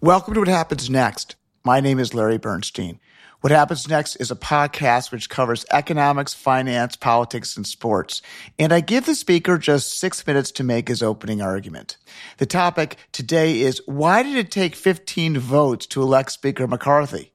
Welcome 0.00 0.34
to 0.34 0.40
What 0.40 0.48
Happens 0.48 0.88
Next. 0.88 1.34
My 1.64 1.80
name 1.80 1.98
is 1.98 2.14
Larry 2.14 2.38
Bernstein. 2.38 3.00
What 3.40 3.50
Happens 3.50 3.88
Next 3.88 4.14
is 4.14 4.30
a 4.30 4.36
podcast 4.36 5.10
which 5.10 5.28
covers 5.28 5.66
economics, 5.72 6.32
finance, 6.32 6.94
politics, 6.94 7.56
and 7.56 7.66
sports. 7.66 8.22
And 8.60 8.72
I 8.72 8.78
give 8.78 9.06
the 9.06 9.16
speaker 9.16 9.58
just 9.58 9.98
six 9.98 10.24
minutes 10.24 10.52
to 10.52 10.62
make 10.62 10.86
his 10.86 11.02
opening 11.02 11.42
argument. 11.42 11.96
The 12.36 12.46
topic 12.46 12.96
today 13.10 13.60
is 13.60 13.82
why 13.86 14.22
did 14.22 14.36
it 14.36 14.52
take 14.52 14.76
15 14.76 15.36
votes 15.40 15.84
to 15.86 16.00
elect 16.00 16.30
Speaker 16.30 16.68
McCarthy? 16.68 17.32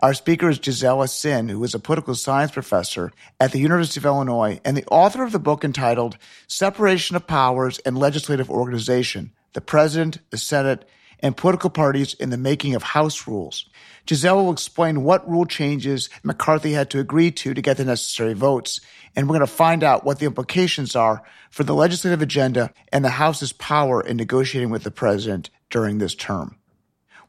Our 0.00 0.12
speaker 0.12 0.50
is 0.50 0.58
Gisela 0.58 1.08
Sin, 1.08 1.48
who 1.48 1.64
is 1.64 1.74
a 1.74 1.78
political 1.78 2.14
science 2.14 2.50
professor 2.50 3.10
at 3.40 3.52
the 3.52 3.58
University 3.58 4.00
of 4.00 4.04
Illinois 4.04 4.60
and 4.66 4.76
the 4.76 4.86
author 4.90 5.24
of 5.24 5.32
the 5.32 5.38
book 5.38 5.64
entitled 5.64 6.18
Separation 6.46 7.16
of 7.16 7.26
Powers 7.26 7.78
and 7.86 7.96
Legislative 7.96 8.50
Organization, 8.50 9.32
the 9.54 9.62
President, 9.62 10.18
the 10.28 10.36
Senate, 10.36 10.86
and 11.22 11.36
political 11.36 11.70
parties 11.70 12.14
in 12.14 12.30
the 12.30 12.36
making 12.36 12.74
of 12.74 12.82
House 12.82 13.26
rules. 13.26 13.70
Gisela 14.06 14.42
will 14.42 14.52
explain 14.52 15.04
what 15.04 15.28
rule 15.28 15.46
changes 15.46 16.10
McCarthy 16.24 16.72
had 16.72 16.90
to 16.90 16.98
agree 16.98 17.30
to 17.30 17.54
to 17.54 17.62
get 17.62 17.76
the 17.76 17.84
necessary 17.84 18.34
votes, 18.34 18.80
and 19.14 19.28
we're 19.28 19.36
going 19.36 19.46
to 19.46 19.52
find 19.52 19.84
out 19.84 20.04
what 20.04 20.18
the 20.18 20.26
implications 20.26 20.96
are 20.96 21.22
for 21.50 21.62
the 21.62 21.74
legislative 21.74 22.20
agenda 22.20 22.72
and 22.92 23.04
the 23.04 23.10
House's 23.10 23.52
power 23.52 24.00
in 24.00 24.16
negotiating 24.16 24.70
with 24.70 24.82
the 24.82 24.90
president 24.90 25.50
during 25.70 25.98
this 25.98 26.14
term. 26.14 26.56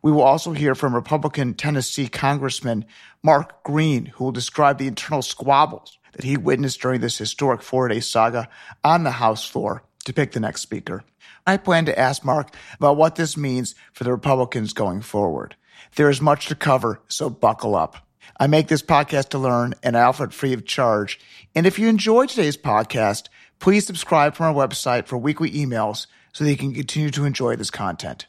We 0.01 0.11
will 0.11 0.21
also 0.21 0.51
hear 0.51 0.75
from 0.75 0.93
Republican 0.93 1.53
Tennessee 1.53 2.09
Congressman 2.09 2.85
Mark 3.23 3.63
Green, 3.63 4.07
who 4.07 4.25
will 4.25 4.31
describe 4.33 4.77
the 4.77 4.87
internal 4.87 5.21
squabbles 5.21 5.97
that 6.11 6.25
he 6.25 6.35
witnessed 6.35 6.81
during 6.81 6.99
this 6.99 7.17
historic 7.17 7.61
four 7.61 7.87
day 7.87 7.99
saga 7.99 8.49
on 8.83 9.03
the 9.03 9.11
House 9.11 9.47
floor 9.47 9.83
to 10.05 10.13
pick 10.13 10.31
the 10.31 10.39
next 10.39 10.61
speaker. 10.61 11.03
I 11.45 11.57
plan 11.57 11.85
to 11.85 11.99
ask 11.99 12.23
Mark 12.23 12.55
about 12.75 12.97
what 12.97 13.15
this 13.15 13.35
means 13.35 13.75
for 13.91 14.03
the 14.03 14.11
Republicans 14.11 14.73
going 14.73 15.01
forward. 15.01 15.55
There 15.95 16.09
is 16.09 16.21
much 16.21 16.47
to 16.47 16.55
cover, 16.55 17.01
so 17.07 17.29
buckle 17.29 17.75
up. 17.75 18.07
I 18.39 18.47
make 18.47 18.67
this 18.67 18.81
podcast 18.81 19.29
to 19.29 19.37
learn 19.39 19.73
and 19.83 19.97
I 19.97 20.03
offer 20.03 20.23
it 20.23 20.33
free 20.33 20.53
of 20.53 20.65
charge. 20.65 21.19
And 21.53 21.65
if 21.67 21.77
you 21.77 21.87
enjoyed 21.87 22.29
today's 22.29 22.57
podcast, 22.57 23.27
please 23.59 23.85
subscribe 23.85 24.35
from 24.35 24.55
our 24.55 24.67
website 24.67 25.05
for 25.05 25.17
weekly 25.17 25.51
emails 25.51 26.07
so 26.31 26.43
that 26.43 26.49
you 26.49 26.57
can 26.57 26.73
continue 26.73 27.11
to 27.11 27.25
enjoy 27.25 27.55
this 27.55 27.69
content. 27.69 28.25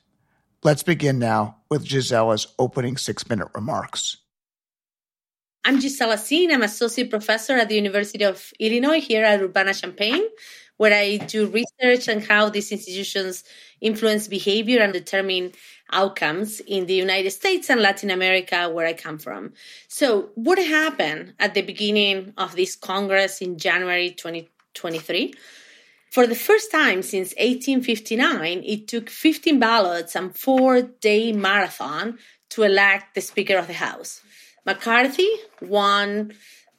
Let's 0.62 0.82
begin 0.82 1.18
now 1.18 1.58
with 1.70 1.86
Gisela's 1.86 2.48
opening 2.58 2.96
six 2.96 3.28
minute 3.28 3.48
remarks. 3.54 4.18
I'm 5.64 5.80
Gisela 5.80 6.18
Sin. 6.18 6.52
I'm 6.52 6.62
associate 6.62 7.08
professor 7.08 7.54
at 7.54 7.70
the 7.70 7.74
University 7.74 8.24
of 8.24 8.52
Illinois 8.60 9.00
here 9.00 9.24
at 9.24 9.40
Urbana-Champaign 9.40 10.22
where 10.76 10.92
I 10.92 11.18
do 11.18 11.46
research 11.46 12.08
on 12.08 12.20
how 12.20 12.48
these 12.48 12.72
institutions 12.72 13.44
influence 13.80 14.28
behavior 14.28 14.82
and 14.82 14.92
determine 14.92 15.52
outcomes 15.92 16.60
in 16.60 16.86
the 16.86 16.94
United 16.94 17.30
States 17.30 17.70
and 17.70 17.80
Latin 17.80 18.10
America, 18.10 18.68
where 18.68 18.86
I 18.86 18.92
come 18.92 19.18
from. 19.18 19.52
So, 19.88 20.30
what 20.34 20.58
happened 20.58 21.34
at 21.38 21.54
the 21.54 21.62
beginning 21.62 22.34
of 22.36 22.56
this 22.56 22.74
Congress 22.74 23.40
in 23.40 23.58
January 23.58 24.10
2023? 24.10 25.34
For 26.10 26.26
the 26.26 26.36
first 26.36 26.70
time 26.70 27.02
since 27.02 27.34
1859, 27.38 28.62
it 28.64 28.86
took 28.86 29.10
15 29.10 29.58
ballots 29.58 30.14
and 30.14 30.36
four 30.36 30.82
day 30.82 31.32
marathon 31.32 32.18
to 32.50 32.62
elect 32.62 33.14
the 33.14 33.20
Speaker 33.20 33.56
of 33.56 33.66
the 33.66 33.74
House. 33.74 34.20
McCarthy 34.64 35.28
won 35.60 36.32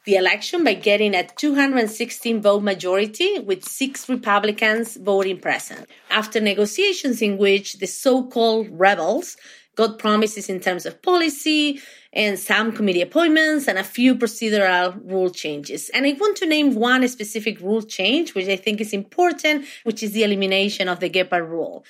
the 0.05 0.15
election 0.15 0.63
by 0.63 0.75
getting 0.75 1.15
a 1.15 1.27
216 1.27 2.41
vote 2.41 2.61
majority 2.61 3.39
with 3.39 3.65
six 3.65 4.07
Republicans 4.07 4.97
voting 4.97 5.39
present. 5.39 5.89
After 6.11 6.39
negotiations 6.39 7.21
in 7.21 7.37
which 7.37 7.79
the 7.79 7.87
so 7.87 8.23
called 8.23 8.67
rebels 8.71 9.35
got 9.75 9.99
promises 9.99 10.47
in 10.47 10.59
terms 10.59 10.85
of 10.85 11.01
policy 11.01 11.81
and 12.13 12.39
some 12.39 12.71
committee 12.71 13.01
appointments 13.01 13.67
and 13.67 13.77
a 13.77 13.83
few 13.83 14.15
procedural 14.15 14.97
rule 15.03 15.29
changes. 15.29 15.89
And 15.89 16.05
I 16.05 16.13
want 16.13 16.37
to 16.37 16.45
name 16.45 16.75
one 16.75 17.05
specific 17.07 17.59
rule 17.59 17.81
change, 17.81 18.35
which 18.35 18.47
I 18.47 18.55
think 18.55 18.79
is 18.79 18.93
important, 18.93 19.65
which 19.83 20.01
is 20.01 20.13
the 20.13 20.23
elimination 20.23 20.87
of 20.87 20.99
the 20.99 21.09
Gephardt 21.09 21.49
rule 21.49 21.83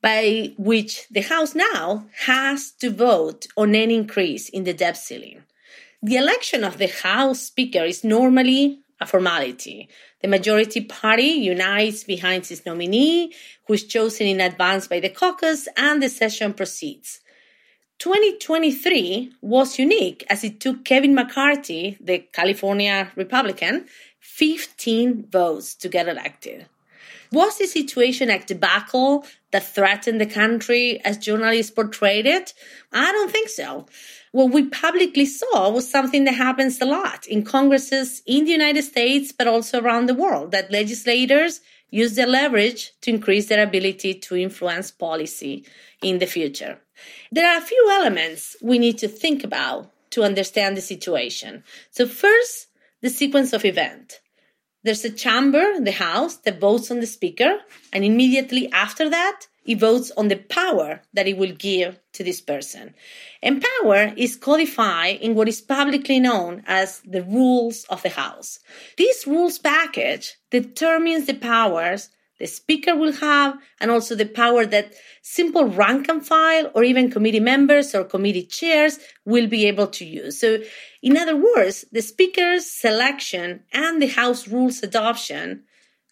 by 0.00 0.54
which 0.56 1.08
the 1.08 1.22
House 1.22 1.56
now 1.56 2.06
has 2.20 2.70
to 2.70 2.88
vote 2.88 3.48
on 3.56 3.74
any 3.74 3.96
increase 3.96 4.48
in 4.48 4.62
the 4.62 4.72
debt 4.72 4.96
ceiling. 4.96 5.42
The 6.00 6.16
election 6.16 6.62
of 6.62 6.78
the 6.78 6.86
House 6.86 7.40
Speaker 7.40 7.84
is 7.84 8.04
normally 8.04 8.78
a 9.00 9.06
formality. 9.06 9.88
The 10.22 10.28
majority 10.28 10.82
party 10.82 11.24
unites 11.24 12.04
behind 12.04 12.48
its 12.48 12.64
nominee, 12.64 13.34
who 13.66 13.74
is 13.74 13.82
chosen 13.82 14.28
in 14.28 14.40
advance 14.40 14.86
by 14.86 15.00
the 15.00 15.08
caucus, 15.08 15.66
and 15.76 16.00
the 16.00 16.08
session 16.08 16.54
proceeds. 16.54 17.18
2023 17.98 19.32
was 19.42 19.80
unique 19.80 20.24
as 20.30 20.44
it 20.44 20.60
took 20.60 20.84
Kevin 20.84 21.16
McCarthy, 21.16 21.96
the 22.00 22.20
California 22.32 23.10
Republican, 23.16 23.86
15 24.20 25.26
votes 25.28 25.74
to 25.74 25.88
get 25.88 26.06
elected. 26.06 26.66
Was 27.32 27.58
the 27.58 27.66
situation 27.66 28.30
a 28.30 28.38
debacle 28.38 29.26
that 29.50 29.64
threatened 29.64 30.20
the 30.20 30.26
country 30.26 31.00
as 31.04 31.18
journalists 31.18 31.72
portrayed 31.72 32.24
it? 32.24 32.54
I 32.92 33.10
don't 33.10 33.32
think 33.32 33.48
so 33.48 33.86
what 34.32 34.52
we 34.52 34.68
publicly 34.68 35.26
saw 35.26 35.70
was 35.70 35.90
something 35.90 36.24
that 36.24 36.34
happens 36.34 36.80
a 36.80 36.84
lot 36.84 37.26
in 37.26 37.44
Congresses 37.44 38.22
in 38.26 38.44
the 38.44 38.52
United 38.52 38.82
States, 38.82 39.32
but 39.32 39.46
also 39.46 39.80
around 39.80 40.06
the 40.06 40.14
world, 40.14 40.50
that 40.52 40.70
legislators 40.70 41.60
use 41.90 42.14
their 42.14 42.26
leverage 42.26 42.92
to 43.00 43.10
increase 43.10 43.48
their 43.48 43.62
ability 43.62 44.14
to 44.14 44.36
influence 44.36 44.90
policy 44.90 45.64
in 46.02 46.18
the 46.18 46.26
future. 46.26 46.78
There 47.32 47.50
are 47.50 47.58
a 47.58 47.62
few 47.66 47.88
elements 47.90 48.56
we 48.62 48.78
need 48.78 48.98
to 48.98 49.08
think 49.08 49.44
about 49.44 49.90
to 50.10 50.22
understand 50.22 50.76
the 50.76 50.82
situation. 50.82 51.64
So 51.90 52.06
first, 52.06 52.68
the 53.00 53.10
sequence 53.10 53.52
of 53.52 53.64
event. 53.64 54.20
There's 54.84 55.04
a 55.04 55.10
chamber, 55.10 55.80
the 55.80 55.92
House, 55.92 56.36
that 56.38 56.60
votes 56.60 56.90
on 56.90 57.00
the 57.00 57.06
Speaker, 57.06 57.58
and 57.92 58.04
immediately 58.04 58.70
after 58.72 59.08
that, 59.10 59.46
he 59.68 59.74
votes 59.74 60.10
on 60.16 60.28
the 60.28 60.36
power 60.36 61.02
that 61.12 61.26
he 61.26 61.34
will 61.34 61.52
give 61.52 62.00
to 62.14 62.24
this 62.24 62.40
person. 62.40 62.94
And 63.42 63.62
power 63.62 64.14
is 64.16 64.34
codified 64.34 65.16
in 65.20 65.34
what 65.34 65.46
is 65.46 65.60
publicly 65.60 66.18
known 66.18 66.62
as 66.66 67.02
the 67.04 67.22
rules 67.22 67.84
of 67.90 68.02
the 68.02 68.08
House. 68.08 68.60
This 68.96 69.26
rules 69.26 69.58
package 69.58 70.38
determines 70.50 71.26
the 71.26 71.34
powers 71.34 72.08
the 72.38 72.46
speaker 72.46 72.96
will 72.96 73.12
have 73.12 73.58
and 73.80 73.90
also 73.90 74.14
the 74.14 74.24
power 74.24 74.64
that 74.64 74.94
simple 75.22 75.66
rank 75.66 76.08
and 76.08 76.24
file 76.24 76.70
or 76.74 76.82
even 76.84 77.10
committee 77.10 77.40
members 77.40 77.94
or 77.94 78.04
committee 78.04 78.46
chairs 78.46 78.98
will 79.26 79.48
be 79.48 79.66
able 79.66 79.88
to 79.88 80.04
use. 80.04 80.40
So, 80.40 80.60
in 81.02 81.16
other 81.16 81.36
words, 81.36 81.84
the 81.92 82.00
speaker's 82.00 82.64
selection 82.64 83.64
and 83.72 84.00
the 84.00 84.06
House 84.06 84.48
rules 84.48 84.82
adoption 84.82 85.64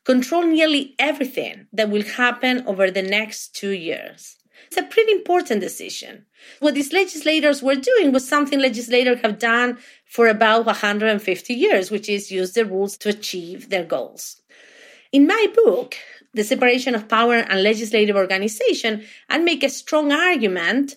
control 0.06 0.44
nearly 0.44 0.94
everything 1.00 1.67
that 1.72 1.91
will 1.91 2.05
happen 2.05 2.62
over 2.67 2.91
the 2.91 3.03
next 3.03 3.55
two 3.56 3.72
years. 3.72 4.37
It's 4.69 4.77
a 4.77 4.84
pretty 4.84 5.12
important 5.12 5.61
decision. 5.61 6.27
What 6.61 6.75
these 6.75 6.93
legislators 6.93 7.62
were 7.62 7.75
doing 7.75 8.12
was 8.12 8.27
something 8.27 8.59
legislators 8.59 9.21
have 9.22 9.39
done 9.39 9.78
for 10.05 10.28
about 10.28 10.65
150 10.65 11.53
years, 11.53 11.91
which 11.91 12.09
is 12.09 12.31
use 12.31 12.53
the 12.53 12.65
rules 12.65 12.97
to 12.99 13.09
achieve 13.09 13.69
their 13.69 13.84
goals. 13.84 14.41
In 15.12 15.27
my 15.27 15.47
book, 15.65 15.97
The 16.34 16.45
Separation 16.45 16.95
of 16.95 17.09
Power 17.09 17.34
and 17.34 17.62
Legislative 17.62 18.16
Organization, 18.16 19.05
I 19.28 19.39
make 19.39 19.65
a 19.65 19.69
strong 19.69 20.12
argument 20.12 20.95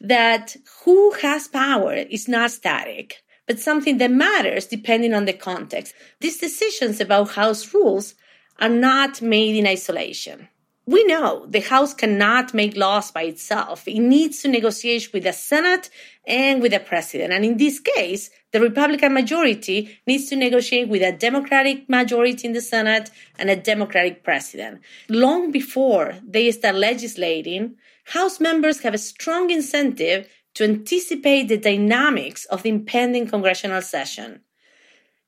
that 0.00 0.56
who 0.84 1.12
has 1.22 1.46
power 1.46 1.94
is 1.94 2.26
not 2.26 2.50
static, 2.50 3.22
but 3.46 3.60
something 3.60 3.98
that 3.98 4.10
matters 4.10 4.66
depending 4.66 5.14
on 5.14 5.26
the 5.26 5.32
context. 5.32 5.94
These 6.20 6.38
decisions 6.38 7.00
about 7.00 7.30
House 7.30 7.72
rules 7.72 8.14
are 8.62 8.68
not 8.68 9.20
made 9.20 9.56
in 9.56 9.66
isolation. 9.66 10.48
We 10.86 11.04
know 11.04 11.46
the 11.46 11.60
House 11.60 11.94
cannot 11.94 12.54
make 12.54 12.76
laws 12.76 13.10
by 13.10 13.22
itself. 13.22 13.86
It 13.86 14.00
needs 14.00 14.40
to 14.42 14.48
negotiate 14.48 15.12
with 15.12 15.24
the 15.24 15.32
Senate 15.32 15.90
and 16.26 16.62
with 16.62 16.72
the 16.72 16.80
President. 16.80 17.32
And 17.32 17.44
in 17.44 17.56
this 17.56 17.78
case, 17.78 18.30
the 18.52 18.60
Republican 18.60 19.14
majority 19.14 19.98
needs 20.06 20.28
to 20.28 20.36
negotiate 20.36 20.88
with 20.88 21.02
a 21.02 21.12
Democratic 21.12 21.88
majority 21.88 22.46
in 22.46 22.52
the 22.52 22.60
Senate 22.60 23.10
and 23.38 23.50
a 23.50 23.56
Democratic 23.56 24.24
President. 24.24 24.80
Long 25.08 25.50
before 25.50 26.14
they 26.26 26.50
start 26.50 26.76
legislating, 26.76 27.76
House 28.06 28.40
members 28.40 28.80
have 28.80 28.94
a 28.94 28.98
strong 28.98 29.50
incentive 29.50 30.28
to 30.54 30.64
anticipate 30.64 31.48
the 31.48 31.58
dynamics 31.58 32.44
of 32.46 32.62
the 32.62 32.70
impending 32.70 33.26
congressional 33.26 33.82
session. 33.82 34.40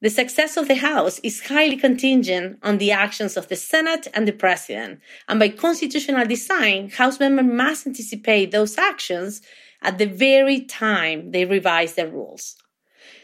The 0.00 0.10
success 0.10 0.56
of 0.56 0.68
the 0.68 0.74
House 0.74 1.18
is 1.20 1.46
highly 1.46 1.76
contingent 1.76 2.58
on 2.62 2.78
the 2.78 2.90
actions 2.90 3.36
of 3.36 3.48
the 3.48 3.56
Senate 3.56 4.08
and 4.12 4.28
the 4.28 4.32
President, 4.32 5.00
and 5.28 5.38
by 5.38 5.48
constitutional 5.48 6.26
design, 6.26 6.90
House 6.90 7.20
members 7.20 7.46
must 7.46 7.86
anticipate 7.86 8.50
those 8.50 8.76
actions 8.76 9.40
at 9.80 9.98
the 9.98 10.06
very 10.06 10.60
time 10.60 11.30
they 11.30 11.44
revise 11.44 11.94
their 11.94 12.08
rules. 12.08 12.56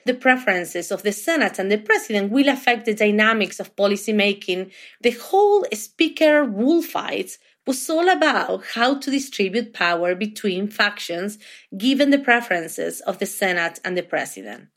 The 0.06 0.14
preferences 0.14 0.90
of 0.90 1.02
the 1.02 1.12
Senate 1.12 1.58
and 1.58 1.70
the 1.70 1.78
President 1.78 2.30
will 2.30 2.48
affect 2.48 2.86
the 2.86 2.94
dynamics 2.94 3.60
of 3.60 3.76
policymaking. 3.76 4.70
The 5.00 5.10
whole 5.10 5.66
speaker 5.74 6.44
rule 6.44 6.82
fights 6.82 7.38
was 7.66 7.90
all 7.90 8.08
about 8.08 8.64
how 8.74 8.98
to 8.98 9.10
distribute 9.10 9.74
power 9.74 10.14
between 10.14 10.68
factions 10.68 11.38
given 11.76 12.10
the 12.10 12.18
preferences 12.18 13.00
of 13.00 13.18
the 13.18 13.26
Senate 13.26 13.78
and 13.84 13.96
the 13.96 14.02
president. 14.02 14.68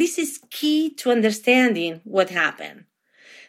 This 0.00 0.16
is 0.18 0.40
key 0.48 0.94
to 0.94 1.10
understanding 1.10 2.00
what 2.04 2.30
happened. 2.30 2.84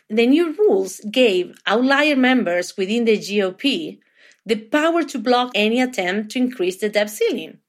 The 0.10 0.28
new 0.28 0.52
rules 0.52 1.00
gave 1.10 1.56
outlier 1.66 2.18
members 2.18 2.76
within 2.76 3.06
the 3.06 3.18
GOP 3.18 4.00
the 4.46 4.58
power 4.58 5.02
to 5.04 5.18
block 5.18 5.52
any 5.56 5.80
attempt 5.80 6.32
to 6.32 6.40
increase 6.40 6.82
the 6.82 6.90
debt 6.90 7.10
ceiling 7.10 7.60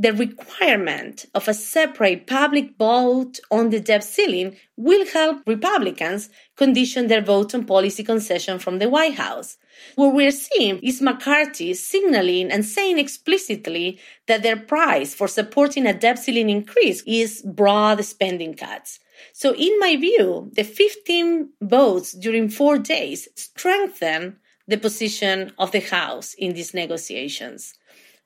the 0.00 0.14
requirement 0.14 1.26
of 1.34 1.46
a 1.46 1.52
separate 1.52 2.26
public 2.26 2.74
vote 2.78 3.38
on 3.50 3.68
the 3.68 3.78
debt 3.78 4.02
ceiling 4.02 4.56
will 4.78 5.04
help 5.12 5.42
Republicans 5.46 6.30
condition 6.56 7.08
their 7.08 7.20
vote 7.20 7.54
on 7.54 7.66
policy 7.66 8.02
concession 8.02 8.58
from 8.58 8.78
the 8.78 8.88
White 8.88 9.16
House. 9.16 9.58
What 9.96 10.14
we're 10.14 10.30
seeing 10.30 10.78
is 10.78 11.02
McCarthy 11.02 11.74
signaling 11.74 12.50
and 12.50 12.64
saying 12.64 12.98
explicitly 12.98 14.00
that 14.26 14.42
their 14.42 14.56
price 14.56 15.14
for 15.14 15.28
supporting 15.28 15.86
a 15.86 15.92
debt 15.92 16.18
ceiling 16.18 16.48
increase 16.48 17.02
is 17.06 17.42
broad 17.42 18.02
spending 18.02 18.54
cuts. 18.54 19.00
So, 19.34 19.54
in 19.54 19.78
my 19.80 19.96
view, 19.96 20.50
the 20.54 20.64
15 20.64 21.50
votes 21.60 22.12
during 22.12 22.48
four 22.48 22.78
days 22.78 23.28
strengthen 23.36 24.38
the 24.66 24.78
position 24.78 25.52
of 25.58 25.72
the 25.72 25.80
House 25.80 26.32
in 26.38 26.54
these 26.54 26.72
negotiations. 26.72 27.74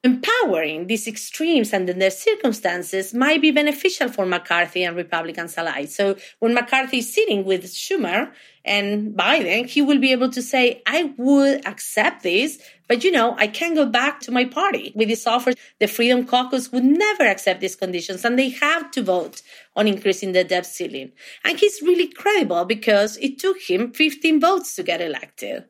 Empowering 0.05 0.87
these 0.87 1.09
extremes 1.09 1.73
under 1.73 1.95
their 1.95 2.11
circumstances 2.11 3.15
might 3.15 3.41
be 3.41 3.51
beneficial 3.51 4.11
for 4.11 4.27
McCarthy 4.27 4.85
and 4.85 4.95
Republicans 4.99 5.57
alike. 5.57 5.89
So 5.89 6.17
when 6.41 6.53
McCarthy 6.53 6.99
is 6.99 7.11
sitting 7.11 7.47
with 7.47 7.65
Schumer 7.65 8.31
and 8.67 9.17
Biden, 9.17 9.65
he 9.65 9.81
will 9.81 9.99
be 9.99 10.13
able 10.13 10.29
to 10.29 10.43
say, 10.43 10.83
I 10.87 11.15
would 11.17 11.67
accept 11.67 12.23
this, 12.23 12.59
but 12.87 13.03
you 13.03 13.13
know, 13.13 13.35
I 13.39 13.47
can't 13.47 13.75
go 13.75 13.87
back 13.87 14.21
to 14.21 14.31
my 14.31 14.45
party 14.45 14.93
with 14.95 15.09
this 15.09 15.27
offer. 15.27 15.55
The 15.81 15.89
Freedom 15.89 16.27
Caucus 16.27 16.71
would 16.71 16.85
never 16.85 17.25
accept 17.25 17.63
these 17.63 17.75
conditions 17.75 18.27
and 18.27 18.39
they 18.39 18.51
have 18.51 18.91
to 18.91 19.03
vote 19.03 19.41
on 19.75 19.89
increasing 19.89 20.33
the 20.33 20.45
debt 20.45 20.67
ceiling. 20.67 21.13
And 21.45 21.59
he's 21.59 21.81
really 21.81 22.09
credible 22.09 22.67
because 22.67 23.17
it 23.23 23.39
took 23.39 23.59
him 23.59 23.91
15 23.93 24.39
votes 24.39 24.77
to 24.77 24.83
get 24.83 25.01
elected. 25.01 25.65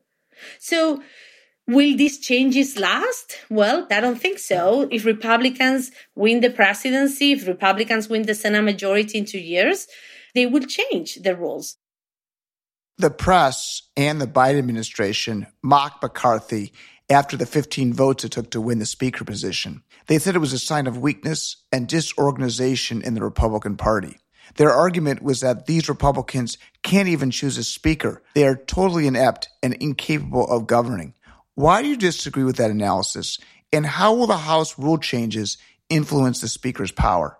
So 0.59 1.01
Will 1.67 1.97
these 1.97 2.19
changes 2.19 2.77
last? 2.77 3.37
Well, 3.49 3.87
I 3.89 3.99
don't 3.99 4.21
think 4.21 4.37
so. 4.37 4.87
If 4.91 5.03
Republicans 5.03 5.91
win 6.13 6.41
the 6.41 6.51
presidency, 6.51 7.31
if 7.31 7.47
Republicans 7.47 8.07
win 8.07 8.23
the 8.23 8.35
Senate 8.35 8.61
majority 8.61 9.17
in 9.17 9.25
two 9.25 9.39
years, 9.39 9.87
they 10.35 10.45
will 10.45 10.65
change 10.65 11.15
the 11.15 11.35
rules. 11.35 11.77
The 12.97 13.09
press 13.09 13.81
and 13.97 14.21
the 14.21 14.27
Biden 14.27 14.59
administration 14.59 15.47
mocked 15.63 16.03
McCarthy 16.03 16.71
after 17.09 17.35
the 17.35 17.45
15 17.45 17.93
votes 17.93 18.23
it 18.23 18.31
took 18.31 18.51
to 18.51 18.61
win 18.61 18.79
the 18.79 18.85
speaker 18.85 19.25
position. 19.25 19.81
They 20.07 20.19
said 20.19 20.35
it 20.35 20.39
was 20.39 20.53
a 20.53 20.59
sign 20.59 20.85
of 20.85 20.99
weakness 20.99 21.57
and 21.71 21.87
disorganization 21.87 23.01
in 23.01 23.15
the 23.15 23.23
Republican 23.23 23.75
Party. 23.75 24.17
Their 24.57 24.71
argument 24.71 25.23
was 25.23 25.41
that 25.41 25.65
these 25.65 25.89
Republicans 25.89 26.57
can't 26.83 27.09
even 27.09 27.31
choose 27.31 27.57
a 27.57 27.63
speaker. 27.63 28.21
They 28.35 28.45
are 28.45 28.55
totally 28.55 29.07
inept 29.07 29.49
and 29.63 29.73
incapable 29.73 30.47
of 30.47 30.67
governing. 30.67 31.15
Why 31.55 31.81
do 31.81 31.87
you 31.87 31.97
disagree 31.97 32.43
with 32.43 32.57
that 32.57 32.71
analysis? 32.71 33.39
And 33.71 33.85
how 33.85 34.13
will 34.13 34.27
the 34.27 34.37
House 34.37 34.77
rule 34.77 34.97
changes 34.97 35.57
influence 35.89 36.41
the 36.41 36.49
Speaker's 36.49 36.91
power? 36.91 37.37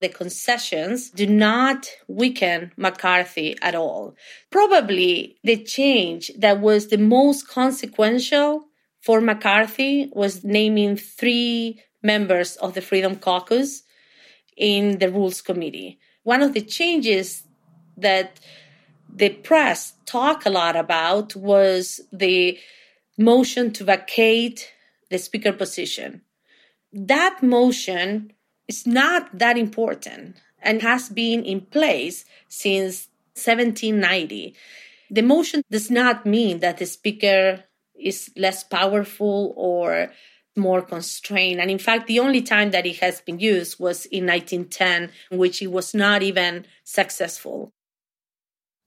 The 0.00 0.08
concessions 0.08 1.10
do 1.10 1.26
not 1.26 1.90
weaken 2.08 2.72
McCarthy 2.76 3.56
at 3.60 3.74
all. 3.74 4.14
Probably 4.50 5.36
the 5.44 5.62
change 5.62 6.30
that 6.38 6.60
was 6.60 6.88
the 6.88 6.98
most 6.98 7.48
consequential 7.48 8.64
for 9.02 9.20
McCarthy 9.20 10.10
was 10.12 10.44
naming 10.44 10.96
three 10.96 11.82
members 12.02 12.56
of 12.56 12.74
the 12.74 12.80
Freedom 12.80 13.16
Caucus 13.16 13.82
in 14.56 14.98
the 14.98 15.10
Rules 15.10 15.40
Committee. 15.42 15.98
One 16.22 16.42
of 16.42 16.52
the 16.52 16.62
changes 16.62 17.44
that 17.96 18.40
the 19.12 19.30
press 19.30 19.94
talked 20.06 20.46
a 20.46 20.50
lot 20.50 20.76
about 20.76 21.34
was 21.34 22.00
the 22.12 22.58
motion 23.20 23.70
to 23.74 23.84
vacate 23.84 24.72
the 25.10 25.18
speaker 25.18 25.52
position. 25.52 26.22
That 26.92 27.42
motion 27.42 28.32
is 28.66 28.86
not 28.86 29.38
that 29.38 29.58
important 29.58 30.36
and 30.62 30.82
has 30.82 31.08
been 31.10 31.44
in 31.44 31.60
place 31.60 32.24
since 32.48 33.08
1790. 33.34 34.54
The 35.10 35.22
motion 35.22 35.62
does 35.70 35.90
not 35.90 36.24
mean 36.24 36.60
that 36.60 36.78
the 36.78 36.86
speaker 36.86 37.64
is 37.94 38.30
less 38.36 38.64
powerful 38.64 39.52
or 39.56 40.10
more 40.56 40.82
constrained. 40.82 41.60
And 41.60 41.70
in 41.70 41.78
fact, 41.78 42.06
the 42.06 42.20
only 42.20 42.42
time 42.42 42.70
that 42.70 42.86
it 42.86 42.98
has 43.00 43.20
been 43.20 43.38
used 43.38 43.78
was 43.78 44.06
in 44.06 44.26
1910, 44.26 45.10
in 45.30 45.38
which 45.38 45.62
it 45.62 45.68
was 45.68 45.94
not 45.94 46.22
even 46.22 46.66
successful. 46.84 47.72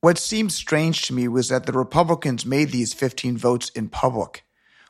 What 0.03 0.17
seemed 0.17 0.51
strange 0.51 1.03
to 1.03 1.13
me 1.13 1.29
was 1.29 1.47
that 1.47 1.65
the 1.65 1.71
Republicans 1.71 2.45
made 2.45 2.71
these 2.71 2.93
15 2.93 3.37
votes 3.37 3.69
in 3.69 3.87
public. 3.87 4.43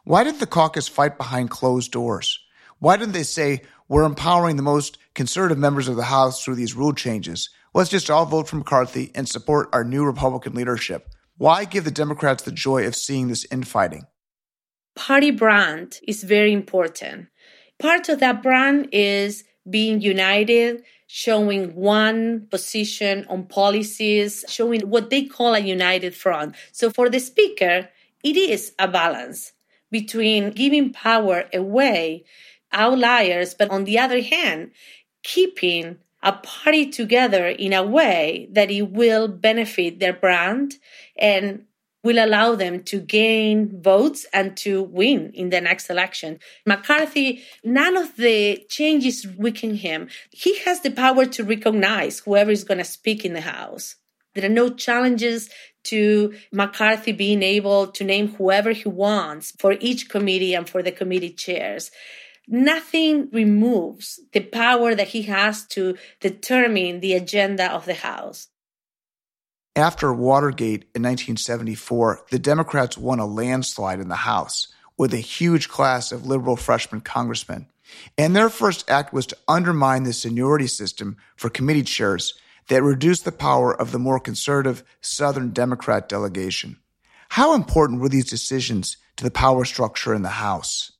Why 0.05 0.23
did 0.23 0.39
the 0.39 0.47
caucus 0.47 0.87
fight 0.87 1.19
behind 1.19 1.51
closed 1.51 1.91
doors? 1.91 2.39
Why 2.79 2.97
didn't 2.97 3.13
they 3.13 3.21
say, 3.21 3.61
we're 3.87 4.05
empowering 4.05 4.55
the 4.55 4.63
most 4.63 4.97
conservative 5.13 5.59
members 5.59 5.87
of 5.87 5.97
the 5.97 6.05
House 6.05 6.43
through 6.43 6.55
these 6.55 6.73
rule 6.73 6.93
changes? 6.93 7.51
Let's 7.75 7.91
just 7.91 8.09
all 8.09 8.25
vote 8.25 8.47
for 8.47 8.55
McCarthy 8.55 9.11
and 9.13 9.29
support 9.29 9.69
our 9.71 9.83
new 9.83 10.03
Republican 10.03 10.55
leadership. 10.55 11.07
Why 11.37 11.65
give 11.65 11.83
the 11.83 11.91
Democrats 11.91 12.41
the 12.41 12.51
joy 12.51 12.87
of 12.87 12.95
seeing 12.95 13.27
this 13.27 13.45
infighting? 13.51 14.07
Party 14.95 15.29
brand 15.29 15.99
is 16.07 16.23
very 16.23 16.53
important. 16.53 17.27
Part 17.77 18.09
of 18.09 18.19
that 18.19 18.41
brand 18.41 18.89
is 18.91 19.43
being 19.69 20.01
united, 20.01 20.83
showing 21.07 21.75
one 21.75 22.47
position 22.49 23.25
on 23.29 23.45
policies, 23.45 24.43
showing 24.47 24.81
what 24.89 25.09
they 25.09 25.23
call 25.23 25.53
a 25.53 25.59
united 25.59 26.15
front. 26.15 26.55
So 26.71 26.89
for 26.89 27.09
the 27.09 27.19
speaker, 27.19 27.89
it 28.23 28.37
is 28.37 28.73
a 28.79 28.87
balance 28.87 29.53
between 29.91 30.51
giving 30.51 30.91
power 30.91 31.45
away, 31.53 32.23
outliers, 32.71 33.53
but 33.53 33.69
on 33.69 33.83
the 33.83 33.99
other 33.99 34.21
hand, 34.21 34.71
keeping 35.21 35.97
a 36.23 36.33
party 36.33 36.89
together 36.89 37.47
in 37.47 37.73
a 37.73 37.83
way 37.83 38.47
that 38.51 38.71
it 38.71 38.89
will 38.89 39.27
benefit 39.27 39.99
their 39.99 40.13
brand 40.13 40.75
and 41.17 41.65
will 42.03 42.23
allow 42.23 42.53
them 42.55 42.83
to 42.83 42.99
gain 42.99 43.81
votes 43.81 44.25
and 44.33 44.57
to 44.57 44.83
win 44.83 45.31
in 45.33 45.49
the 45.49 45.61
next 45.61 45.89
election. 45.89 46.39
McCarthy, 46.65 47.43
none 47.63 47.95
of 47.95 48.15
the 48.17 48.63
changes 48.69 49.25
weaken 49.37 49.75
him. 49.75 50.09
He 50.31 50.59
has 50.59 50.81
the 50.81 50.91
power 50.91 51.25
to 51.25 51.43
recognize 51.43 52.19
whoever 52.19 52.51
is 52.51 52.65
going 52.65 52.79
to 52.79 52.83
speak 52.83 53.23
in 53.23 53.33
the 53.33 53.41
House. 53.41 53.95
There 54.35 54.45
are 54.45 54.49
no 54.49 54.69
challenges 54.69 55.49
to 55.85 56.33
McCarthy 56.51 57.11
being 57.11 57.43
able 57.43 57.87
to 57.87 58.03
name 58.03 58.29
whoever 58.29 58.71
he 58.71 58.89
wants 58.89 59.53
for 59.59 59.75
each 59.79 60.09
committee 60.09 60.53
and 60.53 60.67
for 60.67 60.81
the 60.81 60.91
committee 60.91 61.31
chairs. 61.31 61.91
Nothing 62.47 63.29
removes 63.31 64.19
the 64.33 64.41
power 64.41 64.95
that 64.95 65.09
he 65.09 65.23
has 65.23 65.65
to 65.67 65.95
determine 66.19 66.99
the 66.99 67.13
agenda 67.13 67.71
of 67.71 67.85
the 67.85 67.93
House. 67.93 68.49
After 69.75 70.13
Watergate 70.13 70.83
in 70.93 71.01
1974, 71.01 72.25
the 72.29 72.37
Democrats 72.37 72.95
won 72.95 73.17
a 73.17 73.25
landslide 73.25 73.99
in 73.99 74.07
the 74.07 74.15
House 74.15 74.67
with 74.99 75.15
a 75.15 75.17
huge 75.17 75.67
class 75.67 76.11
of 76.11 76.27
liberal 76.27 76.55
freshman 76.55 77.01
congressmen. 77.01 77.65
And 78.15 78.35
their 78.35 78.49
first 78.49 78.87
act 78.87 79.13
was 79.13 79.25
to 79.27 79.37
undermine 79.47 80.03
the 80.03 80.13
seniority 80.13 80.67
system 80.67 81.17
for 81.35 81.49
committee 81.49 81.81
chairs 81.81 82.35
that 82.67 82.83
reduced 82.83 83.25
the 83.25 83.31
power 83.31 83.73
of 83.73 83.91
the 83.91 83.97
more 83.97 84.19
conservative 84.19 84.83
Southern 85.01 85.49
Democrat 85.49 86.07
delegation. 86.07 86.77
How 87.29 87.55
important 87.55 87.99
were 87.99 88.09
these 88.09 88.29
decisions 88.29 88.97
to 89.15 89.23
the 89.23 89.31
power 89.31 89.65
structure 89.65 90.13
in 90.13 90.21
the 90.21 90.29
House? 90.29 90.91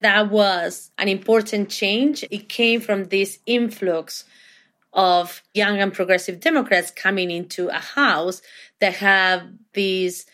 That 0.00 0.30
was 0.30 0.90
an 0.96 1.08
important 1.08 1.68
change. 1.68 2.24
It 2.30 2.48
came 2.48 2.80
from 2.80 3.04
this 3.04 3.40
influx 3.44 4.24
of 4.94 5.42
young 5.52 5.80
and 5.80 5.92
progressive 5.92 6.40
Democrats 6.40 6.90
coming 6.90 7.30
into 7.30 7.68
a 7.68 7.78
house 7.78 8.40
that 8.80 8.94
have 8.94 9.42
these 9.72 10.26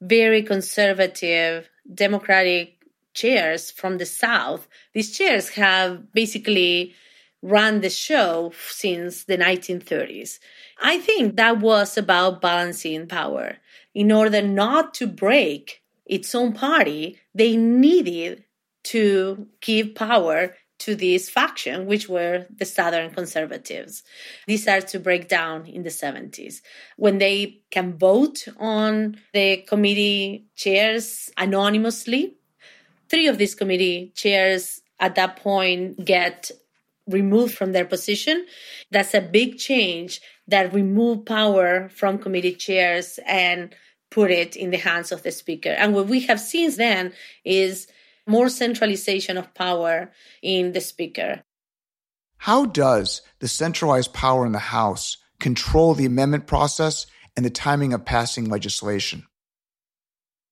very 0.00 0.42
conservative 0.42 1.68
Democratic 1.92 2.82
chairs 3.14 3.70
from 3.70 3.98
the 3.98 4.06
South. 4.06 4.66
These 4.92 5.16
chairs 5.16 5.50
have 5.50 6.12
basically 6.12 6.94
run 7.42 7.80
the 7.80 7.90
show 7.90 8.52
since 8.70 9.24
the 9.24 9.38
1930s. 9.38 10.38
I 10.80 10.98
think 10.98 11.36
that 11.36 11.60
was 11.60 11.96
about 11.96 12.40
balancing 12.40 13.06
power. 13.06 13.58
In 13.94 14.10
order 14.10 14.42
not 14.42 14.94
to 14.94 15.06
break 15.06 15.82
its 16.04 16.34
own 16.34 16.52
party, 16.52 17.18
they 17.34 17.56
needed 17.56 18.44
to 18.84 19.46
give 19.60 19.94
power 19.94 20.54
to 20.78 20.94
this 20.94 21.30
faction, 21.30 21.86
which 21.86 22.08
were 22.08 22.46
the 22.54 22.64
Southern 22.64 23.10
conservatives. 23.10 24.02
These 24.46 24.62
started 24.62 24.88
to 24.88 25.00
break 25.00 25.28
down 25.28 25.66
in 25.66 25.82
the 25.82 25.90
70s. 25.90 26.60
When 26.96 27.18
they 27.18 27.60
can 27.70 27.96
vote 27.96 28.46
on 28.58 29.16
the 29.32 29.58
committee 29.68 30.46
chairs 30.54 31.30
anonymously, 31.36 32.36
three 33.08 33.26
of 33.26 33.38
these 33.38 33.54
committee 33.54 34.12
chairs 34.14 34.80
at 35.00 35.14
that 35.14 35.36
point 35.36 36.04
get 36.04 36.50
removed 37.06 37.54
from 37.54 37.72
their 37.72 37.84
position. 37.84 38.46
That's 38.90 39.14
a 39.14 39.20
big 39.20 39.58
change 39.58 40.20
that 40.48 40.72
remove 40.72 41.24
power 41.24 41.88
from 41.88 42.18
committee 42.18 42.54
chairs 42.54 43.18
and 43.26 43.74
put 44.10 44.30
it 44.30 44.56
in 44.56 44.70
the 44.70 44.76
hands 44.76 45.12
of 45.12 45.22
the 45.22 45.32
speaker. 45.32 45.70
And 45.70 45.94
what 45.94 46.06
we 46.06 46.20
have 46.20 46.40
seen 46.40 46.74
then 46.76 47.12
is 47.44 47.86
more 48.26 48.48
centralization 48.48 49.36
of 49.36 49.54
power 49.54 50.12
in 50.42 50.72
the 50.72 50.80
speaker. 50.80 51.42
How 52.38 52.66
does 52.66 53.22
the 53.38 53.48
centralized 53.48 54.12
power 54.12 54.44
in 54.44 54.52
the 54.52 54.58
House 54.58 55.16
control 55.40 55.94
the 55.94 56.06
amendment 56.06 56.46
process 56.46 57.06
and 57.36 57.44
the 57.44 57.50
timing 57.50 57.92
of 57.92 58.04
passing 58.04 58.48
legislation? 58.48 59.26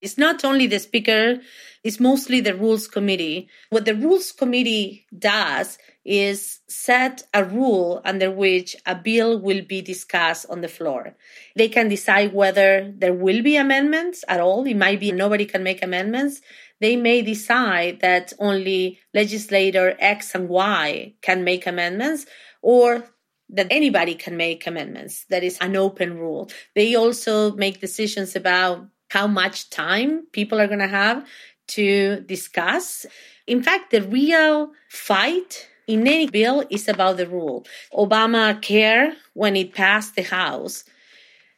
It's 0.05 0.19
not 0.19 0.45
only 0.45 0.67
the 0.67 0.79
speaker, 0.79 1.41
it's 1.83 1.99
mostly 1.99 2.41
the 2.41 2.55
rules 2.55 2.87
committee. 2.87 3.49
What 3.71 3.87
the 3.87 3.95
rules 3.95 4.33
committee 4.33 5.07
does 5.19 5.79
is 6.05 6.61
set 6.69 7.23
a 7.33 7.43
rule 7.43 8.03
under 8.05 8.31
which 8.31 8.77
a 8.85 8.95
bill 8.95 9.41
will 9.41 9.63
be 9.63 9.81
discussed 9.81 10.45
on 10.51 10.61
the 10.61 10.69
floor. 10.69 11.17
They 11.57 11.69
can 11.69 11.89
decide 11.89 12.35
whether 12.35 12.93
there 12.95 13.15
will 13.15 13.43
be 13.43 13.57
amendments 13.57 14.25
at 14.29 14.41
all. 14.41 14.67
It 14.67 14.77
might 14.77 15.01
be 15.01 15.11
nobody 15.11 15.47
can 15.47 15.63
make 15.63 15.83
amendments. 15.83 16.43
They 16.81 16.97
may 16.97 17.23
decide 17.23 18.01
that 18.01 18.35
only 18.39 18.99
legislator 19.15 19.97
X 19.99 20.35
and 20.35 20.51
Y 20.51 21.15
can 21.23 21.45
make 21.45 21.67
amendments 21.67 22.27
or 22.61 23.05
that 23.49 23.69
anybody 23.71 24.15
can 24.15 24.37
make 24.37 24.67
amendments. 24.67 25.25
That 25.31 25.45
is 25.45 25.57
an 25.63 25.77
open 25.77 26.19
rule. 26.19 26.51
They 26.75 26.95
also 26.95 27.53
make 27.53 27.81
decisions 27.81 28.37
about 28.37 28.89
how 29.15 29.29
much 29.29 29.71
time 29.71 30.27
people 30.33 30.61
are 30.61 30.67
going 30.67 30.87
to 30.91 30.97
have 31.03 31.25
to 31.69 32.21
discuss. 32.27 33.07
In 33.47 33.63
fact, 33.63 33.93
the 33.93 34.03
real 34.03 34.73
fight 34.91 35.69
in 35.87 36.01
any 36.07 36.27
bill 36.27 36.65
is 36.69 36.89
about 36.89 37.17
the 37.17 37.29
rule. 37.29 37.65
Obamacare, 37.93 39.15
when 39.33 39.55
it 39.55 39.73
passed 39.73 40.17
the 40.17 40.23
House, 40.23 40.83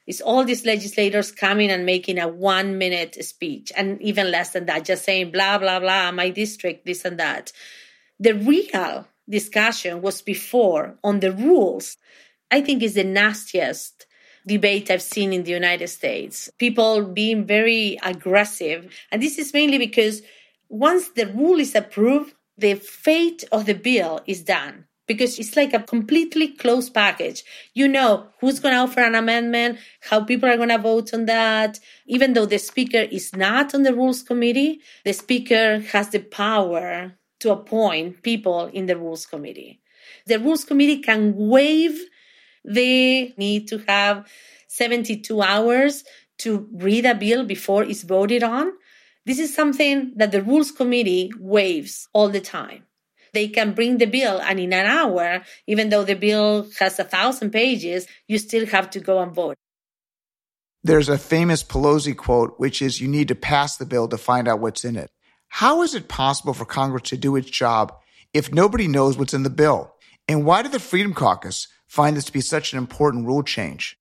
is 0.06 0.20
all 0.20 0.44
these 0.44 0.66
legislators 0.66 1.32
coming 1.32 1.70
and 1.70 1.86
making 1.86 2.18
a 2.18 2.28
one 2.28 2.76
minute 2.76 3.16
speech 3.24 3.72
and 3.74 4.00
even 4.02 4.30
less 4.30 4.50
than 4.50 4.66
that, 4.66 4.84
just 4.84 5.04
saying 5.04 5.32
blah, 5.32 5.56
blah, 5.56 5.80
blah, 5.80 6.12
my 6.12 6.28
district, 6.28 6.84
this 6.84 7.06
and 7.06 7.18
that. 7.18 7.52
The 8.20 8.34
real 8.34 9.08
discussion 9.28 10.02
was 10.02 10.20
before 10.20 10.98
on 11.02 11.20
the 11.20 11.32
rules. 11.32 11.96
I 12.50 12.60
think 12.60 12.82
is 12.82 12.94
the 12.94 13.04
nastiest 13.04 14.05
debate 14.46 14.90
I've 14.90 15.02
seen 15.02 15.32
in 15.32 15.44
the 15.44 15.50
United 15.50 15.88
States. 15.88 16.50
People 16.58 17.02
being 17.02 17.44
very 17.46 17.98
aggressive. 18.02 18.92
And 19.10 19.22
this 19.22 19.38
is 19.38 19.52
mainly 19.52 19.78
because 19.78 20.22
once 20.68 21.08
the 21.10 21.26
rule 21.26 21.58
is 21.58 21.74
approved, 21.74 22.34
the 22.56 22.74
fate 22.74 23.44
of 23.52 23.66
the 23.66 23.74
bill 23.74 24.20
is 24.26 24.42
done 24.42 24.86
because 25.06 25.38
it's 25.38 25.56
like 25.56 25.72
a 25.72 25.80
completely 25.82 26.48
closed 26.48 26.92
package. 26.92 27.44
You 27.74 27.88
know 27.88 28.26
who's 28.40 28.60
going 28.60 28.74
to 28.74 28.80
offer 28.80 29.00
an 29.00 29.14
amendment, 29.14 29.78
how 30.00 30.24
people 30.24 30.48
are 30.48 30.56
going 30.56 30.70
to 30.70 30.78
vote 30.78 31.14
on 31.14 31.26
that. 31.26 31.78
Even 32.06 32.32
though 32.32 32.46
the 32.46 32.58
speaker 32.58 32.98
is 32.98 33.34
not 33.34 33.74
on 33.74 33.82
the 33.82 33.94
rules 33.94 34.22
committee, 34.22 34.80
the 35.04 35.12
speaker 35.12 35.80
has 35.92 36.10
the 36.10 36.20
power 36.20 37.12
to 37.40 37.52
appoint 37.52 38.22
people 38.22 38.66
in 38.66 38.86
the 38.86 38.96
rules 38.96 39.26
committee. 39.26 39.80
The 40.26 40.38
rules 40.38 40.64
committee 40.64 41.00
can 41.00 41.34
waive 41.36 42.00
the 42.66 43.32
need 43.36 43.68
to 43.68 43.78
have 43.86 44.26
72 44.68 45.40
hours 45.40 46.04
to 46.38 46.68
read 46.72 47.06
a 47.06 47.14
bill 47.14 47.44
before 47.44 47.84
it's 47.84 48.02
voted 48.02 48.42
on. 48.42 48.72
This 49.24 49.38
is 49.38 49.54
something 49.54 50.12
that 50.16 50.32
the 50.32 50.42
rules 50.42 50.70
committee 50.70 51.32
waives 51.38 52.08
all 52.12 52.28
the 52.28 52.40
time. 52.40 52.84
They 53.32 53.48
can 53.48 53.72
bring 53.72 53.98
the 53.98 54.06
bill 54.06 54.40
and 54.40 54.58
in 54.60 54.72
an 54.72 54.86
hour, 54.86 55.42
even 55.66 55.90
though 55.90 56.04
the 56.04 56.14
bill 56.14 56.68
has 56.78 56.98
a 56.98 57.04
thousand 57.04 57.50
pages, 57.50 58.06
you 58.28 58.38
still 58.38 58.66
have 58.66 58.88
to 58.90 59.00
go 59.00 59.20
and 59.20 59.34
vote. 59.34 59.56
There's 60.82 61.08
a 61.08 61.18
famous 61.18 61.64
Pelosi 61.64 62.16
quote, 62.16 62.54
which 62.58 62.80
is 62.80 63.00
you 63.00 63.08
need 63.08 63.28
to 63.28 63.34
pass 63.34 63.76
the 63.76 63.86
bill 63.86 64.08
to 64.08 64.16
find 64.16 64.46
out 64.46 64.60
what's 64.60 64.84
in 64.84 64.96
it. 64.96 65.10
How 65.48 65.82
is 65.82 65.94
it 65.94 66.08
possible 66.08 66.54
for 66.54 66.64
Congress 66.64 67.10
to 67.10 67.16
do 67.16 67.34
its 67.36 67.50
job 67.50 67.92
if 68.32 68.52
nobody 68.52 68.86
knows 68.86 69.18
what's 69.18 69.34
in 69.34 69.42
the 69.42 69.50
bill? 69.50 69.94
And 70.28 70.44
why 70.44 70.62
did 70.62 70.72
the 70.72 70.80
Freedom 70.80 71.12
Caucus 71.12 71.68
find 71.86 72.16
this 72.16 72.24
to 72.24 72.32
be 72.32 72.40
such 72.40 72.72
an 72.72 72.78
important 72.78 73.26
rule 73.26 73.42
change? 73.42 73.98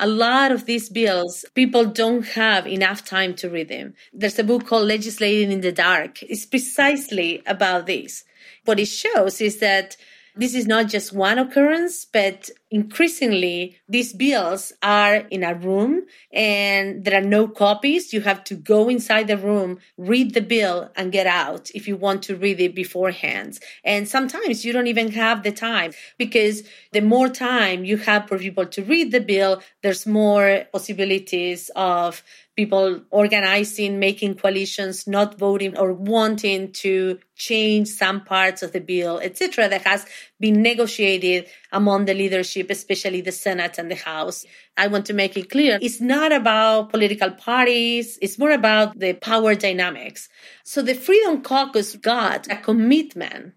a 0.00 0.06
lot 0.06 0.50
of 0.50 0.64
these 0.64 0.88
bills, 0.88 1.44
people 1.54 1.84
don't 1.84 2.24
have 2.28 2.66
enough 2.66 3.04
time 3.04 3.34
to 3.34 3.50
read 3.50 3.68
them. 3.68 3.92
There's 4.14 4.38
a 4.38 4.44
book 4.44 4.66
called 4.66 4.88
Legislating 4.88 5.52
in 5.52 5.60
the 5.60 5.72
Dark. 5.72 6.22
It's 6.22 6.46
precisely 6.46 7.42
about 7.46 7.86
this. 7.86 8.24
What 8.64 8.80
it 8.80 8.86
shows 8.86 9.42
is 9.42 9.58
that 9.58 9.98
this 10.36 10.54
is 10.54 10.66
not 10.66 10.88
just 10.88 11.12
one 11.12 11.38
occurrence, 11.38 12.04
but 12.04 12.50
increasingly 12.70 13.76
these 13.88 14.12
bills 14.12 14.72
are 14.82 15.16
in 15.16 15.42
a 15.42 15.54
room 15.54 16.02
and 16.32 17.04
there 17.04 17.20
are 17.20 17.26
no 17.26 17.48
copies. 17.48 18.12
You 18.12 18.20
have 18.22 18.44
to 18.44 18.54
go 18.54 18.88
inside 18.88 19.26
the 19.26 19.36
room, 19.36 19.78
read 19.98 20.34
the 20.34 20.40
bill 20.40 20.90
and 20.96 21.12
get 21.12 21.26
out 21.26 21.70
if 21.74 21.88
you 21.88 21.96
want 21.96 22.22
to 22.24 22.36
read 22.36 22.60
it 22.60 22.74
beforehand. 22.74 23.58
And 23.84 24.08
sometimes 24.08 24.64
you 24.64 24.72
don't 24.72 24.86
even 24.86 25.12
have 25.12 25.42
the 25.42 25.52
time 25.52 25.92
because 26.18 26.62
the 26.92 27.00
more 27.00 27.28
time 27.28 27.84
you 27.84 27.96
have 27.98 28.28
for 28.28 28.38
people 28.38 28.66
to 28.66 28.82
read 28.82 29.10
the 29.12 29.20
bill, 29.20 29.62
there's 29.82 30.06
more 30.06 30.64
possibilities 30.72 31.70
of 31.74 32.22
people 32.60 33.00
organizing, 33.10 33.98
making 33.98 34.34
coalitions, 34.34 35.06
not 35.06 35.38
voting 35.38 35.72
or 35.78 35.94
wanting 35.94 36.70
to 36.70 37.18
change 37.34 37.88
some 37.88 38.22
parts 38.22 38.62
of 38.62 38.72
the 38.72 38.80
bill, 38.92 39.18
etc., 39.18 39.66
that 39.66 39.80
has 39.86 40.04
been 40.38 40.60
negotiated 40.60 41.46
among 41.72 42.04
the 42.04 42.12
leadership, 42.12 42.68
especially 42.68 43.22
the 43.22 43.32
Senate 43.32 43.78
and 43.78 43.90
the 43.90 44.02
House. 44.12 44.44
I 44.76 44.88
want 44.88 45.06
to 45.06 45.14
make 45.14 45.38
it 45.38 45.48
clear 45.48 45.78
it's 45.80 46.02
not 46.02 46.32
about 46.32 46.90
political 46.90 47.30
parties, 47.30 48.18
it's 48.20 48.38
more 48.38 48.54
about 48.62 48.98
the 48.98 49.14
power 49.14 49.54
dynamics. 49.54 50.28
So 50.62 50.82
the 50.82 50.94
Freedom 51.06 51.40
Caucus 51.40 51.96
got 51.96 52.46
a 52.52 52.56
commitment 52.56 53.54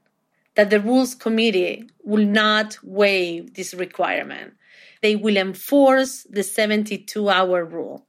that 0.55 0.69
the 0.69 0.79
Rules 0.79 1.13
Committee 1.13 1.89
will 2.05 2.25
not 2.25 2.77
waive 2.81 3.53
this 3.55 3.73
requirement. 3.73 4.53
They 5.01 5.17
will 5.17 5.35
enforce 5.35 6.25
the 6.29 6.43
72 6.43 7.27
hour 7.27 7.65
rule 7.65 8.07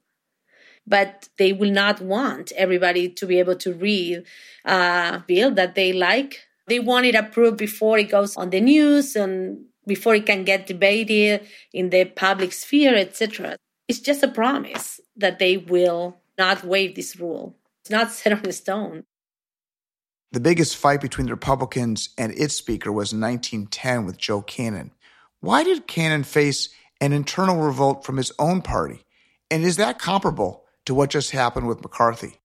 but 0.87 1.29
they 1.37 1.53
will 1.53 1.71
not 1.71 2.01
want 2.01 2.51
everybody 2.53 3.09
to 3.09 3.25
be 3.25 3.39
able 3.39 3.55
to 3.55 3.73
read 3.73 4.23
a 4.65 5.23
bill 5.27 5.51
that 5.51 5.75
they 5.75 5.93
like. 5.93 6.41
They 6.67 6.79
want 6.79 7.05
it 7.05 7.15
approved 7.15 7.57
before 7.57 7.97
it 7.97 8.09
goes 8.09 8.35
on 8.35 8.49
the 8.49 8.61
news 8.61 9.15
and 9.15 9.65
before 9.87 10.15
it 10.15 10.25
can 10.25 10.43
get 10.43 10.67
debated 10.67 11.47
in 11.73 11.89
the 11.89 12.05
public 12.05 12.53
sphere, 12.53 12.95
etc. 12.95 13.57
It's 13.87 13.99
just 13.99 14.23
a 14.23 14.27
promise 14.27 14.99
that 15.15 15.39
they 15.39 15.57
will 15.57 16.17
not 16.37 16.63
waive 16.63 16.95
this 16.95 17.15
rule. 17.19 17.55
It's 17.81 17.91
not 17.91 18.11
set 18.11 18.33
on 18.33 18.51
stone. 18.51 19.03
The 20.31 20.39
biggest 20.39 20.75
fight 20.75 21.01
between 21.01 21.27
the 21.27 21.33
Republicans 21.33 22.09
and 22.17 22.33
its 22.33 22.55
speaker 22.55 22.91
was 22.91 23.13
in 23.13 23.21
1910 23.21 24.05
with 24.05 24.17
Joe 24.17 24.41
Cannon. 24.41 24.91
Why 25.39 25.63
did 25.63 25.87
Cannon 25.87 26.23
face 26.23 26.69
an 26.99 27.13
internal 27.13 27.57
revolt 27.57 28.03
from 28.03 28.17
his 28.17 28.33
own 28.39 28.61
party? 28.61 29.03
And 29.49 29.63
is 29.63 29.77
that 29.77 29.99
comparable 29.99 30.64
to 30.85 30.93
what 30.93 31.09
just 31.09 31.31
happened 31.31 31.67
with 31.67 31.81
McCarthy? 31.81 32.39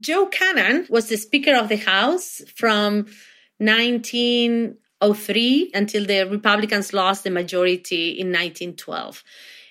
Joe 0.00 0.26
Cannon 0.26 0.86
was 0.90 1.08
the 1.08 1.16
Speaker 1.16 1.54
of 1.54 1.68
the 1.68 1.76
House 1.76 2.42
from 2.54 3.06
1903 3.58 5.70
until 5.74 6.04
the 6.04 6.28
Republicans 6.28 6.92
lost 6.92 7.24
the 7.24 7.30
majority 7.30 8.10
in 8.10 8.28
1912. 8.28 9.24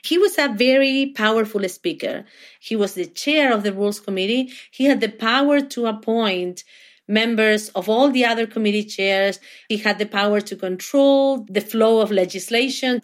He 0.04 0.18
was 0.18 0.38
a 0.38 0.48
very 0.48 1.14
powerful 1.16 1.68
speaker. 1.70 2.26
He 2.60 2.76
was 2.76 2.96
the 2.96 3.06
chair 3.06 3.54
of 3.54 3.64
the 3.64 3.74
Rules 3.74 4.00
Committee. 4.00 4.52
He 4.72 4.86
had 4.86 5.02
the 5.02 5.10
power 5.10 5.62
to 5.62 5.86
appoint 5.86 6.64
members 7.08 7.70
of 7.70 7.90
all 7.90 8.10
the 8.10 8.26
other 8.26 8.48
committee 8.48 8.86
chairs. 8.86 9.40
He 9.68 9.78
had 9.78 10.00
the 10.00 10.06
power 10.06 10.42
to 10.42 10.56
control 10.56 11.46
the 11.50 11.62
flow 11.62 12.00
of 12.00 12.10
legislation. 12.10 13.02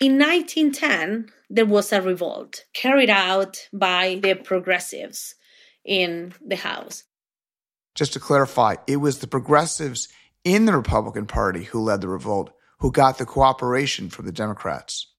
In 0.00 0.16
1910, 0.16 1.32
there 1.50 1.66
was 1.66 1.92
a 1.92 2.00
revolt 2.00 2.64
carried 2.72 3.10
out 3.10 3.68
by 3.72 4.20
the 4.22 4.34
progressives 4.34 5.34
in 5.84 6.34
the 6.40 6.54
House. 6.54 7.02
Just 7.96 8.12
to 8.12 8.20
clarify, 8.20 8.76
it 8.86 8.98
was 8.98 9.18
the 9.18 9.26
progressives 9.26 10.08
in 10.44 10.66
the 10.66 10.76
Republican 10.76 11.26
Party 11.26 11.64
who 11.64 11.80
led 11.80 12.00
the 12.00 12.08
revolt, 12.08 12.50
who 12.78 12.92
got 12.92 13.18
the 13.18 13.26
cooperation 13.26 14.08
from 14.08 14.26
the 14.26 14.32
Democrats. 14.32 15.12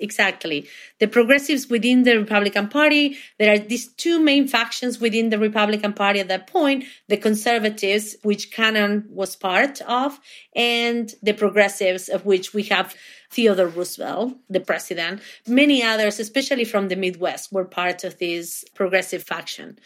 Exactly. 0.00 0.68
The 1.00 1.08
progressives 1.08 1.68
within 1.68 2.04
the 2.04 2.16
Republican 2.16 2.68
Party, 2.68 3.18
there 3.38 3.52
are 3.52 3.58
these 3.58 3.88
two 3.88 4.20
main 4.20 4.46
factions 4.46 5.00
within 5.00 5.30
the 5.30 5.38
Republican 5.38 5.92
Party 5.92 6.20
at 6.20 6.28
that 6.28 6.46
point 6.46 6.84
the 7.08 7.16
conservatives, 7.16 8.16
which 8.22 8.52
Cannon 8.52 9.06
was 9.10 9.34
part 9.34 9.80
of, 9.82 10.20
and 10.54 11.12
the 11.22 11.32
progressives, 11.32 12.08
of 12.08 12.24
which 12.24 12.54
we 12.54 12.62
have 12.64 12.94
Theodore 13.30 13.66
Roosevelt, 13.66 14.34
the 14.48 14.60
president. 14.60 15.20
Many 15.46 15.82
others, 15.82 16.20
especially 16.20 16.64
from 16.64 16.88
the 16.88 16.96
Midwest, 16.96 17.52
were 17.52 17.64
part 17.64 18.04
of 18.04 18.18
this 18.18 18.64
progressive 18.74 19.24
faction. 19.24 19.78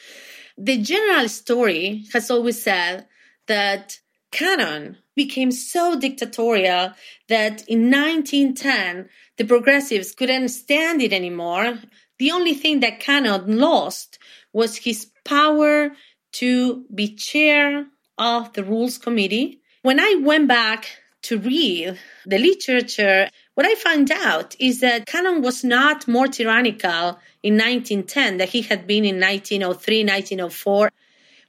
The 0.59 0.77
general 0.77 1.29
story 1.29 2.05
has 2.13 2.31
always 2.31 2.63
said 2.63 3.07
that 3.47 3.99
Cannon 4.33 4.97
became 5.15 5.53
so 5.53 5.99
dictatorial 5.99 6.93
that 7.29 7.69
in 7.69 7.91
1910, 7.91 9.09
the 9.37 9.45
progressives 9.45 10.15
couldn't 10.15 10.49
stand 10.49 11.01
it 11.01 11.13
anymore. 11.13 11.79
The 12.19 12.33
only 12.33 12.55
thing 12.55 12.81
that 12.81 13.01
Cannon 13.01 13.59
lost 13.59 14.19
was 14.53 14.79
his 14.79 15.11
power 15.25 15.93
to 16.33 16.85
be 16.93 17.15
chair 17.15 17.87
of 18.19 18.53
the 18.55 18.65
Rules 18.65 18.99
Committee. 18.99 19.61
When 19.83 20.01
I 20.01 20.21
went 20.23 20.49
back 20.49 20.87
to 21.23 21.39
read 21.39 21.99
the 22.27 22.39
literature, 22.39 23.29
what 23.55 23.67
I 23.67 23.75
found 23.75 24.11
out 24.11 24.57
is 24.59 24.81
that 24.81 25.07
Cannon 25.07 25.43
was 25.43 25.63
not 25.63 26.09
more 26.09 26.27
tyrannical 26.27 27.19
in 27.43 27.55
1910 27.59 28.39
than 28.39 28.49
he 28.49 28.63
had 28.63 28.87
been 28.87 29.05
in 29.05 29.21
1903, 29.21 30.05
1904. 30.05 30.91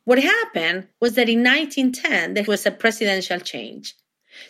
What 0.06 0.22
happened 0.22 0.88
was 1.00 1.16
that 1.16 1.30
in 1.30 1.44
1910, 1.44 2.34
there 2.34 2.44
was 2.44 2.66
a 2.66 2.72
presidential 2.72 3.40
change. 3.40 3.96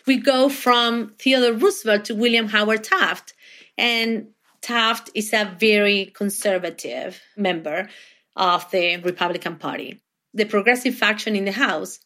We 0.06 0.16
go 0.16 0.48
from 0.48 1.14
Theodore 1.18 1.52
Roosevelt 1.52 2.06
to 2.06 2.14
William 2.14 2.48
Howard 2.48 2.84
Taft, 2.84 3.34
and 3.78 4.28
Taft 4.62 5.10
is 5.14 5.32
a 5.32 5.54
very 5.58 6.06
conservative 6.06 7.20
member 7.36 7.88
of 8.34 8.68
the 8.70 8.96
Republican 8.96 9.56
Party. 9.56 10.00
The 10.32 10.46
progressive 10.46 10.94
faction 10.94 11.36
in 11.36 11.44
the 11.44 11.52
House 11.52 12.00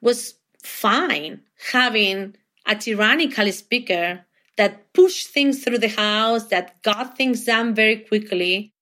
was 0.00 0.34
fine 0.62 1.40
having 1.72 2.36
a 2.66 2.76
tyrannical 2.76 3.50
speaker 3.52 4.24
that 4.56 4.92
pushed 4.92 5.28
things 5.28 5.64
through 5.64 5.78
the 5.78 5.88
House, 5.88 6.46
that 6.48 6.82
got 6.82 7.16
things 7.16 7.44
done 7.44 7.74
very 7.74 7.96
quickly. 7.96 8.72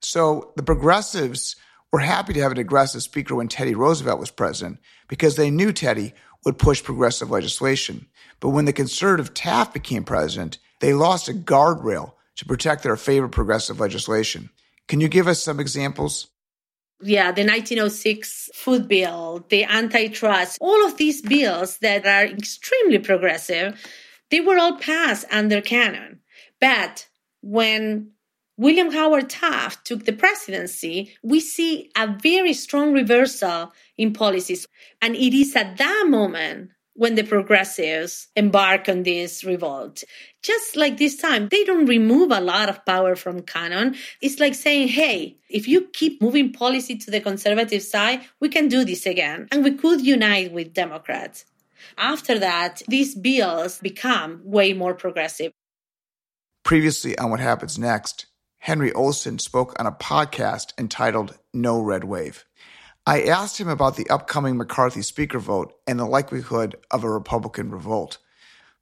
So 0.00 0.52
the 0.56 0.62
progressives 0.62 1.56
were 1.94 2.00
happy 2.00 2.32
to 2.32 2.40
have 2.40 2.50
an 2.50 2.58
aggressive 2.58 3.04
speaker 3.04 3.36
when 3.36 3.46
Teddy 3.46 3.72
Roosevelt 3.72 4.18
was 4.18 4.32
president 4.32 4.80
because 5.06 5.36
they 5.36 5.48
knew 5.48 5.72
Teddy 5.72 6.12
would 6.44 6.58
push 6.58 6.82
progressive 6.82 7.30
legislation. 7.30 8.06
But 8.40 8.48
when 8.48 8.64
the 8.64 8.72
conservative 8.72 9.32
Taft 9.32 9.72
became 9.72 10.02
president, 10.02 10.58
they 10.80 10.92
lost 10.92 11.28
a 11.28 11.32
guardrail 11.32 12.14
to 12.34 12.46
protect 12.46 12.82
their 12.82 12.96
favorite 12.96 13.28
progressive 13.28 13.78
legislation. 13.78 14.50
Can 14.88 15.00
you 15.00 15.06
give 15.06 15.28
us 15.28 15.40
some 15.40 15.60
examples? 15.60 16.26
Yeah, 17.00 17.30
the 17.30 17.46
1906 17.46 18.50
food 18.56 18.88
bill, 18.88 19.46
the 19.48 19.62
antitrust, 19.62 20.58
all 20.60 20.84
of 20.86 20.96
these 20.96 21.22
bills 21.22 21.78
that 21.78 22.04
are 22.04 22.24
extremely 22.24 22.98
progressive, 22.98 23.80
they 24.32 24.40
were 24.40 24.58
all 24.58 24.78
passed 24.78 25.26
under 25.30 25.60
Cannon. 25.60 26.18
But 26.60 27.06
when 27.40 28.13
William 28.56 28.92
Howard 28.92 29.30
Taft 29.30 29.84
took 29.84 30.04
the 30.04 30.12
presidency, 30.12 31.12
we 31.22 31.40
see 31.40 31.90
a 31.96 32.06
very 32.06 32.52
strong 32.52 32.92
reversal 32.92 33.72
in 33.96 34.12
policies. 34.12 34.66
And 35.02 35.16
it 35.16 35.34
is 35.34 35.56
at 35.56 35.76
that 35.78 36.06
moment 36.08 36.70
when 36.94 37.16
the 37.16 37.24
progressives 37.24 38.28
embark 38.36 38.88
on 38.88 39.02
this 39.02 39.42
revolt. 39.42 40.04
Just 40.42 40.76
like 40.76 40.96
this 40.96 41.16
time, 41.16 41.48
they 41.48 41.64
don't 41.64 41.86
remove 41.86 42.30
a 42.30 42.40
lot 42.40 42.68
of 42.68 42.86
power 42.86 43.16
from 43.16 43.42
Cannon. 43.42 43.96
It's 44.20 44.38
like 44.38 44.54
saying, 44.54 44.88
hey, 44.88 45.38
if 45.50 45.66
you 45.66 45.88
keep 45.92 46.22
moving 46.22 46.52
policy 46.52 46.96
to 46.96 47.10
the 47.10 47.20
conservative 47.20 47.82
side, 47.82 48.20
we 48.38 48.48
can 48.48 48.68
do 48.68 48.84
this 48.84 49.04
again. 49.04 49.48
And 49.50 49.64
we 49.64 49.72
could 49.72 50.06
unite 50.06 50.52
with 50.52 50.72
Democrats. 50.72 51.44
After 51.98 52.38
that, 52.38 52.82
these 52.86 53.16
bills 53.16 53.80
become 53.80 54.40
way 54.44 54.72
more 54.72 54.94
progressive. 54.94 55.50
Previously 56.62 57.18
on 57.18 57.30
What 57.30 57.40
Happens 57.40 57.78
Next, 57.78 58.26
Henry 58.64 58.90
Olsen 58.94 59.38
spoke 59.38 59.78
on 59.78 59.86
a 59.86 59.92
podcast 59.92 60.72
entitled 60.78 61.36
No 61.52 61.82
Red 61.82 62.02
Wave. 62.02 62.46
I 63.06 63.24
asked 63.24 63.60
him 63.60 63.68
about 63.68 63.96
the 63.96 64.08
upcoming 64.08 64.56
McCarthy 64.56 65.02
speaker 65.02 65.38
vote 65.38 65.74
and 65.86 66.00
the 66.00 66.06
likelihood 66.06 66.74
of 66.90 67.04
a 67.04 67.10
Republican 67.10 67.70
revolt. 67.70 68.16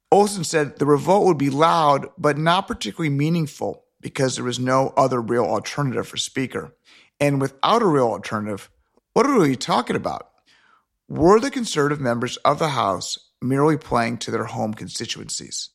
Olsen 0.09 0.45
said 0.45 0.79
the 0.79 0.85
revolt 0.85 1.25
would 1.25 1.37
be 1.37 1.49
loud, 1.49 2.07
but 2.17 2.37
not 2.37 2.65
particularly 2.65 3.13
meaningful 3.13 3.83
because 3.99 4.37
there 4.37 4.45
was 4.45 4.57
no 4.57 4.93
other 4.95 5.19
real 5.19 5.43
alternative 5.43 6.07
for 6.07 6.15
speaker. 6.15 6.73
And 7.19 7.41
without 7.41 7.81
a 7.81 7.85
real 7.85 8.07
alternative, 8.07 8.69
what 9.11 9.25
are 9.25 9.37
we 9.37 9.57
talking 9.57 9.97
about? 9.97 10.29
Were 11.09 11.41
the 11.41 11.51
conservative 11.51 11.99
members 11.99 12.37
of 12.37 12.57
the 12.57 12.69
House 12.69 13.17
merely 13.41 13.75
playing 13.75 14.19
to 14.19 14.31
their 14.31 14.45
home 14.45 14.75
constituencies? 14.75 15.71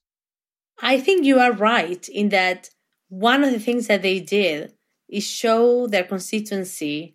I 0.81 0.99
think 0.99 1.27
you 1.27 1.41
are 1.41 1.53
right 1.53 2.09
in 2.09 2.31
that 2.31 2.71
one 3.09 3.45
of 3.45 3.53
the 3.53 3.59
things 3.59 3.87
that 3.87 4.03
they 4.03 4.21
did 4.21 4.73
is 5.09 5.25
show 5.25 5.87
their 5.87 6.05
constituency 6.05 7.15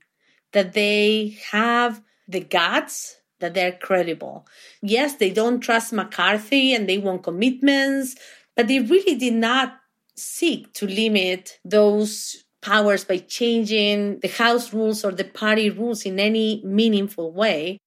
that 0.51 0.73
they 0.73 1.37
have 1.51 2.01
the 2.27 2.39
guts 2.39 3.17
that 3.39 3.53
they're 3.53 3.73
credible. 3.73 4.47
Yes, 4.81 5.15
they 5.15 5.29
don't 5.29 5.59
trust 5.59 5.93
McCarthy 5.93 6.73
and 6.73 6.87
they 6.87 6.97
want 6.97 7.23
commitments, 7.23 8.15
but 8.55 8.67
they 8.67 8.79
really 8.79 9.15
did 9.15 9.33
not 9.33 9.75
seek 10.15 10.73
to 10.73 10.87
limit 10.87 11.59
those 11.65 12.43
powers 12.61 13.03
by 13.03 13.17
changing 13.17 14.19
the 14.19 14.29
House 14.29 14.73
rules 14.73 15.03
or 15.03 15.11
the 15.11 15.25
party 15.25 15.69
rules 15.69 16.05
in 16.05 16.19
any 16.19 16.61
meaningful 16.63 17.33
way. 17.33 17.77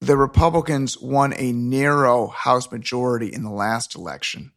The 0.00 0.16
Republicans 0.16 0.98
won 0.98 1.34
a 1.36 1.52
narrow 1.52 2.28
House 2.28 2.70
majority 2.70 3.32
in 3.32 3.42
the 3.42 3.50
last 3.50 3.94
election. 3.94 4.52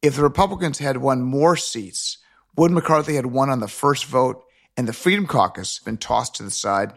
If 0.00 0.14
the 0.14 0.22
Republicans 0.22 0.78
had 0.78 0.98
won 0.98 1.22
more 1.22 1.56
seats, 1.56 2.18
would 2.56 2.70
McCarthy 2.70 3.16
had 3.16 3.26
won 3.26 3.50
on 3.50 3.60
the 3.60 3.68
first 3.68 4.04
vote 4.04 4.44
and 4.76 4.86
the 4.86 4.92
Freedom 4.92 5.26
Caucus 5.26 5.80
been 5.80 5.96
tossed 5.96 6.36
to 6.36 6.44
the 6.44 6.50
side? 6.50 6.92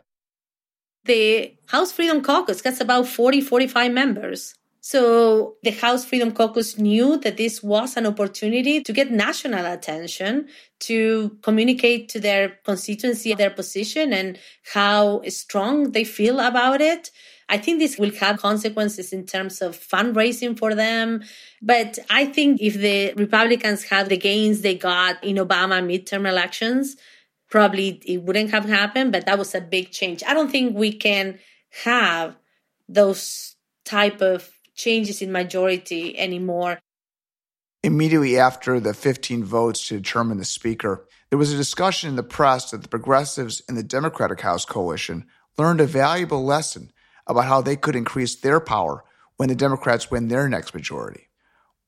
The 1.05 1.57
House 1.67 1.91
Freedom 1.91 2.21
Caucus 2.21 2.61
gets 2.61 2.79
about 2.79 3.07
40, 3.07 3.41
45 3.41 3.91
members. 3.91 4.53
So 4.81 5.55
the 5.63 5.71
House 5.71 6.05
Freedom 6.05 6.31
Caucus 6.31 6.77
knew 6.77 7.17
that 7.17 7.37
this 7.37 7.63
was 7.63 7.97
an 7.97 8.05
opportunity 8.05 8.81
to 8.81 8.93
get 8.93 9.11
national 9.11 9.65
attention, 9.65 10.47
to 10.81 11.37
communicate 11.41 12.09
to 12.09 12.19
their 12.19 12.49
constituency 12.65 13.33
their 13.33 13.51
position 13.51 14.13
and 14.13 14.37
how 14.73 15.21
strong 15.27 15.91
they 15.91 16.03
feel 16.03 16.39
about 16.39 16.81
it. 16.81 17.11
I 17.51 17.57
think 17.57 17.79
this 17.79 17.97
will 17.97 18.15
have 18.15 18.39
consequences 18.39 19.11
in 19.11 19.25
terms 19.25 19.61
of 19.61 19.77
fundraising 19.77 20.57
for 20.57 20.73
them. 20.73 21.21
But 21.61 21.99
I 22.09 22.25
think 22.25 22.61
if 22.61 22.75
the 22.75 23.13
Republicans 23.15 23.83
had 23.83 24.07
the 24.07 24.15
gains 24.15 24.61
they 24.61 24.75
got 24.75 25.21
in 25.21 25.35
Obama 25.35 25.83
midterm 25.83 26.27
elections, 26.27 26.95
probably 27.49 28.01
it 28.05 28.23
wouldn't 28.23 28.51
have 28.51 28.63
happened, 28.63 29.11
but 29.11 29.25
that 29.25 29.37
was 29.37 29.53
a 29.53 29.59
big 29.59 29.91
change. 29.91 30.23
I 30.25 30.33
don't 30.33 30.49
think 30.49 30.77
we 30.77 30.93
can 30.93 31.39
have 31.83 32.37
those 32.87 33.57
type 33.83 34.21
of 34.21 34.49
changes 34.73 35.21
in 35.21 35.33
majority 35.33 36.17
anymore. 36.17 36.79
Immediately 37.83 38.37
after 38.39 38.79
the 38.79 38.93
15 38.93 39.43
votes 39.43 39.85
to 39.87 39.97
determine 39.97 40.37
the 40.37 40.45
speaker, 40.45 41.05
there 41.29 41.39
was 41.39 41.51
a 41.51 41.57
discussion 41.57 42.09
in 42.09 42.15
the 42.15 42.23
press 42.23 42.71
that 42.71 42.81
the 42.81 42.87
progressives 42.87 43.61
in 43.67 43.75
the 43.75 43.83
Democratic 43.83 44.39
House 44.39 44.63
coalition 44.63 45.25
learned 45.57 45.81
a 45.81 45.85
valuable 45.85 46.45
lesson 46.45 46.93
about 47.27 47.45
how 47.45 47.61
they 47.61 47.75
could 47.75 47.95
increase 47.95 48.35
their 48.35 48.59
power 48.59 49.03
when 49.37 49.49
the 49.49 49.55
Democrats 49.55 50.11
win 50.11 50.27
their 50.27 50.47
next 50.47 50.73
majority. 50.73 51.27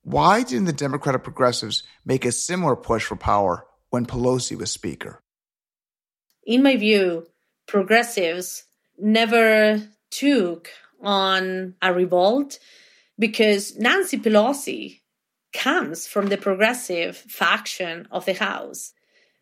Why 0.03 0.43
didn't 0.43 0.65
the 0.65 0.73
Democratic 0.73 1.23
progressives 1.23 1.83
make 2.05 2.25
a 2.25 2.31
similar 2.31 2.75
push 2.75 3.05
for 3.05 3.15
power 3.15 3.65
when 3.89 4.05
Pelosi 4.05 4.57
was 4.57 4.71
Speaker? 4.71 5.21
In 6.45 6.61
my 6.61 6.75
view, 6.75 7.27
progressives 7.67 8.63
never 8.97 9.81
took 10.11 10.69
on 11.01 11.75
a 11.81 11.93
revolt 11.93 12.59
because 13.17 13.77
Nancy 13.77 14.17
Pelosi 14.17 15.01
comes 15.53 16.07
from 16.07 16.27
the 16.27 16.37
progressive 16.37 17.15
faction 17.15 18.07
of 18.11 18.25
the 18.25 18.33
House. 18.33 18.93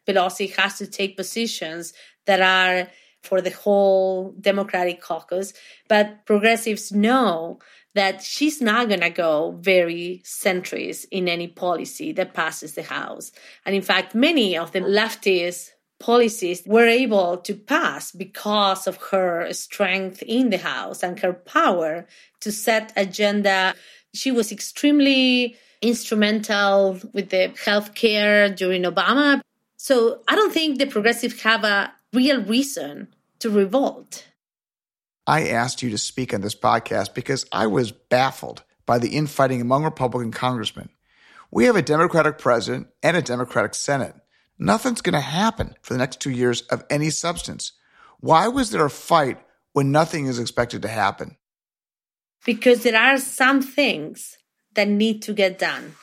Pelosi 0.07 0.53
has 0.55 0.77
to 0.77 0.87
take 0.87 1.17
positions 1.17 1.93
that 2.25 2.41
are 2.41 2.89
for 3.23 3.41
the 3.41 3.51
whole 3.51 4.31
Democratic 4.39 5.01
caucus. 5.01 5.53
But 5.87 6.25
progressives 6.25 6.91
know 6.91 7.59
that 7.93 8.21
she's 8.21 8.61
not 8.61 8.87
going 8.87 9.01
to 9.01 9.09
go 9.09 9.57
very 9.59 10.21
centrist 10.23 11.05
in 11.11 11.27
any 11.27 11.47
policy 11.47 12.11
that 12.13 12.33
passes 12.33 12.73
the 12.73 12.83
House. 12.83 13.31
And 13.65 13.75
in 13.75 13.81
fact, 13.81 14.15
many 14.15 14.57
of 14.57 14.71
the 14.71 14.79
leftist 14.79 15.71
policies 15.99 16.63
were 16.65 16.87
able 16.87 17.37
to 17.37 17.53
pass 17.53 18.11
because 18.11 18.87
of 18.87 18.97
her 19.11 19.51
strength 19.53 20.23
in 20.23 20.49
the 20.49 20.57
House 20.57 21.03
and 21.03 21.19
her 21.19 21.33
power 21.33 22.07
to 22.39 22.51
set 22.51 22.93
agenda. 22.95 23.75
She 24.13 24.31
was 24.31 24.51
extremely 24.51 25.57
instrumental 25.81 26.99
with 27.13 27.29
the 27.29 27.53
health 27.65 27.93
care 27.93 28.49
during 28.49 28.83
Obama. 28.83 29.41
So 29.77 30.21
I 30.27 30.35
don't 30.35 30.53
think 30.53 30.77
the 30.77 30.85
progressives 30.85 31.41
have 31.41 31.63
a 31.63 31.91
real 32.13 32.41
reason 32.41 33.13
to 33.39 33.49
revolt. 33.49 34.27
I 35.25 35.47
asked 35.47 35.81
you 35.81 35.89
to 35.91 35.97
speak 35.97 36.33
on 36.33 36.41
this 36.41 36.55
podcast 36.55 37.13
because 37.13 37.45
I 37.51 37.67
was 37.67 37.91
baffled 37.91 38.63
by 38.85 38.97
the 38.97 39.15
infighting 39.15 39.61
among 39.61 39.83
Republican 39.83 40.31
congressmen. 40.31 40.89
We 41.51 41.65
have 41.65 41.75
a 41.75 41.81
Democratic 41.81 42.37
president 42.37 42.87
and 43.03 43.15
a 43.15 43.21
Democratic 43.21 43.75
Senate. 43.75 44.15
Nothing's 44.57 45.01
going 45.01 45.13
to 45.13 45.19
happen 45.21 45.75
for 45.81 45.93
the 45.93 45.99
next 45.99 46.19
two 46.19 46.31
years 46.31 46.61
of 46.63 46.83
any 46.89 47.09
substance. 47.09 47.73
Why 48.19 48.47
was 48.47 48.71
there 48.71 48.85
a 48.85 48.89
fight 48.89 49.39
when 49.73 49.91
nothing 49.91 50.25
is 50.25 50.39
expected 50.39 50.81
to 50.81 50.87
happen? 50.87 51.37
Because 52.45 52.83
there 52.83 52.99
are 52.99 53.17
some 53.17 53.61
things 53.61 54.37
that 54.73 54.87
need 54.87 55.21
to 55.23 55.33
get 55.33 55.59
done. 55.59 55.95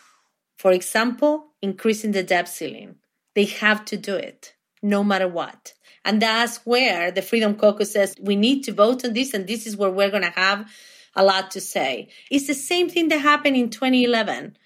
For 0.57 0.73
example, 0.73 1.53
increasing 1.63 2.13
the 2.13 2.23
debt 2.23 2.49
ceiling. 2.49 2.97
They 3.35 3.45
have 3.45 3.85
to 3.87 3.97
do 3.97 4.15
it 4.15 4.55
no 4.83 5.05
matter 5.05 5.29
what. 5.29 5.75
And 6.09 6.23
that's 6.23 6.57
where 6.65 7.11
the 7.11 7.21
Freedom 7.21 7.55
Caucus 7.55 7.93
says 7.93 8.17
we 8.19 8.35
need 8.35 8.63
to 8.63 8.73
vote 8.73 9.05
on 9.05 9.13
this, 9.13 9.35
and 9.35 9.47
this 9.47 9.67
is 9.67 9.77
where 9.77 9.91
we're 9.91 10.11
going 10.11 10.23
to 10.23 10.31
have 10.31 10.67
a 11.15 11.23
lot 11.23 11.51
to 11.51 11.61
say. 11.61 12.09
It's 12.31 12.47
the 12.47 12.55
same 12.55 12.89
thing 12.89 13.09
that 13.09 13.19
happened 13.19 13.57
in 13.57 13.69
2011. 13.69 14.57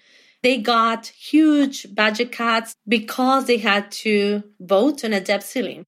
They 0.41 0.59
got 0.59 1.07
huge 1.07 1.93
budget 1.93 2.31
cuts 2.31 2.77
because 2.87 3.43
they 3.43 3.57
had 3.57 3.91
to 4.03 4.43
vote 4.57 5.03
on 5.03 5.11
a 5.11 5.19
debt 5.19 5.43
ceiling. 5.43 5.83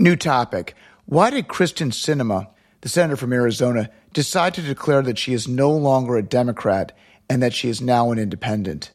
New 0.00 0.16
topic. 0.16 0.74
Why 1.04 1.30
did 1.30 1.46
Kyrsten 1.46 1.92
Sinema, 1.92 2.48
the 2.80 2.88
senator 2.88 3.16
from 3.16 3.32
Arizona, 3.32 3.88
decide 4.12 4.54
to 4.54 4.62
declare 4.62 5.02
that 5.02 5.16
she 5.16 5.32
is 5.32 5.46
no 5.46 5.70
longer 5.70 6.16
a 6.16 6.24
Democrat 6.24 6.90
and 7.30 7.40
that 7.40 7.54
she 7.54 7.68
is 7.68 7.80
now 7.80 8.10
an 8.10 8.18
independent? 8.18 8.92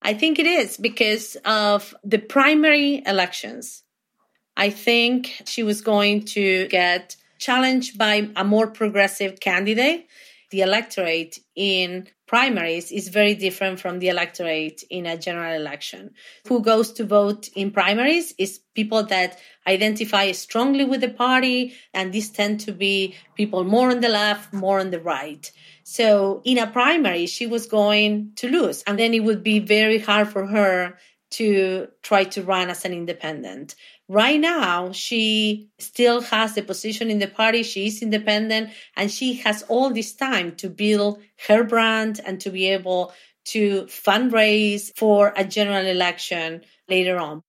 I 0.00 0.14
think 0.14 0.38
it 0.38 0.46
is 0.46 0.78
because 0.78 1.36
of 1.44 1.94
the 2.02 2.18
primary 2.18 3.02
elections. 3.04 3.82
I 4.56 4.70
think 4.70 5.42
she 5.46 5.62
was 5.62 5.80
going 5.80 6.24
to 6.36 6.68
get 6.68 7.16
challenged 7.38 7.98
by 7.98 8.30
a 8.36 8.44
more 8.44 8.66
progressive 8.66 9.40
candidate. 9.40 10.06
The 10.50 10.60
electorate 10.60 11.38
in 11.56 12.08
primaries 12.26 12.92
is 12.92 13.08
very 13.08 13.34
different 13.34 13.80
from 13.80 13.98
the 13.98 14.08
electorate 14.08 14.82
in 14.88 15.06
a 15.06 15.18
general 15.18 15.54
election. 15.54 16.14
Who 16.46 16.62
goes 16.62 16.92
to 16.92 17.04
vote 17.04 17.48
in 17.54 17.70
primaries 17.70 18.34
is 18.38 18.60
people 18.74 19.02
that 19.04 19.38
identify 19.66 20.30
strongly 20.32 20.84
with 20.84 21.00
the 21.00 21.08
party, 21.08 21.74
and 21.92 22.12
these 22.12 22.30
tend 22.30 22.60
to 22.60 22.72
be 22.72 23.16
people 23.34 23.64
more 23.64 23.90
on 23.90 24.00
the 24.00 24.08
left, 24.08 24.52
more 24.52 24.78
on 24.80 24.90
the 24.90 25.00
right. 25.00 25.50
So 25.84 26.42
in 26.44 26.58
a 26.58 26.66
primary, 26.66 27.26
she 27.26 27.46
was 27.46 27.66
going 27.66 28.32
to 28.36 28.48
lose, 28.48 28.82
and 28.86 28.98
then 28.98 29.14
it 29.14 29.24
would 29.24 29.42
be 29.42 29.58
very 29.58 29.98
hard 29.98 30.28
for 30.28 30.46
her 30.46 30.98
to 31.32 31.88
try 32.02 32.24
to 32.24 32.42
run 32.42 32.70
as 32.70 32.84
an 32.84 32.92
independent. 32.92 33.74
Right 34.08 34.38
now, 34.38 34.92
she 34.92 35.70
still 35.78 36.20
has 36.20 36.54
the 36.54 36.62
position 36.62 37.10
in 37.10 37.18
the 37.18 37.26
party. 37.26 37.62
She 37.62 37.86
is 37.86 38.02
independent 38.02 38.70
and 38.96 39.10
she 39.10 39.34
has 39.34 39.62
all 39.64 39.90
this 39.90 40.14
time 40.14 40.56
to 40.56 40.68
build 40.68 41.20
her 41.48 41.64
brand 41.64 42.20
and 42.24 42.40
to 42.42 42.50
be 42.50 42.68
able 42.68 43.12
to 43.46 43.82
fundraise 43.84 44.96
for 44.96 45.32
a 45.36 45.44
general 45.44 45.86
election 45.86 46.62
later 46.88 47.18
on. 47.18 47.42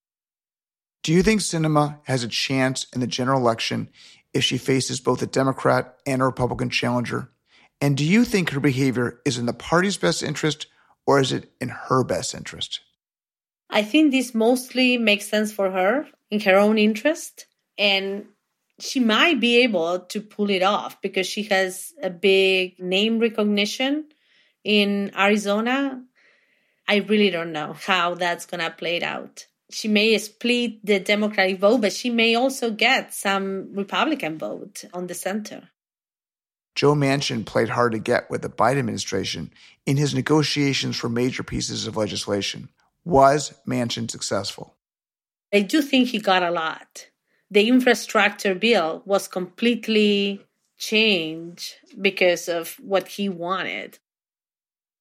Do 1.04 1.12
you 1.12 1.22
think 1.22 1.41
Sinema 1.41 2.00
has 2.04 2.24
a 2.24 2.30
chance 2.30 2.88
in 2.93 3.02
the 3.02 3.08
general 3.08 3.41
election 3.41 3.89
if 4.34 4.43
she 4.43 4.58
faces 4.58 5.02
both 5.02 5.22
a 5.22 5.28
Democrat 5.28 5.98
and 6.06 6.22
a 6.22 6.26
Republican 6.26 6.69
challenger? 6.69 7.30
And 7.82 7.98
do 7.98 8.06
you 8.06 8.24
think 8.24 8.52
her 8.52 8.62
behavior 8.62 9.19
is 9.26 9.38
in 9.38 9.46
the 9.46 9.54
party's 9.54 9.98
best 9.98 10.24
interest 10.24 10.67
or 11.06 11.19
is 11.19 11.34
it 11.34 11.52
in 11.60 11.67
her 11.67 12.06
best 12.06 12.34
interest? 12.34 12.80
I 13.74 13.82
think 13.82 14.12
this 14.12 14.36
mostly 14.36 15.00
makes 15.00 15.28
sense 15.28 15.52
for 15.52 15.72
her 15.72 16.08
in 16.30 16.40
her 16.42 16.58
own 16.58 16.78
interest. 16.78 17.48
And 17.76 18.28
she 18.80 19.00
might 19.00 19.40
be 19.40 19.64
able 19.64 20.00
to 20.00 20.22
pull 20.22 20.52
it 20.52 20.62
off 20.62 21.02
because 21.02 21.26
she 21.26 21.44
has 21.44 21.92
a 22.02 22.12
big 22.12 22.80
name 22.80 23.18
recognition 23.18 24.06
in 24.64 25.12
Arizona. 25.18 26.04
I 26.88 26.98
really 26.98 27.32
don't 27.32 27.52
know 27.52 27.74
how 27.74 28.14
that's 28.14 28.46
going 28.46 28.62
to 28.62 28.70
play 28.70 28.98
it 28.98 29.04
out. 29.04 29.48
She 29.72 29.88
may 29.88 30.16
split 30.20 30.86
the 30.86 31.00
Democratic 31.00 31.60
vote, 31.60 31.82
but 31.82 31.94
she 31.94 32.12
may 32.12 32.36
also 32.36 32.70
get 32.70 33.12
some 33.12 33.74
Republican 33.74 34.38
vote 34.38 34.84
on 34.94 35.08
the 35.08 35.16
center. 35.16 35.70
Joe 36.76 36.94
Manchin 36.94 37.44
played 37.44 37.70
hard 37.70 37.94
to 37.94 38.00
get 38.00 38.30
with 38.30 38.44
the 38.44 38.50
Biden 38.50 38.80
administration 38.80 39.52
in 39.88 39.98
his 39.98 40.14
negotiations 40.14 40.96
for 40.96 41.10
major 41.10 41.42
pieces 41.42 41.88
of 41.88 41.98
legislation. 41.98 42.70
Was 43.06 43.54
Manchin 43.68 44.10
successful? 44.10 44.76
I 45.54 45.62
do 45.62 45.82
think 45.82 46.10
he 46.10 46.20
got 46.20 46.44
a 46.44 46.52
lot. 46.52 47.08
The 47.52 47.68
infrastructure 47.68 48.56
bill 48.56 49.04
was 49.06 49.28
completely 49.28 50.46
changed 50.78 51.76
because 52.02 52.50
of 52.50 52.76
what 52.80 53.08
he 53.08 53.30
wanted. 53.30 54.00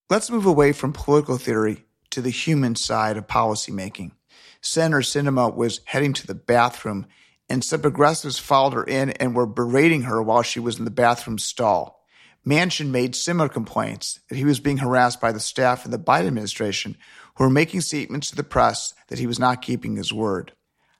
Let's 0.09 0.29
move 0.29 0.45
away 0.45 0.73
from 0.73 0.93
political 0.93 1.37
theory 1.37 1.85
to 2.11 2.21
the 2.21 2.29
human 2.29 2.75
side 2.75 3.17
of 3.17 3.25
policymaking. 3.25 4.11
Senator 4.61 4.99
Sinema 4.99 5.53
was 5.53 5.81
heading 5.85 6.13
to 6.13 6.27
the 6.27 6.35
bathroom, 6.35 7.07
and 7.49 7.63
some 7.63 7.81
progressives 7.81 8.37
followed 8.37 8.73
her 8.73 8.83
in 8.83 9.09
and 9.11 9.35
were 9.35 9.47
berating 9.47 10.03
her 10.03 10.21
while 10.21 10.43
she 10.43 10.59
was 10.59 10.77
in 10.77 10.85
the 10.85 10.91
bathroom 10.91 11.39
stall. 11.39 12.05
Manchin 12.45 12.89
made 12.89 13.15
similar 13.15 13.49
complaints 13.49 14.19
that 14.29 14.37
he 14.37 14.45
was 14.45 14.59
being 14.59 14.77
harassed 14.77 15.19
by 15.19 15.31
the 15.31 15.39
staff 15.39 15.85
in 15.85 15.91
the 15.91 15.97
Biden 15.97 16.27
administration 16.27 16.97
who 17.35 17.43
were 17.43 17.49
making 17.49 17.81
statements 17.81 18.29
to 18.29 18.35
the 18.35 18.43
press 18.43 18.93
that 19.07 19.19
he 19.19 19.27
was 19.27 19.39
not 19.39 19.61
keeping 19.61 19.95
his 19.95 20.13
word. 20.13 20.53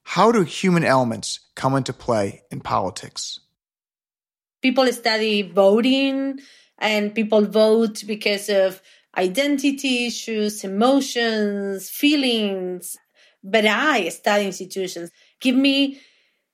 How 0.04 0.32
do 0.32 0.44
human 0.44 0.84
elements 0.84 1.40
come 1.56 1.76
into 1.76 1.94
play 1.94 2.44
in 2.52 2.62
politics? 2.62 3.40
People 4.62 4.92
study 4.92 5.42
voting 5.42 6.40
and 6.78 7.16
people 7.16 7.46
vote 7.46 8.04
because 8.06 8.50
of 8.50 8.82
identity 9.18 10.08
issues, 10.08 10.64
emotions, 10.64 11.90
feelings. 11.90 12.98
But 13.44 13.66
I 13.66 14.10
study 14.10 14.46
institutions. 14.46 15.12
Give 15.40 15.56
me 15.56 16.00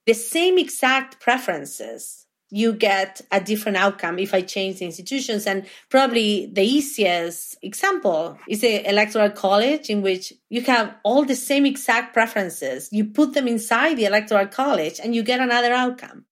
the 0.05 0.13
same 0.13 0.57
exact 0.57 1.19
preferences 1.19 2.25
you 2.51 2.73
get 2.73 3.21
a 3.31 3.39
different 3.39 3.77
outcome 3.77 4.19
if 4.19 4.33
I 4.33 4.41
change 4.41 4.79
the 4.79 4.85
institutions. 4.85 5.45
And 5.45 5.65
probably 5.89 6.47
the 6.47 6.63
easiest 6.63 7.57
example 7.62 8.38
is 8.47 8.62
the 8.62 8.88
electoral 8.88 9.29
college 9.29 9.89
in 9.89 10.01
which 10.01 10.33
you 10.49 10.62
have 10.62 10.95
all 11.03 11.25
the 11.25 11.35
same 11.35 11.65
exact 11.65 12.13
preferences. 12.13 12.89
You 12.91 13.05
put 13.05 13.33
them 13.33 13.47
inside 13.47 13.95
the 13.95 14.05
electoral 14.05 14.47
college 14.47 14.99
and 15.01 15.13
you 15.13 15.23
get 15.23 15.39
another 15.39 15.73
outcome. 15.73 16.25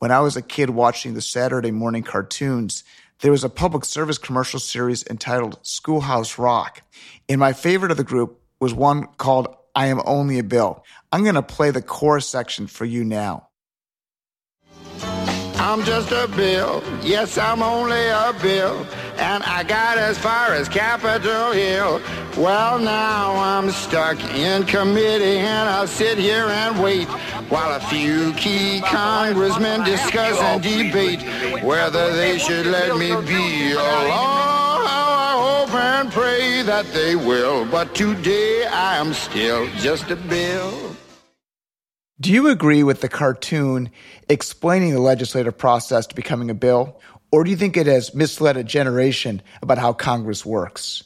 When 0.00 0.10
I 0.10 0.20
was 0.20 0.36
a 0.36 0.42
kid 0.42 0.70
watching 0.70 1.14
the 1.14 1.20
Saturday 1.20 1.72
morning 1.72 2.02
cartoons, 2.02 2.84
there 3.20 3.32
was 3.32 3.42
a 3.42 3.48
public 3.48 3.84
service 3.84 4.18
commercial 4.18 4.60
series 4.60 5.04
entitled 5.08 5.58
Schoolhouse 5.62 6.38
Rock. 6.38 6.82
And 7.28 7.40
my 7.40 7.52
favorite 7.52 7.90
of 7.90 7.96
the 7.96 8.04
group 8.04 8.40
was 8.60 8.72
one 8.72 9.06
called 9.18 9.56
I 9.74 9.86
Am 9.86 10.00
Only 10.04 10.38
a 10.38 10.44
Bill. 10.44 10.84
I'm 11.12 11.22
going 11.22 11.34
to 11.34 11.42
play 11.42 11.70
the 11.70 11.82
chorus 11.82 12.28
section 12.28 12.66
for 12.66 12.84
you 12.84 13.04
now. 13.04 13.47
I'm 15.60 15.82
just 15.84 16.12
a 16.12 16.28
bill. 16.28 16.84
Yes, 17.02 17.36
I'm 17.36 17.62
only 17.62 18.06
a 18.08 18.32
bill. 18.40 18.86
And 19.16 19.42
I 19.42 19.64
got 19.64 19.98
as 19.98 20.16
far 20.16 20.54
as 20.54 20.68
Capitol 20.68 21.50
Hill. 21.50 22.00
Well, 22.36 22.78
now 22.78 23.34
I'm 23.34 23.70
stuck 23.70 24.22
in 24.34 24.64
committee 24.64 25.38
and 25.38 25.68
I'll 25.68 25.88
sit 25.88 26.16
here 26.16 26.46
and 26.46 26.80
wait 26.80 27.08
while 27.50 27.74
a 27.74 27.80
few 27.80 28.32
key 28.34 28.80
congressmen 28.82 29.82
discuss 29.82 30.38
and 30.38 30.62
debate 30.62 31.22
whether 31.64 32.14
they 32.14 32.38
should 32.38 32.66
let 32.66 32.96
me 32.96 33.08
be 33.26 33.72
alone. 33.72 34.86
I 34.86 35.64
hope 35.66 35.74
and 35.74 36.12
pray 36.12 36.62
that 36.62 36.86
they 36.92 37.16
will. 37.16 37.66
But 37.66 37.96
today 37.96 38.64
I 38.66 38.98
am 38.98 39.12
still 39.12 39.66
just 39.78 40.08
a 40.10 40.16
bill. 40.16 40.94
Do 42.20 42.32
you 42.32 42.48
agree 42.48 42.82
with 42.82 43.00
the 43.00 43.08
cartoon 43.08 43.90
explaining 44.28 44.92
the 44.92 45.00
legislative 45.00 45.56
process 45.56 46.04
to 46.08 46.16
becoming 46.16 46.50
a 46.50 46.54
bill? 46.54 47.00
Or 47.30 47.44
do 47.44 47.50
you 47.50 47.56
think 47.56 47.76
it 47.76 47.86
has 47.86 48.12
misled 48.12 48.56
a 48.56 48.64
generation 48.64 49.40
about 49.62 49.78
how 49.78 49.92
Congress 49.92 50.44
works? 50.44 51.04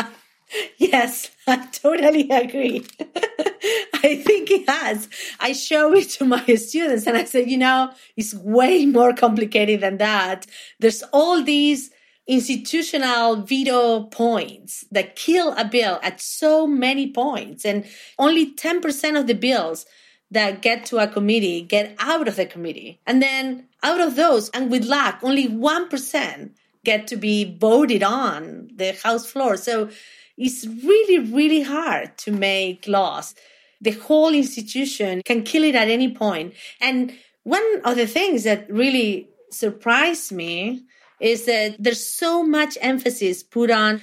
yes, 0.76 1.30
I 1.46 1.64
totally 1.72 2.28
agree. 2.28 2.84
I 3.00 4.22
think 4.22 4.50
it 4.50 4.68
has. 4.68 5.08
I 5.40 5.52
show 5.52 5.94
it 5.94 6.10
to 6.10 6.26
my 6.26 6.44
students 6.56 7.06
and 7.06 7.16
I 7.16 7.24
said, 7.24 7.50
you 7.50 7.56
know, 7.56 7.92
it's 8.14 8.34
way 8.34 8.84
more 8.84 9.14
complicated 9.14 9.80
than 9.80 9.96
that. 9.96 10.46
There's 10.78 11.02
all 11.04 11.42
these 11.42 11.90
institutional 12.26 13.36
veto 13.36 14.04
points 14.04 14.84
that 14.90 15.16
kill 15.16 15.54
a 15.56 15.64
bill 15.64 16.00
at 16.02 16.20
so 16.20 16.66
many 16.66 17.12
points, 17.12 17.66
and 17.66 17.84
only 18.18 18.54
10% 18.54 19.20
of 19.20 19.26
the 19.26 19.34
bills 19.34 19.84
that 20.30 20.62
get 20.62 20.86
to 20.86 20.98
a 20.98 21.06
committee 21.06 21.62
get 21.62 21.94
out 21.98 22.28
of 22.28 22.36
the 22.36 22.46
committee. 22.46 23.00
And 23.06 23.22
then 23.22 23.68
out 23.82 24.00
of 24.00 24.16
those, 24.16 24.50
and 24.50 24.70
with 24.70 24.84
luck, 24.84 25.20
only 25.22 25.48
1% 25.48 26.50
get 26.84 27.06
to 27.08 27.16
be 27.16 27.56
voted 27.58 28.02
on 28.02 28.70
the 28.74 28.92
House 29.02 29.30
floor. 29.30 29.56
So 29.56 29.90
it's 30.36 30.66
really, 30.66 31.18
really 31.30 31.62
hard 31.62 32.16
to 32.18 32.32
make 32.32 32.86
laws. 32.86 33.34
The 33.80 33.92
whole 33.92 34.34
institution 34.34 35.22
can 35.24 35.42
kill 35.42 35.64
it 35.64 35.74
at 35.74 35.88
any 35.88 36.12
point. 36.12 36.54
And 36.80 37.14
one 37.42 37.64
of 37.84 37.96
the 37.96 38.06
things 38.06 38.44
that 38.44 38.70
really 38.70 39.28
surprised 39.50 40.32
me 40.32 40.84
is 41.20 41.46
that 41.46 41.76
there's 41.78 42.06
so 42.06 42.42
much 42.42 42.76
emphasis 42.80 43.42
put 43.42 43.70
on 43.70 44.00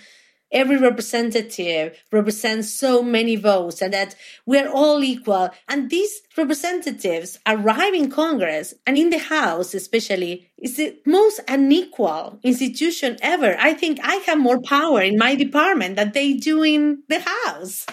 every 0.51 0.77
representative 0.77 1.97
represents 2.11 2.73
so 2.73 3.01
many 3.01 3.35
votes 3.35 3.81
and 3.81 3.93
that 3.93 4.15
we're 4.45 4.69
all 4.69 5.03
equal. 5.03 5.49
And 5.67 5.89
these 5.89 6.21
representatives 6.37 7.39
arrive 7.47 7.93
in 7.93 8.09
Congress 8.09 8.73
and 8.85 8.97
in 8.97 9.09
the 9.09 9.19
House, 9.19 9.73
especially, 9.73 10.47
is 10.57 10.77
the 10.77 10.97
most 11.05 11.39
unequal 11.47 12.39
institution 12.43 13.17
ever. 13.21 13.55
I 13.59 13.73
think 13.73 13.99
I 14.03 14.15
have 14.27 14.39
more 14.39 14.61
power 14.61 15.01
in 15.01 15.17
my 15.17 15.35
department 15.35 15.95
than 15.95 16.11
they 16.11 16.33
do 16.33 16.63
in 16.63 17.03
the 17.07 17.19
House. 17.19 17.85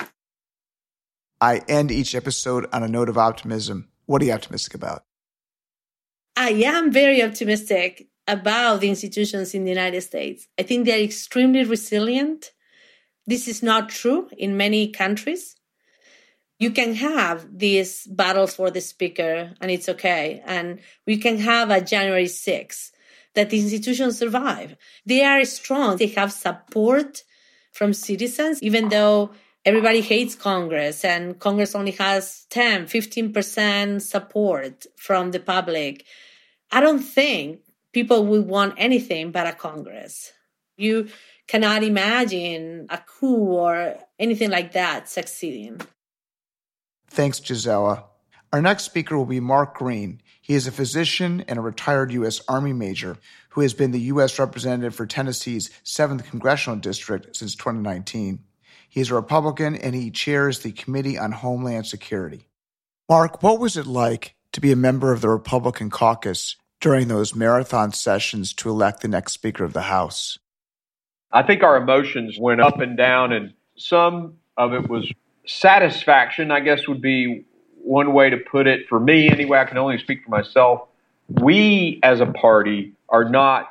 I 1.41 1.59
end 1.69 1.91
each 1.91 2.15
episode 2.15 2.67
on 2.73 2.83
a 2.83 2.89
note 2.89 3.09
of 3.09 3.17
optimism. 3.17 3.89
What 4.07 4.23
are 4.23 4.25
you 4.25 4.33
optimistic 4.33 4.75
about? 4.75 5.05
I 6.37 6.51
am 6.51 6.93
very 6.93 7.23
optimistic 7.23 8.09
about 8.29 8.81
the 8.81 8.89
institutions 8.89 9.55
in 9.55 9.65
the 9.65 9.71
United 9.71 10.03
States. 10.03 10.47
I 10.59 10.63
think 10.63 10.85
they're 10.85 11.01
extremely 11.01 11.65
resilient. 11.65 12.53
This 13.27 13.49
is 13.49 13.63
not 13.63 13.89
true 13.89 14.29
in 14.37 14.57
many 14.57 14.89
countries. 14.89 15.57
You 16.59 16.71
can 16.71 16.95
have 16.95 17.59
these 17.59 18.07
battles 18.07 18.55
for 18.55 18.71
the 18.71 18.81
speaker 18.81 19.55
and 19.61 19.71
it's 19.71 19.89
okay. 19.89 20.43
And 20.45 20.81
we 21.07 21.17
can 21.17 21.39
have 21.39 21.71
a 21.71 21.81
January 21.81 22.27
6th 22.27 22.91
that 23.35 23.51
the 23.51 23.61
institutions 23.61 24.19
survive. 24.19 24.77
They 25.07 25.25
are 25.25 25.45
strong. 25.45 25.97
They 25.97 26.09
have 26.09 26.33
support 26.33 27.23
from 27.73 27.95
citizens, 27.95 28.63
even 28.63 28.89
though 28.89 29.31
everybody 29.65 30.01
hates 30.01 30.35
Congress 30.35 31.05
and 31.05 31.39
Congress 31.39 31.75
only 31.75 31.93
has 31.93 32.47
10, 32.51 32.87
15% 32.87 34.03
support 34.03 34.87
from 34.97 35.31
the 35.31 35.41
public. 35.41 36.05
I 36.71 36.81
don't 36.81 36.99
think 36.99 37.61
people 37.99 38.25
would 38.25 38.47
want 38.47 38.75
anything 38.77 39.33
but 39.33 39.49
a 39.49 39.53
Congress. 39.53 40.33
You 40.77 41.09
cannot 41.49 41.83
imagine 41.83 42.87
a 42.91 42.99
coup 42.99 43.47
or 43.47 43.97
anything 44.21 44.51
like 44.51 44.71
that 44.75 45.09
succeeding. 45.09 45.81
Thanks, 47.11 47.41
Gisela. 47.41 48.05
Our 48.53 48.63
next 48.63 48.85
speaker 48.85 49.19
will 49.19 49.27
be 49.27 49.41
Mark 49.41 49.75
Green. 49.75 50.21
He 50.41 50.55
is 50.55 50.69
a 50.69 50.73
physician 50.81 51.45
and 51.49 51.59
a 51.59 51.63
retired 51.63 52.13
U.S. 52.13 52.41
Army 52.47 52.73
major 52.73 53.17
who 53.49 53.63
has 53.63 53.75
been 53.75 53.91
the 53.91 54.13
U.S. 54.13 54.39
representative 54.39 54.95
for 54.95 55.05
Tennessee's 55.05 55.69
7th 55.85 56.25
Congressional 56.31 56.79
District 56.79 57.35
since 57.35 57.57
2019. 57.57 58.39
He 58.89 59.01
is 59.01 59.11
a 59.11 59.17
Republican 59.17 59.75
and 59.75 59.93
he 59.93 60.13
chairs 60.13 60.61
the 60.61 60.71
Committee 60.71 61.19
on 61.19 61.33
Homeland 61.33 61.87
Security. 61.87 62.47
Mark, 63.09 63.43
what 63.43 63.59
was 63.59 63.77
it 63.77 63.89
like 63.89 64.37
to 64.53 64.61
be 64.61 64.71
a 64.71 64.77
member 64.77 65.13
of 65.13 65.21
the 65.21 65.29
Republican 65.29 65.91
caucus 65.91 66.55
during 66.81 67.09
those 67.09 67.35
marathon 67.35 67.93
sessions 67.93 68.53
to 68.55 68.69
elect 68.69 69.01
the 69.01 69.09
next 69.09 69.33
Speaker 69.33 69.65
of 69.65 69.73
the 69.73 69.83
House? 69.83 70.39
I 71.33 71.43
think 71.43 71.63
our 71.63 71.77
emotions 71.77 72.39
went 72.39 72.61
up 72.61 72.81
and 72.81 72.97
down, 72.97 73.33
and 73.33 73.53
some 73.77 74.35
of 74.57 74.73
it 74.73 74.89
was 74.89 75.11
satisfaction, 75.47 76.51
I 76.51 76.61
guess 76.61 76.89
would 76.89 77.03
be 77.03 77.45
one 77.83 78.13
way 78.13 78.31
to 78.31 78.37
put 78.37 78.67
it. 78.67 78.89
For 78.89 79.01
me, 79.01 79.29
anyway, 79.29 79.59
I 79.59 79.65
can 79.65 79.79
only 79.79 79.99
speak 79.99 80.25
for 80.25 80.31
myself. 80.31 80.89
We 81.29 82.01
as 82.03 82.21
a 82.21 82.27
party 82.27 82.93
are 83.09 83.29
not 83.29 83.69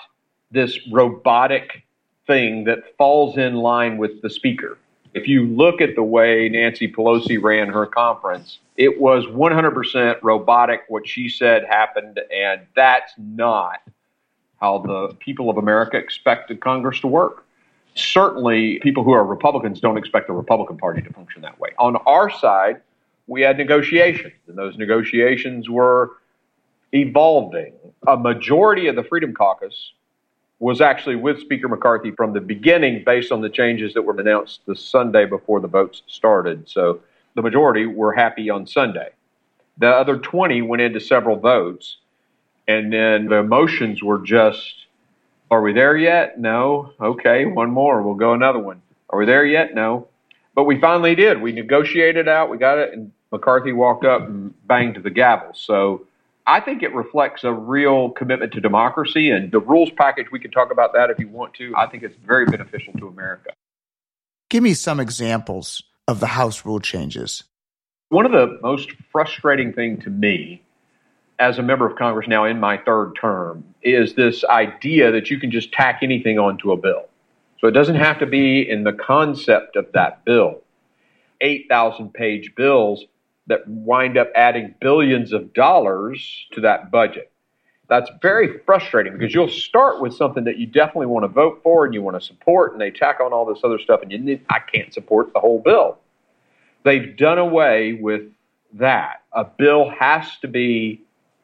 this 0.51 0.79
robotic 0.91 1.83
thing 2.25 2.65
that 2.65 2.95
falls 2.97 3.37
in 3.37 3.55
line 3.55 3.97
with 3.97 4.21
the 4.21 4.29
speaker. 4.29 4.77
If 5.13 5.27
you 5.27 5.45
look 5.45 5.81
at 5.81 5.95
the 5.95 6.03
way 6.03 6.49
Nancy 6.49 6.91
Pelosi 6.91 7.41
ran 7.41 7.69
her 7.69 7.85
conference, 7.85 8.59
it 8.75 8.99
was 8.99 9.25
100% 9.25 10.17
robotic. 10.21 10.81
What 10.87 11.07
she 11.07 11.29
said 11.29 11.65
happened, 11.65 12.19
and 12.31 12.61
that's 12.75 13.13
not 13.17 13.81
how 14.59 14.79
the 14.79 15.15
people 15.19 15.49
of 15.49 15.57
America 15.57 15.97
expected 15.97 16.59
Congress 16.59 16.99
to 17.01 17.07
work. 17.07 17.45
Certainly, 17.95 18.79
people 18.79 19.03
who 19.03 19.11
are 19.11 19.25
Republicans 19.25 19.79
don't 19.79 19.97
expect 19.97 20.27
the 20.27 20.33
Republican 20.33 20.77
Party 20.77 21.01
to 21.01 21.11
function 21.13 21.41
that 21.41 21.59
way. 21.59 21.69
On 21.79 21.95
our 22.05 22.29
side, 22.29 22.81
we 23.27 23.41
had 23.41 23.57
negotiations, 23.57 24.33
and 24.47 24.57
those 24.57 24.77
negotiations 24.77 25.69
were 25.69 26.17
evolving. 26.93 27.73
A 28.07 28.15
majority 28.15 28.87
of 28.87 28.95
the 28.95 29.03
Freedom 29.03 29.33
Caucus 29.33 29.93
was 30.59 30.81
actually 30.81 31.15
with 31.15 31.39
Speaker 31.39 31.67
McCarthy 31.67 32.11
from 32.11 32.33
the 32.33 32.41
beginning 32.41 33.03
based 33.05 33.31
on 33.31 33.41
the 33.41 33.49
changes 33.49 33.93
that 33.93 34.01
were 34.01 34.19
announced 34.19 34.61
the 34.65 34.75
Sunday 34.75 35.25
before 35.25 35.59
the 35.59 35.67
votes 35.67 36.01
started. 36.07 36.67
So 36.67 36.99
the 37.35 37.41
majority 37.43 37.85
were 37.85 38.13
happy 38.13 38.49
on 38.49 38.65
Sunday. 38.65 39.09
The 39.77 39.89
other 39.89 40.17
20 40.17 40.63
went 40.63 40.81
into 40.81 40.99
several 40.99 41.35
votes. 41.35 41.97
And 42.67 42.91
then 42.91 43.27
the 43.27 43.35
emotions 43.35 44.01
were 44.01 44.19
just, 44.19 44.87
are 45.51 45.61
we 45.61 45.73
there 45.73 45.95
yet? 45.95 46.39
No. 46.39 46.91
Okay, 46.99 47.45
one 47.45 47.69
more. 47.69 48.01
We'll 48.01 48.15
go 48.15 48.33
another 48.33 48.59
one. 48.59 48.81
Are 49.11 49.19
we 49.19 49.25
there 49.25 49.45
yet? 49.45 49.75
No. 49.75 50.07
But 50.55 50.63
we 50.63 50.81
finally 50.81 51.13
did. 51.13 51.39
We 51.39 51.51
negotiated 51.51 52.27
out. 52.27 52.49
We 52.49 52.57
got 52.57 52.79
it. 52.79 52.93
And 52.93 53.11
McCarthy 53.31 53.73
walked 53.73 54.05
up 54.05 54.27
and 54.27 54.53
banged 54.67 55.03
the 55.03 55.11
gavel. 55.11 55.53
So 55.53 56.06
I 56.47 56.61
think 56.61 56.81
it 56.81 56.95
reflects 56.95 57.43
a 57.43 57.51
real 57.51 58.11
commitment 58.11 58.53
to 58.53 58.61
democracy 58.61 59.29
and 59.29 59.51
the 59.51 59.59
rules 59.59 59.91
package. 59.91 60.27
We 60.31 60.39
can 60.39 60.49
talk 60.49 60.71
about 60.71 60.93
that 60.93 61.09
if 61.09 61.19
you 61.19 61.27
want 61.27 61.53
to. 61.55 61.73
I 61.75 61.87
think 61.87 62.03
it's 62.03 62.15
very 62.25 62.45
beneficial 62.45 62.93
to 62.93 63.09
America. 63.09 63.51
Give 64.49 64.63
me 64.63 64.73
some 64.73 65.01
examples 65.01 65.83
of 66.07 66.21
the 66.21 66.27
House 66.27 66.65
rule 66.65 66.79
changes. 66.79 67.43
One 68.09 68.25
of 68.25 68.31
the 68.31 68.57
most 68.61 68.91
frustrating 69.11 69.73
thing 69.73 69.99
to 70.01 70.09
me 70.09 70.61
as 71.37 71.59
a 71.59 71.63
member 71.63 71.85
of 71.85 71.97
Congress 71.97 72.29
now 72.29 72.45
in 72.45 72.61
my 72.61 72.77
third 72.77 73.17
term 73.19 73.65
is 73.83 74.13
this 74.13 74.45
idea 74.45 75.11
that 75.11 75.29
you 75.29 75.41
can 75.41 75.51
just 75.51 75.73
tack 75.73 75.99
anything 76.01 76.39
onto 76.39 76.71
a 76.71 76.77
bill. 76.77 77.03
So 77.59 77.67
it 77.67 77.71
doesn't 77.71 77.95
have 77.95 78.19
to 78.19 78.25
be 78.25 78.67
in 78.67 78.85
the 78.85 78.93
concept 78.93 79.75
of 79.75 79.91
that 79.93 80.23
bill. 80.23 80.61
8,000 81.41 82.13
page 82.13 82.55
bills 82.55 83.03
that 83.47 83.67
wind 83.67 84.17
up 84.17 84.29
adding 84.35 84.75
billions 84.79 85.33
of 85.33 85.53
dollars 85.53 86.47
to 86.51 86.61
that 86.61 86.91
budget. 86.91 87.31
That's 87.89 88.09
very 88.21 88.59
frustrating 88.65 89.13
because 89.13 89.33
you'll 89.33 89.47
start 89.47 90.01
with 90.01 90.13
something 90.13 90.43
that 90.43 90.57
you 90.57 90.67
definitely 90.67 91.05
want 91.05 91.23
to 91.23 91.29
vote 91.29 91.61
for 91.63 91.85
and 91.85 91.93
you 91.93 92.01
want 92.01 92.19
to 92.19 92.25
support, 92.25 92.73
and 92.73 92.81
they 92.81 92.91
tack 92.91 93.19
on 93.21 93.31
all 93.31 93.45
this 93.45 93.61
other 93.63 93.79
stuff, 93.79 94.01
and 94.01 94.11
you 94.11 94.19
need, 94.19 94.45
I 94.49 94.59
can't 94.59 94.93
support 94.93 95.31
the 95.33 95.39
whole 95.39 95.59
bill. 95.59 95.97
They've 96.83 97.15
done 97.15 97.37
away 97.37 97.93
with 97.93 98.23
that. 98.73 99.23
A 99.31 99.45
bill 99.45 99.89
has 99.89 100.37
to 100.41 100.47
be 100.47 101.01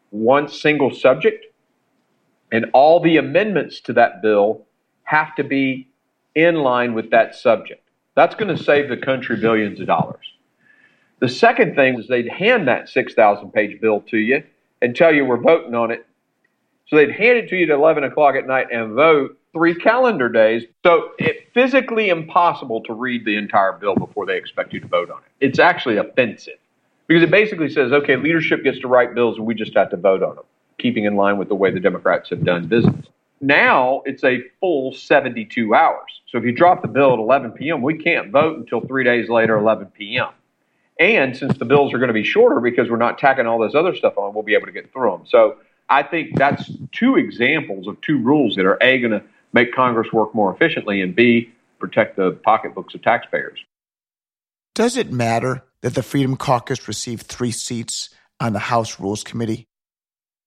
one 0.10 0.50
single 0.50 0.94
subject, 0.94 1.46
and 2.52 2.66
all 2.74 3.00
the 3.00 3.18
amendments 3.18 3.80
to 3.82 3.94
that 3.94 4.22
bill 4.22 4.66
have 5.04 5.36
to 5.36 5.44
be 5.44 5.88
in 6.36 6.56
line 6.56 6.94
with 6.94 7.10
that 7.12 7.36
subject. 7.36 7.88
That's 8.16 8.36
going 8.36 8.56
to 8.56 8.62
save 8.62 8.90
the 8.90 8.98
country 8.98 9.38
billions 9.38 9.80
of 9.80 9.88
dollars. 9.88 10.33
The 11.24 11.30
second 11.30 11.76
thing 11.76 11.98
is 11.98 12.10
they'd 12.10 12.28
hand 12.28 12.68
that 12.68 12.90
6,000 12.90 13.54
page 13.54 13.80
bill 13.80 14.02
to 14.10 14.18
you 14.18 14.44
and 14.82 14.94
tell 14.94 15.16
you 15.16 15.24
we're 15.24 15.40
voting 15.40 15.74
on 15.74 15.90
it. 15.90 16.06
So 16.88 16.98
they'd 16.98 17.12
hand 17.12 17.38
it 17.38 17.48
to 17.48 17.56
you 17.56 17.64
at 17.64 17.70
11 17.70 18.04
o'clock 18.04 18.36
at 18.36 18.46
night 18.46 18.68
and 18.74 18.92
vote 18.92 19.40
three 19.54 19.74
calendar 19.74 20.28
days. 20.28 20.64
So 20.86 21.12
it's 21.18 21.40
physically 21.54 22.10
impossible 22.10 22.84
to 22.84 22.94
read 22.94 23.24
the 23.24 23.38
entire 23.38 23.72
bill 23.72 23.96
before 23.96 24.26
they 24.26 24.36
expect 24.36 24.74
you 24.74 24.82
to 24.82 24.88
vote 24.88 25.10
on 25.10 25.20
it. 25.20 25.32
It's 25.40 25.60
actually 25.60 25.96
offensive 25.96 26.58
because 27.08 27.24
it 27.24 27.32
basically 27.32 27.70
says, 27.70 27.94
okay, 27.94 28.18
leadership 28.18 28.62
gets 28.62 28.80
to 28.80 28.90
write 28.90 29.16
bills 29.16 29.38
and 29.38 29.46
we 29.46 29.56
just 29.56 29.74
have 29.78 29.92
to 29.92 29.98
vote 29.98 30.24
on 30.24 30.36
them, 30.36 30.46
keeping 30.78 31.06
in 31.06 31.16
line 31.16 31.38
with 31.38 31.48
the 31.48 31.56
way 31.56 31.72
the 31.72 31.80
Democrats 31.80 32.32
have 32.32 32.44
done 32.44 32.68
business. 32.68 33.06
Now 33.40 34.02
it's 34.06 34.26
a 34.26 34.40
full 34.60 34.94
72 34.94 35.74
hours. 35.74 36.22
So 36.28 36.38
if 36.38 36.44
you 36.44 36.52
drop 36.52 36.82
the 36.82 36.90
bill 36.90 37.14
at 37.14 37.20
11 37.20 37.52
p.m., 37.52 37.82
we 37.82 37.98
can't 37.98 38.30
vote 38.30 38.58
until 38.58 38.82
three 38.82 39.06
days 39.06 39.30
later, 39.30 39.56
11 39.56 39.88
p.m. 39.98 40.28
And 41.04 41.36
since 41.36 41.58
the 41.58 41.66
bills 41.66 41.94
are 41.94 41.98
going 41.98 42.08
to 42.08 42.14
be 42.14 42.24
shorter 42.24 42.62
because 42.62 42.90
we're 42.90 42.96
not 42.96 43.18
tacking 43.18 43.46
all 43.46 43.60
this 43.60 43.76
other 43.76 43.94
stuff 43.94 44.18
on, 44.18 44.34
we'll 44.34 44.42
be 44.42 44.54
able 44.54 44.68
to 44.68 44.72
get 44.72 44.94
through 44.94 45.12
them. 45.12 45.24
So 45.28 45.58
I 45.90 46.02
think 46.02 46.38
that's 46.38 46.72
two 46.94 47.18
examples 47.18 47.88
of 47.88 48.00
two 48.00 48.20
rules 48.20 48.56
that 48.56 48.66
are 48.66 48.78
A, 48.80 49.00
going 49.00 49.12
to 49.12 49.22
make 49.52 49.74
Congress 49.74 50.14
work 50.14 50.34
more 50.34 50.54
efficiently, 50.54 51.02
and 51.02 51.14
B, 51.14 51.52
protect 51.78 52.16
the 52.16 52.32
pocketbooks 52.32 52.96
of 52.96 53.02
taxpayers. 53.02 53.60
Does 54.76 54.96
it 54.96 55.12
matter 55.12 55.64
that 55.82 55.94
the 55.94 56.04
Freedom 56.04 56.38
Caucus 56.38 56.88
received 56.88 57.24
three 57.24 57.52
seats 57.52 58.10
on 58.40 58.54
the 58.54 58.60
House 58.60 58.98
Rules 58.98 59.26
Committee? 59.26 59.68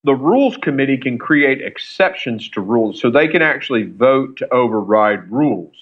The 0.05 0.15
Rules 0.15 0.57
Committee 0.57 0.97
can 0.97 1.19
create 1.19 1.61
exceptions 1.61 2.49
to 2.51 2.63
rules, 2.63 2.99
so 2.99 3.11
they 3.11 3.29
can 3.29 3.43
actually 3.43 3.83
vote 3.83 4.39
to 4.39 4.51
override 4.55 5.31
rules. 5.31 5.75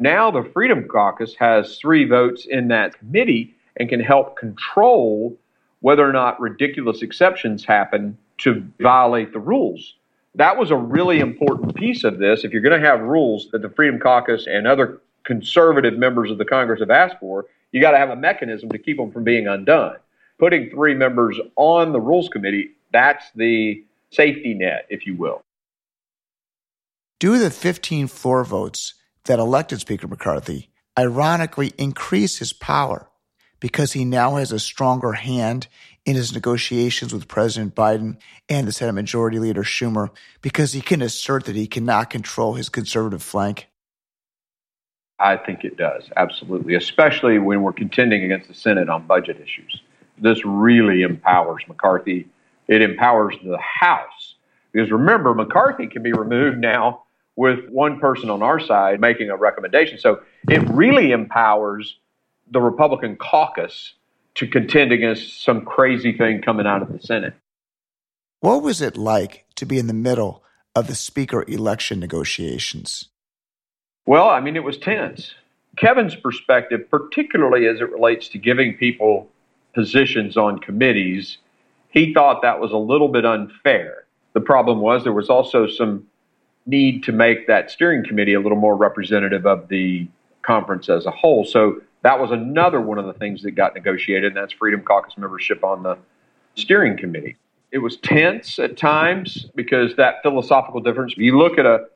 Now, 0.00 0.32
the 0.32 0.42
Freedom 0.52 0.88
Caucus 0.88 1.36
has 1.36 1.78
three 1.78 2.06
votes 2.06 2.44
in 2.44 2.68
that 2.68 2.98
committee 2.98 3.55
and 3.76 3.88
can 3.88 4.00
help 4.00 4.36
control 4.36 5.36
whether 5.80 6.08
or 6.08 6.12
not 6.12 6.40
ridiculous 6.40 7.02
exceptions 7.02 7.64
happen 7.64 8.16
to 8.38 8.66
violate 8.80 9.32
the 9.32 9.38
rules. 9.38 9.94
that 10.34 10.58
was 10.58 10.70
a 10.70 10.76
really 10.76 11.20
important 11.20 11.74
piece 11.74 12.04
of 12.04 12.18
this. 12.18 12.44
If 12.44 12.52
you're 12.52 12.60
going 12.60 12.78
to 12.78 12.86
have 12.86 13.00
rules 13.00 13.48
that 13.52 13.62
the 13.62 13.70
Freedom 13.70 13.98
Caucus 13.98 14.46
and 14.46 14.66
other 14.66 15.00
conservative 15.24 15.96
members 15.96 16.30
of 16.30 16.36
the 16.36 16.44
Congress 16.44 16.80
have 16.80 16.90
asked 16.90 17.16
for, 17.20 17.46
you 17.72 17.80
got 17.80 17.92
to 17.92 17.98
have 17.98 18.10
a 18.10 18.16
mechanism 18.16 18.68
to 18.70 18.78
keep 18.78 18.98
them 18.98 19.10
from 19.10 19.24
being 19.24 19.48
undone. 19.48 19.96
Putting 20.38 20.68
three 20.70 20.94
members 20.94 21.40
on 21.56 21.92
the 21.92 22.00
Rules 22.00 22.28
Committee, 22.28 22.72
that's 22.92 23.24
the 23.34 23.82
safety 24.10 24.52
net, 24.52 24.86
if 24.90 25.06
you 25.06 25.16
will. 25.16 25.40
Do 27.18 27.38
the 27.38 27.50
15 27.50 28.08
floor 28.08 28.44
votes 28.44 28.92
that 29.24 29.38
elected 29.38 29.80
Speaker 29.80 30.06
McCarthy 30.06 30.68
ironically 30.98 31.72
increase 31.78 32.38
his 32.38 32.52
power 32.52 33.08
because 33.60 33.92
he 33.92 34.04
now 34.04 34.36
has 34.36 34.52
a 34.52 34.58
stronger 34.58 35.12
hand 35.12 35.68
in 36.04 36.14
his 36.14 36.32
negotiations 36.32 37.12
with 37.12 37.28
President 37.28 37.74
Biden 37.74 38.16
and 38.48 38.66
the 38.66 38.72
Senate 38.72 38.92
Majority 38.92 39.38
Leader 39.38 39.62
Schumer 39.62 40.10
because 40.40 40.72
he 40.72 40.80
can 40.80 41.02
assert 41.02 41.44
that 41.46 41.56
he 41.56 41.66
cannot 41.66 42.10
control 42.10 42.54
his 42.54 42.68
conservative 42.68 43.22
flank? 43.22 43.68
I 45.18 45.36
think 45.36 45.64
it 45.64 45.76
does, 45.76 46.10
absolutely, 46.16 46.74
especially 46.74 47.38
when 47.38 47.62
we're 47.62 47.72
contending 47.72 48.22
against 48.22 48.48
the 48.48 48.54
Senate 48.54 48.88
on 48.88 49.06
budget 49.06 49.40
issues. 49.40 49.80
This 50.18 50.44
really 50.44 51.02
empowers 51.02 51.62
McCarthy. 51.66 52.28
It 52.68 52.82
empowers 52.82 53.34
the 53.42 53.58
House. 53.58 54.34
Because 54.72 54.90
remember, 54.90 55.34
McCarthy 55.34 55.86
can 55.86 56.02
be 56.02 56.12
removed 56.12 56.58
now 56.58 57.04
with 57.34 57.68
one 57.68 57.98
person 57.98 58.28
on 58.30 58.42
our 58.42 58.60
side 58.60 59.00
making 59.00 59.30
a 59.30 59.36
recommendation. 59.36 59.98
So 59.98 60.20
it 60.48 60.60
really 60.68 61.12
empowers 61.12 61.98
the 62.50 62.60
Republican 62.60 63.16
caucus 63.16 63.94
to 64.36 64.46
contend 64.46 64.92
against 64.92 65.42
some 65.42 65.64
crazy 65.64 66.16
thing 66.16 66.42
coming 66.42 66.66
out 66.66 66.82
of 66.82 66.92
the 66.92 67.00
Senate. 67.00 67.34
What 68.40 68.62
was 68.62 68.82
it 68.82 68.96
like 68.96 69.46
to 69.56 69.66
be 69.66 69.78
in 69.78 69.86
the 69.86 69.94
middle 69.94 70.42
of 70.74 70.86
the 70.86 70.94
speaker 70.94 71.44
election 71.48 71.98
negotiations? 71.98 73.08
Well, 74.04 74.28
I 74.28 74.40
mean, 74.40 74.56
it 74.56 74.62
was 74.62 74.78
tense. 74.78 75.34
Kevin's 75.76 76.14
perspective, 76.14 76.88
particularly 76.90 77.66
as 77.66 77.80
it 77.80 77.90
relates 77.90 78.28
to 78.28 78.38
giving 78.38 78.74
people 78.74 79.28
positions 79.74 80.36
on 80.36 80.58
committees, 80.58 81.38
he 81.90 82.12
thought 82.12 82.42
that 82.42 82.60
was 82.60 82.72
a 82.72 82.76
little 82.76 83.08
bit 83.08 83.24
unfair. 83.24 84.04
The 84.32 84.40
problem 84.40 84.80
was 84.80 85.02
there 85.02 85.12
was 85.12 85.30
also 85.30 85.66
some 85.66 86.06
need 86.66 87.02
to 87.04 87.12
make 87.12 87.46
that 87.46 87.70
steering 87.70 88.04
committee 88.04 88.34
a 88.34 88.40
little 88.40 88.58
more 88.58 88.76
representative 88.76 89.46
of 89.46 89.68
the 89.68 90.06
conference 90.42 90.88
as 90.88 91.06
a 91.06 91.10
whole. 91.10 91.44
So 91.44 91.80
that 92.02 92.20
was 92.20 92.30
another 92.30 92.80
one 92.80 92.98
of 92.98 93.06
the 93.06 93.14
things 93.14 93.42
that 93.42 93.52
got 93.52 93.74
negotiated, 93.74 94.26
and 94.26 94.36
that's 94.36 94.52
Freedom 94.52 94.82
Caucus 94.82 95.16
membership 95.16 95.64
on 95.64 95.82
the 95.82 95.98
steering 96.54 96.96
committee. 96.96 97.36
It 97.72 97.78
was 97.78 97.96
tense 97.96 98.58
at 98.58 98.76
times 98.76 99.46
because 99.54 99.96
that 99.96 100.22
philosophical 100.22 100.80
difference. 100.80 101.12
If 101.12 101.18
you 101.18 101.36
look 101.36 101.58
at 101.58 101.66
a 101.66 101.86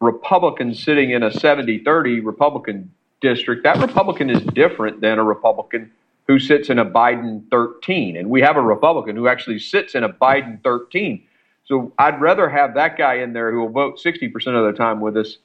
Republican 0.00 0.74
sitting 0.74 1.10
in 1.10 1.22
a 1.22 1.32
70 1.32 1.78
30 1.78 2.20
Republican 2.20 2.92
district, 3.20 3.64
that 3.64 3.78
Republican 3.78 4.30
is 4.30 4.42
different 4.42 5.00
than 5.00 5.18
a 5.18 5.24
Republican 5.24 5.90
who 6.26 6.38
sits 6.38 6.70
in 6.70 6.78
a 6.78 6.84
Biden 6.84 7.48
13. 7.50 8.16
And 8.16 8.28
we 8.28 8.40
have 8.42 8.56
a 8.56 8.62
Republican 8.62 9.16
who 9.16 9.28
actually 9.28 9.58
sits 9.58 9.94
in 9.94 10.04
a 10.04 10.08
Biden 10.08 10.62
13. 10.62 11.22
So 11.64 11.92
I'd 11.98 12.20
rather 12.20 12.48
have 12.48 12.74
that 12.74 12.98
guy 12.98 13.14
in 13.14 13.32
there 13.32 13.52
who 13.52 13.60
will 13.60 13.68
vote 13.68 13.98
60% 14.04 14.32
of 14.34 14.72
the 14.72 14.76
time 14.76 15.00
with 15.00 15.16
us 15.16 15.38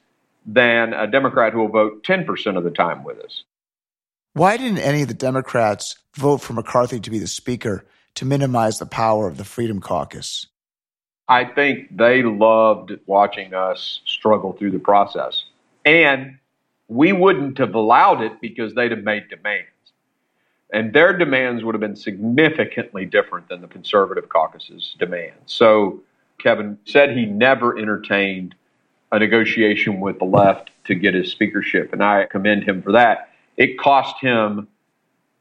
than 0.46 0.92
a 0.92 1.06
Democrat 1.06 1.52
who 1.52 1.60
will 1.60 1.68
vote 1.68 2.04
10% 2.04 2.56
of 2.56 2.64
the 2.64 2.70
time 2.70 3.04
with 3.04 3.18
us. 3.20 3.44
Why 4.34 4.56
didn't 4.56 4.78
any 4.78 5.02
of 5.02 5.08
the 5.08 5.14
Democrats 5.14 5.96
vote 6.16 6.38
for 6.38 6.54
McCarthy 6.54 7.00
to 7.00 7.10
be 7.10 7.18
the 7.18 7.26
Speaker 7.26 7.84
to 8.14 8.24
minimize 8.24 8.78
the 8.78 8.86
power 8.86 9.28
of 9.28 9.36
the 9.36 9.44
Freedom 9.44 9.80
Caucus? 9.80 10.46
I 11.28 11.44
think 11.44 11.94
they 11.94 12.22
loved 12.22 12.92
watching 13.06 13.52
us 13.52 14.00
struggle 14.06 14.54
through 14.54 14.70
the 14.70 14.78
process. 14.78 15.44
And 15.84 16.38
we 16.88 17.12
wouldn't 17.12 17.58
have 17.58 17.74
allowed 17.74 18.22
it 18.22 18.40
because 18.40 18.74
they'd 18.74 18.90
have 18.90 19.04
made 19.04 19.28
demands. 19.28 19.68
And 20.72 20.94
their 20.94 21.16
demands 21.16 21.62
would 21.62 21.74
have 21.74 21.80
been 21.80 21.96
significantly 21.96 23.04
different 23.04 23.48
than 23.48 23.60
the 23.60 23.68
conservative 23.68 24.30
caucus's 24.30 24.96
demands. 24.98 25.52
So 25.52 26.00
Kevin 26.38 26.78
said 26.86 27.14
he 27.16 27.26
never 27.26 27.78
entertained 27.78 28.54
a 29.10 29.18
negotiation 29.18 30.00
with 30.00 30.18
the 30.18 30.24
left 30.24 30.70
to 30.84 30.94
get 30.94 31.12
his 31.12 31.30
speakership, 31.30 31.92
and 31.92 32.02
I 32.02 32.24
commend 32.24 32.64
him 32.64 32.80
for 32.80 32.92
that. 32.92 33.28
It 33.56 33.78
cost 33.78 34.16
him 34.20 34.68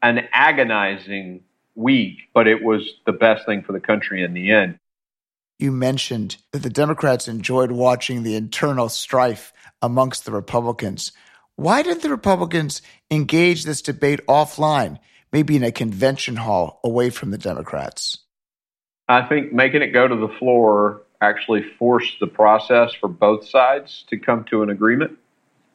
an 0.02 0.28
agonizing 0.34 1.44
week, 1.76 2.18
but 2.34 2.48
it 2.48 2.64
was 2.64 2.94
the 3.06 3.14
best 3.14 3.46
thing 3.46 3.64
for 3.64 3.74
the 3.74 3.80
country 3.80 4.24
in 4.24 4.34
the 4.34 4.52
end. 4.52 4.78
You 5.60 5.72
mentioned 5.72 6.38
that 6.52 6.64
the 6.64 6.70
Democrats 6.70 7.28
enjoyed 7.28 7.72
watching 7.72 8.24
the 8.24 8.36
internal 8.36 8.90
strife 8.90 9.54
amongst 9.82 10.26
the 10.26 10.32
Republicans. 10.32 11.12
Why 11.56 11.84
didn't 11.84 12.02
the 12.02 12.10
Republicans 12.10 12.82
engage 13.12 13.64
this 13.64 13.82
debate 13.82 14.26
offline, 14.28 14.98
maybe 15.32 15.56
in 15.56 15.64
a 15.64 15.72
convention 15.72 16.36
hall 16.36 16.80
away 16.84 17.12
from 17.12 17.30
the 17.30 17.38
Democrats? 17.38 18.20
I 19.08 19.22
think 19.28 19.54
making 19.54 19.82
it 19.84 19.88
go 19.88 20.08
to 20.08 20.16
the 20.16 20.34
floor 20.40 21.04
actually 21.22 21.64
forced 21.78 22.20
the 22.20 22.28
process 22.28 22.92
for 23.00 23.08
both 23.08 23.48
sides 23.48 24.06
to 24.10 24.18
come 24.18 24.44
to 24.46 24.64
an 24.64 24.70
agreement 24.72 25.20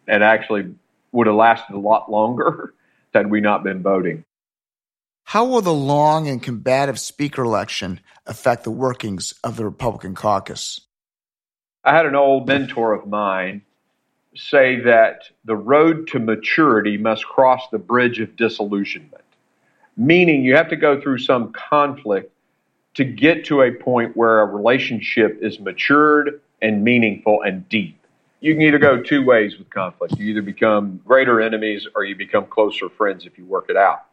and 0.09 0.25
actually 0.25 0.75
would 1.16 1.26
have 1.26 1.37
lasted 1.37 1.74
a 1.74 1.79
lot 1.79 2.11
longer 2.11 2.74
had 3.14 3.31
we 3.31 3.40
not 3.40 3.64
been 3.64 3.83
voting. 3.83 4.24
How 5.24 5.44
will 5.44 5.62
the 5.62 5.74
long 5.74 6.29
and 6.29 6.40
combative 6.40 7.00
speaker 7.00 7.42
election 7.42 8.00
affect 8.26 8.62
the 8.62 8.70
workings 8.70 9.35
of 9.42 9.57
the 9.57 9.64
Republican 9.64 10.14
caucus? 10.14 10.81
I 11.83 11.96
had 11.96 12.07
an 12.07 12.14
old 12.14 12.46
mentor 12.46 12.92
of 12.92 13.07
mine 13.07 13.62
say 14.37 14.81
that 14.81 15.22
the 15.44 15.57
road 15.57 16.09
to 16.09 16.18
maturity 16.18 16.98
must 16.98 17.24
cross 17.24 17.62
the 17.72 17.79
bridge 17.79 18.20
of 18.20 18.37
disillusionment, 18.37 19.24
meaning 19.96 20.44
you 20.44 20.55
have 20.55 20.68
to 20.68 20.76
go 20.76 21.00
through 21.00 21.18
some 21.18 21.52
conflict 21.52 22.33
to 22.94 23.05
get 23.05 23.46
to 23.46 23.62
a 23.62 23.72
point 23.72 24.16
where 24.16 24.40
a 24.40 24.44
relationship 24.44 25.38
is 25.40 25.59
matured 25.59 26.40
and 26.61 26.85
meaningful 26.85 27.42
and 27.42 27.68
deep. 27.68 27.95
You 28.40 28.53
can 28.53 28.62
either 28.62 28.79
go 28.79 29.03
two 29.03 29.25
ways 29.25 29.59
with 29.59 29.70
conflict. 29.70 30.18
You 30.18 30.27
either 30.27 30.42
become 30.42 31.01
greater 31.07 31.40
enemies 31.40 31.87
or 31.94 32.05
you 32.05 32.14
become 32.14 32.46
closer 32.46 32.90
friends 32.90 33.25
if 33.25 33.38
you 33.38 33.46
work 33.46 33.66
it 33.70 33.77
out. 33.77 34.05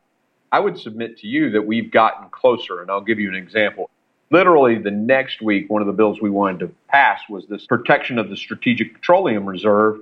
I 0.52 0.60
would 0.60 0.80
submit 0.80 1.18
to 1.20 1.28
you 1.28 1.50
that 1.52 1.66
we've 1.66 1.92
gotten 1.92 2.30
closer, 2.30 2.82
and 2.82 2.90
I'll 2.90 3.02
give 3.02 3.20
you 3.20 3.28
an 3.28 3.36
example. 3.36 3.90
Literally, 4.32 4.78
the 4.78 4.92
next 4.92 5.42
week, 5.42 5.70
one 5.70 5.82
of 5.82 5.88
the 5.88 5.94
bills 5.94 6.22
we 6.22 6.30
wanted 6.30 6.60
to 6.60 6.72
pass 6.88 7.22
was 7.30 7.48
this 7.48 7.66
protection 7.66 8.18
of 8.18 8.30
the 8.30 8.38
Strategic 8.38 8.94
Petroleum 8.94 9.46
Reserve. 9.46 10.00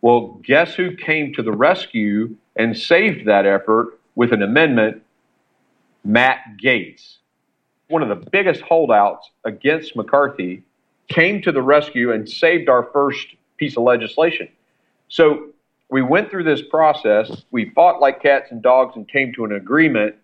Well, 0.00 0.40
guess 0.44 0.74
who 0.74 0.94
came 0.94 1.32
to 1.34 1.42
the 1.42 1.52
rescue 1.52 2.36
and 2.54 2.76
saved 2.76 3.26
that 3.26 3.46
effort 3.46 3.98
with 4.14 4.32
an 4.32 4.42
amendment? 4.42 5.02
Matt 6.04 6.56
Gaetz, 6.62 7.16
one 7.88 8.02
of 8.02 8.08
the 8.08 8.30
biggest 8.30 8.60
holdouts 8.60 9.30
against 9.44 9.96
McCarthy, 9.96 10.62
came 11.08 11.42
to 11.42 11.50
the 11.50 11.62
rescue 11.62 12.12
and 12.12 12.28
saved 12.28 12.68
our 12.68 12.84
first 12.92 13.26
piece 13.56 13.76
of 13.76 13.82
legislation. 13.82 14.48
So 15.08 15.50
we 15.90 16.02
went 16.02 16.30
through 16.30 16.44
this 16.44 16.62
process. 16.62 17.44
We 17.50 17.70
fought 17.70 18.00
like 18.00 18.22
cats 18.22 18.50
and 18.50 18.62
dogs 18.62 18.96
and 18.96 19.08
came 19.08 19.32
to 19.34 19.44
an 19.44 19.52
agreement. 19.52 20.16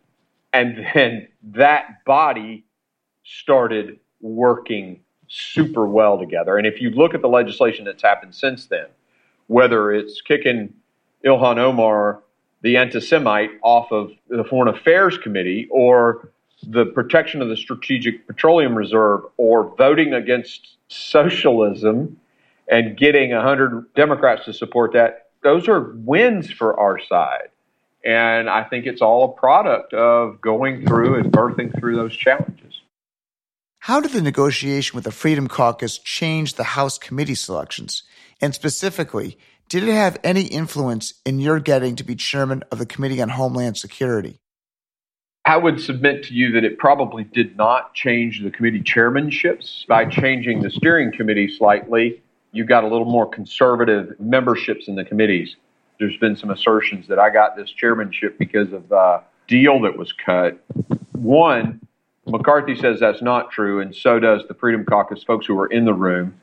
And 0.53 0.85
then 0.95 1.29
that 1.53 2.05
body 2.05 2.65
started 3.25 3.99
working 4.21 5.01
super 5.29 5.87
well 5.87 6.19
together. 6.19 6.59
And 6.59 6.67
if 6.67 6.81
you 6.81 6.91
look 6.91 7.15
at 7.15 7.23
the 7.23 7.29
legislation 7.29 7.85
that's 7.85 8.03
happened 8.03 8.35
since 8.35 8.67
then, 8.67 8.87
whether 9.47 9.93
it's 9.93 10.21
kicking 10.21 10.75
Ilhan 11.25 11.59
Omar, 11.59 12.23
the 12.63 12.77
anti 12.77 13.01
Semite, 13.01 13.51
off 13.63 13.91
of 13.93 14.13
the 14.29 14.45
Foreign 14.45 14.75
Affairs 14.75 15.17
Committee 15.19 15.69
or 15.71 16.29
the 16.65 16.87
protection 16.87 17.43
of 17.43 17.49
the 17.49 17.57
Strategic 17.57 18.27
Petroleum 18.27 18.75
Reserve 18.75 19.23
or 19.37 19.75
voting 19.77 20.15
against 20.15 20.77
socialism 20.89 22.21
and 22.69 22.97
getting 22.97 23.33
100 23.33 23.95
Democrats 23.95 24.45
to 24.47 24.53
support 24.53 24.93
that, 24.93 25.29
those 25.43 25.69
are 25.69 25.93
wins 25.97 26.51
for 26.51 26.79
our 26.79 26.99
side. 27.01 27.49
And 28.05 28.49
I 28.49 28.65
think 28.65 28.87
it's 28.87 29.03
all 29.03 29.25
a 29.25 29.41
product 29.41 29.95
of 29.95 30.41
going 30.41 30.87
through 30.87 31.17
and 31.17 31.33
birthing 31.33 31.79
through 31.79 31.97
those 31.97 32.17
challenges. 32.17 32.81
How 33.79 34.01
did 34.01 34.13
the 34.13 34.23
negotiation 34.23 34.95
with 34.95 35.05
the 35.05 35.11
Freedom 35.11 35.49
Caucus 35.49 35.99
change 35.99 36.55
the 36.55 36.65
House 36.65 36.99
committee 36.99 37.35
selections? 37.35 38.05
And 38.41 38.55
specifically, 38.55 39.39
did 39.69 39.83
it 39.85 39.93
have 39.93 40.19
any 40.23 40.43
influence 40.43 41.15
in 41.25 41.41
your 41.41 41.59
getting 41.59 41.97
to 41.97 42.05
be 42.05 42.15
chairman 42.15 42.63
of 42.71 42.79
the 42.79 42.87
Committee 42.87 43.23
on 43.23 43.31
Homeland 43.31 43.77
Security? 43.77 44.39
I 45.45 45.57
would 45.57 45.81
submit 45.81 46.23
to 46.25 46.35
you 46.35 46.53
that 46.53 46.63
it 46.63 46.79
probably 46.79 47.25
did 47.25 47.57
not 47.57 47.95
change 47.95 48.43
the 48.43 48.51
committee 48.51 48.83
chairmanships. 48.83 49.87
By 49.89 50.05
changing 50.05 50.63
the 50.63 50.71
steering 50.71 51.11
committee 51.11 51.49
slightly, 51.49 52.23
you 52.53 52.65
got 52.65 52.85
a 52.85 52.87
little 52.87 53.07
more 53.07 53.27
conservative 53.29 54.15
memberships 54.21 54.89
in 54.89 54.95
the 54.95 55.05
committees. 55.05 55.57
There's 55.99 56.17
been 56.19 56.37
some 56.37 56.51
assertions 56.51 57.09
that 57.09 57.19
I 57.19 57.31
got 57.31 57.57
this 57.57 57.71
chairmanship 57.71 58.39
because 58.39 58.73
of 58.73 58.91
a 58.93 59.23
deal 59.49 59.81
that 59.83 59.97
was 59.97 60.13
cut. 60.13 60.63
One, 61.13 61.81
McCarthy 62.27 62.77
says 62.77 63.01
that's 63.01 63.23
not 63.23 63.51
true, 63.51 63.81
and 63.81 63.95
so 63.95 64.21
does 64.21 64.43
the 64.49 64.55
Freedom 64.55 64.85
Caucus 64.85 65.25
folks 65.25 65.47
who 65.47 65.55
were 65.55 65.67
in 65.67 65.85
the 65.85 65.95
room. 65.95 66.39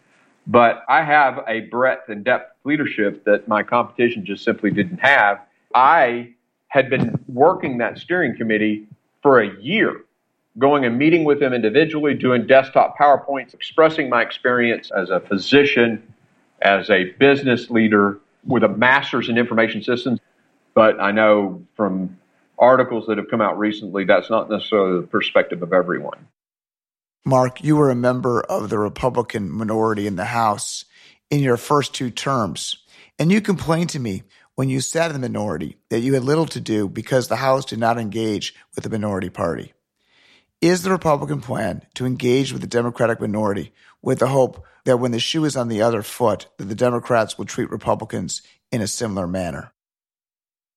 But 0.47 0.83
I 0.89 1.03
have 1.03 1.43
a 1.47 1.61
breadth 1.61 2.09
and 2.09 2.23
depth 2.23 2.55
leadership 2.63 3.23
that 3.25 3.47
my 3.47 3.61
competition 3.61 4.25
just 4.25 4.43
simply 4.43 4.71
didn't 4.71 4.97
have. 4.97 5.39
I 5.75 6.33
had 6.69 6.89
been 6.89 7.23
working 7.27 7.77
that 7.77 7.99
steering 7.99 8.35
committee 8.35 8.87
for 9.21 9.41
a 9.41 9.55
year, 9.61 10.05
going 10.57 10.85
and 10.85 10.97
meeting 10.97 11.23
with 11.23 11.39
them 11.39 11.53
individually, 11.53 12.13
doing 12.13 12.47
desktop 12.47 12.97
PowerPoints, 12.97 13.53
expressing 13.53 14.09
my 14.09 14.21
experience 14.21 14.91
as 14.91 15.09
a 15.09 15.19
physician, 15.19 16.01
as 16.61 16.89
a 16.89 17.05
business 17.19 17.69
leader 17.69 18.19
with 18.45 18.63
a 18.63 18.67
master's 18.67 19.29
in 19.29 19.37
information 19.37 19.83
systems. 19.83 20.19
But 20.73 20.99
I 20.99 21.11
know 21.11 21.65
from 21.75 22.17
articles 22.57 23.05
that 23.07 23.17
have 23.17 23.29
come 23.29 23.41
out 23.41 23.57
recently, 23.57 24.05
that's 24.05 24.29
not 24.29 24.49
necessarily 24.49 25.01
the 25.01 25.07
perspective 25.07 25.61
of 25.61 25.73
everyone. 25.73 26.27
Mark, 27.25 27.63
you 27.63 27.75
were 27.75 27.89
a 27.89 27.95
member 27.95 28.41
of 28.41 28.69
the 28.69 28.79
Republican 28.79 29.49
minority 29.49 30.07
in 30.07 30.15
the 30.15 30.25
House 30.25 30.85
in 31.29 31.41
your 31.41 31.57
first 31.57 31.93
two 31.93 32.09
terms, 32.09 32.77
and 33.17 33.31
you 33.31 33.41
complained 33.41 33.89
to 33.91 33.99
me 33.99 34.23
when 34.55 34.69
you 34.69 34.81
sat 34.81 35.11
in 35.11 35.21
the 35.21 35.29
minority 35.29 35.77
that 35.89 35.99
you 35.99 36.13
had 36.13 36.23
little 36.23 36.45
to 36.45 36.59
do 36.59 36.89
because 36.89 37.27
the 37.27 37.37
House 37.37 37.65
did 37.65 37.79
not 37.79 37.97
engage 37.97 38.55
with 38.75 38.83
the 38.83 38.89
minority 38.89 39.29
party. 39.29 39.73
Is 40.61 40.83
the 40.83 40.91
Republican 40.91 41.39
plan 41.39 41.83
to 41.93 42.05
engage 42.05 42.51
with 42.51 42.61
the 42.61 42.67
Democratic 42.67 43.21
minority 43.21 43.71
with 44.01 44.19
the 44.19 44.27
hope 44.27 44.65
that 44.83 44.97
when 44.97 45.11
the 45.11 45.19
shoe 45.19 45.45
is 45.45 45.55
on 45.55 45.69
the 45.69 45.81
other 45.81 46.01
foot, 46.01 46.47
that 46.57 46.65
the 46.65 46.75
Democrats 46.75 47.37
will 47.37 47.45
treat 47.45 47.69
Republicans 47.69 48.41
in 48.69 48.81
a 48.81 48.87
similar 48.87 49.25
manner? 49.25 49.71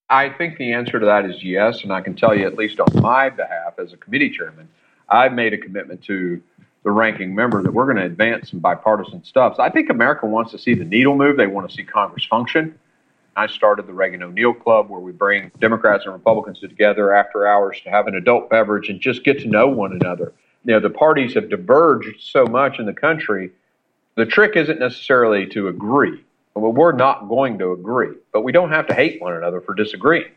I 0.08 0.28
think 0.28 0.56
the 0.56 0.72
answer 0.72 1.00
to 1.00 1.06
that 1.06 1.24
is 1.24 1.42
yes, 1.42 1.82
and 1.82 1.92
I 1.92 2.00
can 2.00 2.14
tell 2.14 2.32
you, 2.32 2.46
at 2.46 2.56
least 2.56 2.78
on 2.78 3.02
my 3.02 3.28
behalf 3.28 3.80
as 3.80 3.92
a 3.92 3.96
committee 3.96 4.30
chairman, 4.30 4.68
I've 5.08 5.32
made 5.32 5.52
a 5.52 5.58
commitment 5.58 6.04
to 6.04 6.40
the 6.84 6.92
ranking 6.92 7.34
member 7.34 7.60
that 7.60 7.72
we're 7.72 7.86
going 7.86 7.96
to 7.96 8.04
advance 8.04 8.50
some 8.50 8.60
bipartisan 8.60 9.24
stuff. 9.24 9.56
So 9.56 9.64
I 9.64 9.70
think 9.70 9.90
America 9.90 10.26
wants 10.26 10.52
to 10.52 10.58
see 10.58 10.74
the 10.74 10.84
needle 10.84 11.16
move. 11.16 11.36
They 11.36 11.48
want 11.48 11.68
to 11.68 11.74
see 11.74 11.82
Congress 11.82 12.24
function. 12.24 12.78
I 13.36 13.46
started 13.46 13.86
the 13.86 13.94
Reagan 13.94 14.22
O'Neill 14.22 14.54
Club, 14.54 14.90
where 14.90 15.00
we 15.00 15.12
bring 15.12 15.50
Democrats 15.60 16.04
and 16.04 16.12
Republicans 16.12 16.60
together 16.60 17.14
after 17.14 17.46
hours 17.46 17.80
to 17.84 17.90
have 17.90 18.06
an 18.06 18.14
adult 18.14 18.50
beverage 18.50 18.88
and 18.88 19.00
just 19.00 19.24
get 19.24 19.40
to 19.40 19.48
know 19.48 19.68
one 19.68 19.92
another. 19.92 20.32
You 20.64 20.74
know, 20.74 20.80
the 20.80 20.90
parties 20.90 21.34
have 21.34 21.48
diverged 21.48 22.20
so 22.20 22.44
much 22.46 22.78
in 22.78 22.86
the 22.86 22.92
country. 22.92 23.50
The 24.16 24.26
trick 24.26 24.56
isn't 24.56 24.78
necessarily 24.78 25.46
to 25.46 25.68
agree. 25.68 26.22
Well, 26.54 26.72
we're 26.72 26.92
not 26.92 27.28
going 27.28 27.58
to 27.58 27.72
agree, 27.72 28.14
but 28.32 28.42
we 28.42 28.52
don't 28.52 28.70
have 28.70 28.86
to 28.88 28.94
hate 28.94 29.20
one 29.22 29.34
another 29.34 29.60
for 29.60 29.74
disagreeing. 29.74 30.30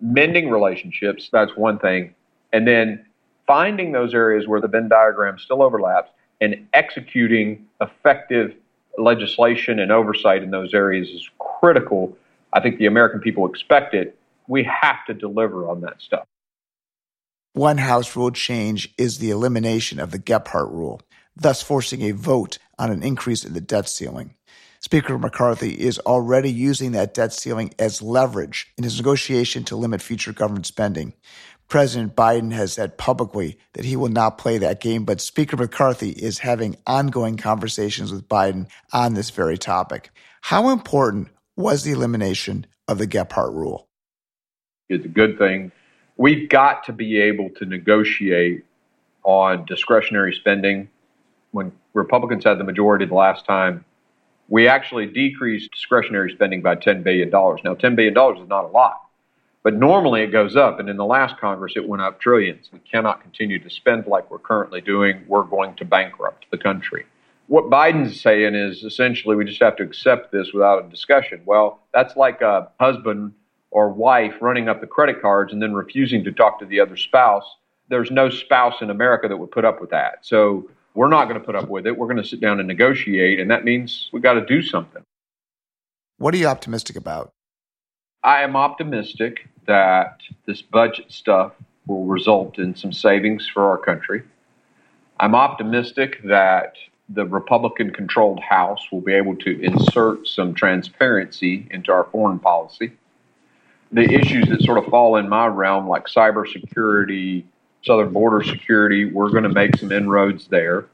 Mending 0.00 0.48
relationships, 0.48 1.28
that's 1.30 1.54
one 1.56 1.78
thing. 1.78 2.14
And 2.52 2.66
then 2.66 3.04
finding 3.46 3.92
those 3.92 4.14
areas 4.14 4.46
where 4.46 4.60
the 4.60 4.68
Venn 4.68 4.88
diagram 4.88 5.38
still 5.38 5.62
overlaps 5.62 6.10
and 6.40 6.66
executing 6.72 7.66
effective 7.80 8.54
legislation 8.96 9.78
and 9.78 9.92
oversight 9.92 10.42
in 10.42 10.50
those 10.50 10.72
areas 10.72 11.08
is 11.08 11.28
critical. 11.38 12.16
I 12.52 12.60
think 12.60 12.78
the 12.78 12.86
American 12.86 13.20
people 13.20 13.48
expect 13.48 13.94
it. 13.94 14.18
We 14.46 14.64
have 14.64 15.04
to 15.06 15.14
deliver 15.14 15.68
on 15.68 15.82
that 15.82 16.00
stuff. 16.00 16.24
One 17.52 17.78
House 17.78 18.14
rule 18.14 18.30
change 18.30 18.94
is 18.96 19.18
the 19.18 19.30
elimination 19.30 19.98
of 19.98 20.10
the 20.10 20.18
Gephardt 20.18 20.70
rule, 20.70 21.02
thus 21.36 21.62
forcing 21.62 22.02
a 22.02 22.12
vote 22.12 22.58
on 22.78 22.90
an 22.90 23.02
increase 23.02 23.44
in 23.44 23.52
the 23.52 23.60
debt 23.60 23.88
ceiling. 23.88 24.34
Speaker 24.80 25.18
McCarthy 25.18 25.72
is 25.72 25.98
already 26.00 26.52
using 26.52 26.92
that 26.92 27.12
debt 27.12 27.32
ceiling 27.32 27.74
as 27.78 28.00
leverage 28.00 28.72
in 28.78 28.84
his 28.84 28.96
negotiation 28.96 29.64
to 29.64 29.76
limit 29.76 30.00
future 30.00 30.32
government 30.32 30.66
spending. 30.66 31.14
President 31.66 32.14
Biden 32.14 32.52
has 32.52 32.72
said 32.72 32.96
publicly 32.96 33.58
that 33.74 33.84
he 33.84 33.96
will 33.96 34.08
not 34.08 34.38
play 34.38 34.56
that 34.58 34.80
game, 34.80 35.04
but 35.04 35.20
Speaker 35.20 35.56
McCarthy 35.56 36.10
is 36.10 36.38
having 36.38 36.76
ongoing 36.86 37.36
conversations 37.36 38.12
with 38.12 38.28
Biden 38.28 38.68
on 38.92 39.14
this 39.14 39.30
very 39.30 39.58
topic. 39.58 40.10
How 40.42 40.70
important 40.70 41.28
was 41.58 41.82
the 41.82 41.90
elimination 41.90 42.66
of 42.86 42.98
the 42.98 43.06
Gephardt 43.06 43.52
rule? 43.52 43.88
It's 44.88 45.04
a 45.04 45.08
good 45.08 45.36
thing. 45.38 45.72
We've 46.16 46.48
got 46.48 46.84
to 46.84 46.92
be 46.92 47.20
able 47.20 47.50
to 47.56 47.66
negotiate 47.66 48.64
on 49.24 49.66
discretionary 49.66 50.32
spending. 50.34 50.88
When 51.50 51.72
Republicans 51.94 52.44
had 52.44 52.58
the 52.58 52.64
majority 52.64 53.04
the 53.04 53.14
last 53.14 53.44
time, 53.44 53.84
we 54.48 54.68
actually 54.68 55.06
decreased 55.06 55.70
discretionary 55.72 56.32
spending 56.32 56.62
by 56.62 56.76
$10 56.76 57.02
billion. 57.02 57.28
Now, 57.28 57.74
$10 57.74 57.96
billion 57.96 58.12
is 58.42 58.48
not 58.48 58.64
a 58.64 58.68
lot, 58.68 59.02
but 59.62 59.74
normally 59.74 60.22
it 60.22 60.28
goes 60.28 60.56
up. 60.56 60.78
And 60.78 60.88
in 60.88 60.96
the 60.96 61.04
last 61.04 61.38
Congress, 61.38 61.74
it 61.76 61.86
went 61.86 62.02
up 62.02 62.20
trillions. 62.20 62.70
We 62.72 62.78
cannot 62.78 63.20
continue 63.20 63.58
to 63.58 63.68
spend 63.68 64.06
like 64.06 64.30
we're 64.30 64.38
currently 64.38 64.80
doing. 64.80 65.24
We're 65.26 65.42
going 65.42 65.74
to 65.76 65.84
bankrupt 65.84 66.46
the 66.50 66.58
country. 66.58 67.04
What 67.48 67.70
Biden's 67.70 68.20
saying 68.20 68.54
is 68.54 68.84
essentially 68.84 69.34
we 69.34 69.44
just 69.44 69.62
have 69.62 69.76
to 69.76 69.82
accept 69.82 70.32
this 70.32 70.52
without 70.52 70.84
a 70.84 70.88
discussion. 70.88 71.40
Well, 71.46 71.80
that's 71.92 72.14
like 72.14 72.42
a 72.42 72.70
husband 72.78 73.32
or 73.70 73.88
wife 73.88 74.34
running 74.40 74.68
up 74.68 74.80
the 74.82 74.86
credit 74.86 75.20
cards 75.22 75.52
and 75.52 75.62
then 75.62 75.72
refusing 75.72 76.24
to 76.24 76.32
talk 76.32 76.58
to 76.60 76.66
the 76.66 76.78
other 76.78 76.96
spouse. 76.96 77.44
There's 77.88 78.10
no 78.10 78.28
spouse 78.28 78.82
in 78.82 78.90
America 78.90 79.28
that 79.28 79.36
would 79.38 79.50
put 79.50 79.64
up 79.64 79.80
with 79.80 79.90
that. 79.90 80.18
So 80.22 80.70
we're 80.94 81.08
not 81.08 81.24
going 81.24 81.40
to 81.40 81.44
put 81.44 81.56
up 81.56 81.70
with 81.70 81.86
it. 81.86 81.96
We're 81.96 82.06
going 82.06 82.22
to 82.22 82.28
sit 82.28 82.40
down 82.40 82.58
and 82.58 82.68
negotiate, 82.68 83.40
and 83.40 83.50
that 83.50 83.64
means 83.64 84.10
we've 84.12 84.22
got 84.22 84.34
to 84.34 84.44
do 84.44 84.62
something. 84.62 85.02
What 86.18 86.34
are 86.34 86.36
you 86.36 86.48
optimistic 86.48 86.96
about? 86.96 87.30
I 88.22 88.42
am 88.42 88.56
optimistic 88.56 89.48
that 89.66 90.20
this 90.44 90.60
budget 90.60 91.10
stuff 91.12 91.52
will 91.86 92.04
result 92.04 92.58
in 92.58 92.74
some 92.74 92.92
savings 92.92 93.48
for 93.48 93.70
our 93.70 93.78
country. 93.78 94.22
I'm 95.20 95.34
optimistic 95.34 96.20
that 96.24 96.74
the 97.08 97.24
Republican 97.26 97.90
controlled 97.90 98.40
House 98.40 98.80
will 98.92 99.00
be 99.00 99.14
able 99.14 99.36
to 99.36 99.60
insert 99.62 100.26
some 100.26 100.54
transparency 100.54 101.66
into 101.70 101.90
our 101.90 102.04
foreign 102.04 102.38
policy. 102.38 102.92
The 103.92 104.04
issues 104.04 104.48
that 104.48 104.62
sort 104.62 104.78
of 104.78 104.86
fall 104.86 105.16
in 105.16 105.28
my 105.28 105.46
realm, 105.46 105.88
like 105.88 106.06
cybersecurity, 106.06 107.44
southern 107.82 108.12
border 108.12 108.44
security. 108.44 109.06
We're 109.06 109.30
going 109.30 109.44
to 109.44 109.48
make 109.48 109.76
some 109.76 109.92
inroads 109.92 110.48
there. 110.48 110.86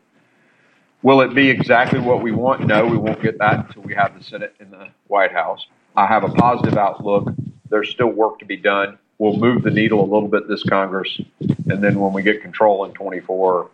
Will 1.02 1.20
it 1.20 1.34
be 1.34 1.50
exactly 1.50 1.98
what 1.98 2.22
we 2.22 2.32
want? 2.32 2.66
No, 2.66 2.86
we 2.86 2.96
won't 2.96 3.20
get 3.20 3.38
that 3.38 3.66
until 3.66 3.82
we 3.82 3.94
have 3.94 4.16
the 4.16 4.24
Senate 4.24 4.54
and 4.60 4.72
the 4.72 4.88
White 5.08 5.32
House. 5.32 5.66
I 5.96 6.06
have 6.06 6.24
a 6.24 6.28
positive 6.28 6.78
outlook. 6.78 7.28
There's 7.68 7.90
still 7.90 8.08
work 8.08 8.38
to 8.38 8.44
be 8.44 8.56
done. 8.56 8.98
We'll 9.18 9.36
move 9.36 9.62
the 9.62 9.70
needle 9.70 10.00
a 10.00 10.08
little 10.12 10.28
bit 10.28 10.48
this 10.48 10.62
Congress, 10.64 11.20
and 11.40 11.82
then 11.82 12.00
when 12.00 12.12
we 12.12 12.22
get 12.22 12.42
control 12.42 12.84
in 12.84 12.92
24 12.92 13.70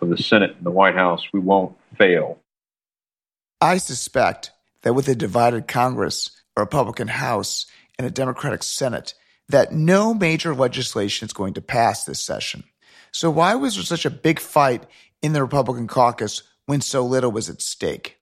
of 0.00 0.10
the 0.10 0.18
Senate 0.18 0.54
and 0.56 0.64
the 0.64 0.70
White 0.70 0.94
House, 0.94 1.26
we 1.32 1.40
won't 1.40 1.76
fail. 1.96 2.38
I 3.60 3.78
suspect 3.78 4.52
that 4.82 4.94
with 4.94 5.08
a 5.08 5.14
divided 5.14 5.66
Congress, 5.66 6.30
a 6.56 6.60
Republican 6.60 7.08
House, 7.08 7.66
and 7.98 8.06
a 8.06 8.10
Democratic 8.10 8.62
Senate, 8.62 9.14
that 9.48 9.72
no 9.72 10.14
major 10.14 10.54
legislation 10.54 11.26
is 11.26 11.32
going 11.32 11.54
to 11.54 11.60
pass 11.60 12.04
this 12.04 12.20
session. 12.20 12.64
So, 13.10 13.30
why 13.30 13.54
was 13.54 13.74
there 13.74 13.84
such 13.84 14.04
a 14.04 14.10
big 14.10 14.38
fight 14.38 14.84
in 15.22 15.32
the 15.32 15.42
Republican 15.42 15.88
caucus 15.88 16.42
when 16.66 16.80
so 16.80 17.04
little 17.04 17.32
was 17.32 17.48
at 17.48 17.60
stake? 17.60 18.18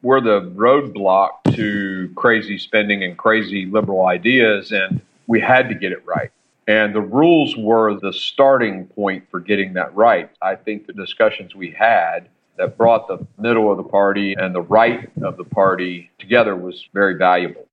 We're 0.00 0.20
the 0.20 0.40
roadblock 0.40 1.56
to 1.56 2.12
crazy 2.14 2.56
spending 2.58 3.02
and 3.02 3.18
crazy 3.18 3.66
liberal 3.66 4.06
ideas, 4.06 4.70
and 4.70 5.00
we 5.26 5.40
had 5.40 5.68
to 5.68 5.74
get 5.74 5.92
it 5.92 6.06
right. 6.06 6.30
And 6.68 6.94
the 6.94 7.00
rules 7.00 7.56
were 7.56 7.98
the 7.98 8.12
starting 8.12 8.86
point 8.86 9.24
for 9.30 9.40
getting 9.40 9.72
that 9.72 9.92
right. 9.96 10.30
I 10.40 10.54
think 10.54 10.86
the 10.86 10.92
discussions 10.92 11.56
we 11.56 11.72
had 11.72 12.28
that 12.56 12.76
brought 12.76 13.08
the 13.08 13.26
middle 13.38 13.70
of 13.70 13.78
the 13.78 13.84
party 13.84 14.34
and 14.34 14.54
the 14.54 14.62
right 14.62 15.10
of 15.22 15.36
the 15.36 15.44
party 15.44 16.10
together 16.18 16.54
was 16.54 16.88
very 16.92 17.16
valuable 17.16 17.68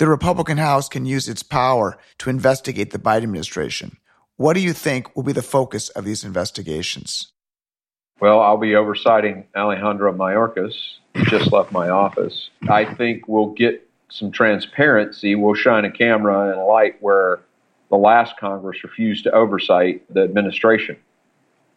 the 0.00 0.08
Republican 0.08 0.56
House 0.56 0.88
can 0.88 1.04
use 1.04 1.28
its 1.28 1.42
power 1.42 1.98
to 2.16 2.30
investigate 2.30 2.90
the 2.90 2.98
Biden 2.98 3.24
administration. 3.24 3.98
What 4.38 4.54
do 4.54 4.60
you 4.60 4.72
think 4.72 5.14
will 5.14 5.22
be 5.22 5.34
the 5.34 5.42
focus 5.42 5.90
of 5.90 6.06
these 6.06 6.24
investigations? 6.24 7.32
Well, 8.18 8.40
I'll 8.40 8.56
be 8.56 8.70
oversighting 8.70 9.44
Alejandro 9.54 10.14
Mayorkas, 10.14 10.72
who 11.14 11.24
just 11.26 11.52
left 11.52 11.70
my 11.70 11.90
office. 11.90 12.48
I 12.66 12.86
think 12.86 13.28
we'll 13.28 13.50
get 13.50 13.86
some 14.08 14.32
transparency. 14.32 15.34
We'll 15.34 15.54
shine 15.54 15.84
a 15.84 15.90
camera 15.90 16.48
and 16.50 16.58
a 16.58 16.64
light 16.64 16.96
where 17.02 17.40
the 17.90 17.96
last 17.96 18.36
Congress 18.38 18.82
refused 18.84 19.24
to 19.24 19.32
oversight 19.32 20.02
the 20.12 20.22
administration. 20.22 20.96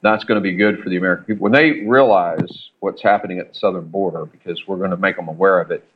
That's 0.02 0.24
going 0.24 0.36
to 0.38 0.42
be 0.42 0.56
good 0.56 0.82
for 0.82 0.90
the 0.90 0.98
American 0.98 1.26
people. 1.26 1.44
When 1.44 1.54
they 1.54 1.82
realize 1.82 2.70
what's 2.80 3.02
happening 3.02 3.40
at 3.40 3.54
the 3.54 3.60
southern 3.60 3.88
border, 3.88 4.26
because 4.26 4.68
we're 4.68 4.78
going 4.78 4.92
to 4.92 4.98
make 4.98 5.16
them 5.16 5.28
aware 5.28 5.60
of 5.60 5.72
it, 5.72 5.88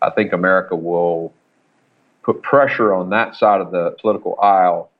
I 0.00 0.10
think 0.10 0.32
America 0.32 0.76
will 0.76 1.32
put 2.22 2.42
pressure 2.42 2.94
on 2.94 3.10
that 3.10 3.36
side 3.36 3.60
of 3.60 3.70
the 3.70 3.96
political 4.00 4.38
aisle 4.40 4.90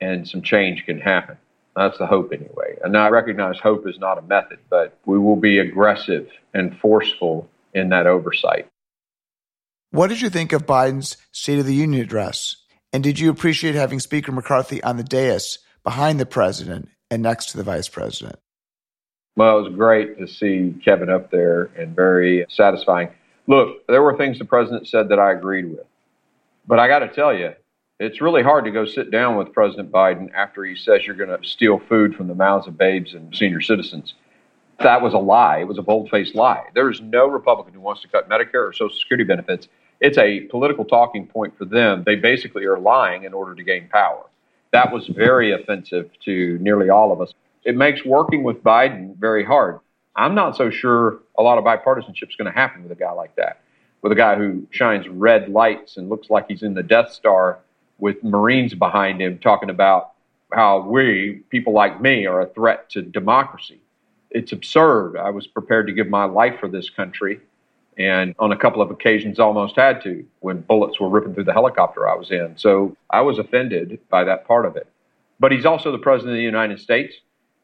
and 0.00 0.26
some 0.28 0.42
change 0.42 0.84
can 0.86 1.00
happen. 1.00 1.36
That's 1.74 1.98
the 1.98 2.06
hope, 2.06 2.32
anyway. 2.32 2.78
And 2.82 2.96
I 2.96 3.08
recognize 3.08 3.58
hope 3.58 3.86
is 3.86 3.98
not 3.98 4.16
a 4.16 4.22
method, 4.22 4.58
but 4.70 4.96
we 5.04 5.18
will 5.18 5.36
be 5.36 5.58
aggressive 5.58 6.30
and 6.54 6.78
forceful 6.78 7.48
in 7.74 7.90
that 7.90 8.06
oversight. 8.06 8.66
What 9.90 10.08
did 10.08 10.20
you 10.20 10.30
think 10.30 10.52
of 10.52 10.66
Biden's 10.66 11.16
State 11.32 11.58
of 11.58 11.66
the 11.66 11.74
Union 11.74 12.02
address? 12.02 12.56
And 12.96 13.04
did 13.04 13.20
you 13.20 13.28
appreciate 13.28 13.74
having 13.74 14.00
Speaker 14.00 14.32
McCarthy 14.32 14.82
on 14.82 14.96
the 14.96 15.04
dais 15.04 15.58
behind 15.84 16.18
the 16.18 16.24
president 16.24 16.88
and 17.10 17.22
next 17.22 17.50
to 17.50 17.58
the 17.58 17.62
vice 17.62 17.90
president. 17.90 18.38
Well, 19.36 19.58
it 19.58 19.62
was 19.64 19.74
great 19.74 20.18
to 20.18 20.26
see 20.26 20.74
Kevin 20.82 21.10
up 21.10 21.30
there 21.30 21.64
and 21.76 21.94
very 21.94 22.46
satisfying. 22.48 23.10
Look, 23.48 23.86
there 23.86 24.02
were 24.02 24.16
things 24.16 24.38
the 24.38 24.46
president 24.46 24.88
said 24.88 25.10
that 25.10 25.18
I 25.18 25.32
agreed 25.32 25.66
with. 25.66 25.84
But 26.66 26.78
I 26.78 26.88
got 26.88 27.00
to 27.00 27.08
tell 27.08 27.36
you, 27.36 27.52
it's 28.00 28.22
really 28.22 28.42
hard 28.42 28.64
to 28.64 28.70
go 28.70 28.86
sit 28.86 29.10
down 29.10 29.36
with 29.36 29.52
President 29.52 29.92
Biden 29.92 30.32
after 30.32 30.64
he 30.64 30.74
says 30.74 31.06
you're 31.06 31.16
going 31.16 31.38
to 31.38 31.46
steal 31.46 31.78
food 31.90 32.14
from 32.14 32.28
the 32.28 32.34
mouths 32.34 32.66
of 32.66 32.78
babes 32.78 33.12
and 33.12 33.36
senior 33.36 33.60
citizens. 33.60 34.14
That 34.80 35.02
was 35.02 35.12
a 35.12 35.18
lie. 35.18 35.58
It 35.58 35.68
was 35.68 35.76
a 35.76 35.82
bold 35.82 36.08
faced 36.08 36.34
lie. 36.34 36.64
There's 36.74 37.02
no 37.02 37.26
Republican 37.26 37.74
who 37.74 37.80
wants 37.80 38.00
to 38.00 38.08
cut 38.08 38.26
Medicare 38.26 38.66
or 38.66 38.72
Social 38.72 38.96
Security 38.96 39.24
benefits. 39.24 39.68
It's 40.00 40.18
a 40.18 40.40
political 40.42 40.84
talking 40.84 41.26
point 41.26 41.56
for 41.56 41.64
them. 41.64 42.02
They 42.04 42.16
basically 42.16 42.64
are 42.64 42.78
lying 42.78 43.24
in 43.24 43.32
order 43.32 43.54
to 43.54 43.62
gain 43.62 43.88
power. 43.88 44.26
That 44.72 44.92
was 44.92 45.06
very 45.06 45.52
offensive 45.52 46.10
to 46.24 46.58
nearly 46.60 46.90
all 46.90 47.12
of 47.12 47.20
us 47.20 47.32
it 47.66 47.76
makes 47.76 48.04
working 48.04 48.44
with 48.44 48.62
Biden 48.62 49.16
very 49.16 49.44
hard. 49.44 49.80
I'm 50.14 50.36
not 50.36 50.56
so 50.56 50.70
sure 50.70 51.18
a 51.36 51.42
lot 51.42 51.58
of 51.58 51.64
bipartisanship 51.64 52.30
is 52.30 52.36
going 52.36 52.50
to 52.50 52.56
happen 52.56 52.84
with 52.84 52.92
a 52.92 52.94
guy 52.94 53.10
like 53.10 53.34
that, 53.34 53.60
with 54.02 54.12
a 54.12 54.14
guy 54.14 54.36
who 54.36 54.66
shines 54.70 55.06
red 55.08 55.48
lights 55.48 55.96
and 55.96 56.08
looks 56.08 56.30
like 56.30 56.46
he's 56.46 56.62
in 56.62 56.74
the 56.74 56.82
Death 56.84 57.12
Star 57.12 57.58
with 57.98 58.22
Marines 58.22 58.72
behind 58.72 59.20
him 59.20 59.38
talking 59.40 59.68
about 59.68 60.12
how 60.52 60.78
we, 60.78 61.42
people 61.50 61.72
like 61.72 62.00
me, 62.00 62.24
are 62.24 62.40
a 62.40 62.46
threat 62.46 62.88
to 62.90 63.02
democracy. 63.02 63.80
It's 64.30 64.52
absurd. 64.52 65.16
I 65.16 65.30
was 65.30 65.48
prepared 65.48 65.88
to 65.88 65.92
give 65.92 66.08
my 66.08 66.24
life 66.24 66.60
for 66.60 66.68
this 66.68 66.88
country, 66.88 67.40
and 67.98 68.34
on 68.38 68.52
a 68.52 68.56
couple 68.56 68.82
of 68.82 68.90
occasions 68.90 69.38
almost 69.38 69.76
had 69.76 70.02
to 70.02 70.24
when 70.40 70.60
bullets 70.60 71.00
were 71.00 71.08
ripping 71.08 71.34
through 71.34 71.44
the 71.44 71.52
helicopter 71.52 72.08
I 72.08 72.14
was 72.14 72.30
in. 72.30 72.54
So 72.56 72.96
I 73.10 73.22
was 73.22 73.38
offended 73.38 73.98
by 74.10 74.24
that 74.24 74.46
part 74.46 74.66
of 74.66 74.76
it. 74.76 74.86
But 75.40 75.52
he's 75.52 75.64
also 75.64 75.92
the 75.92 75.98
President 75.98 76.32
of 76.32 76.36
the 76.36 76.42
United 76.42 76.80
States. 76.80 77.14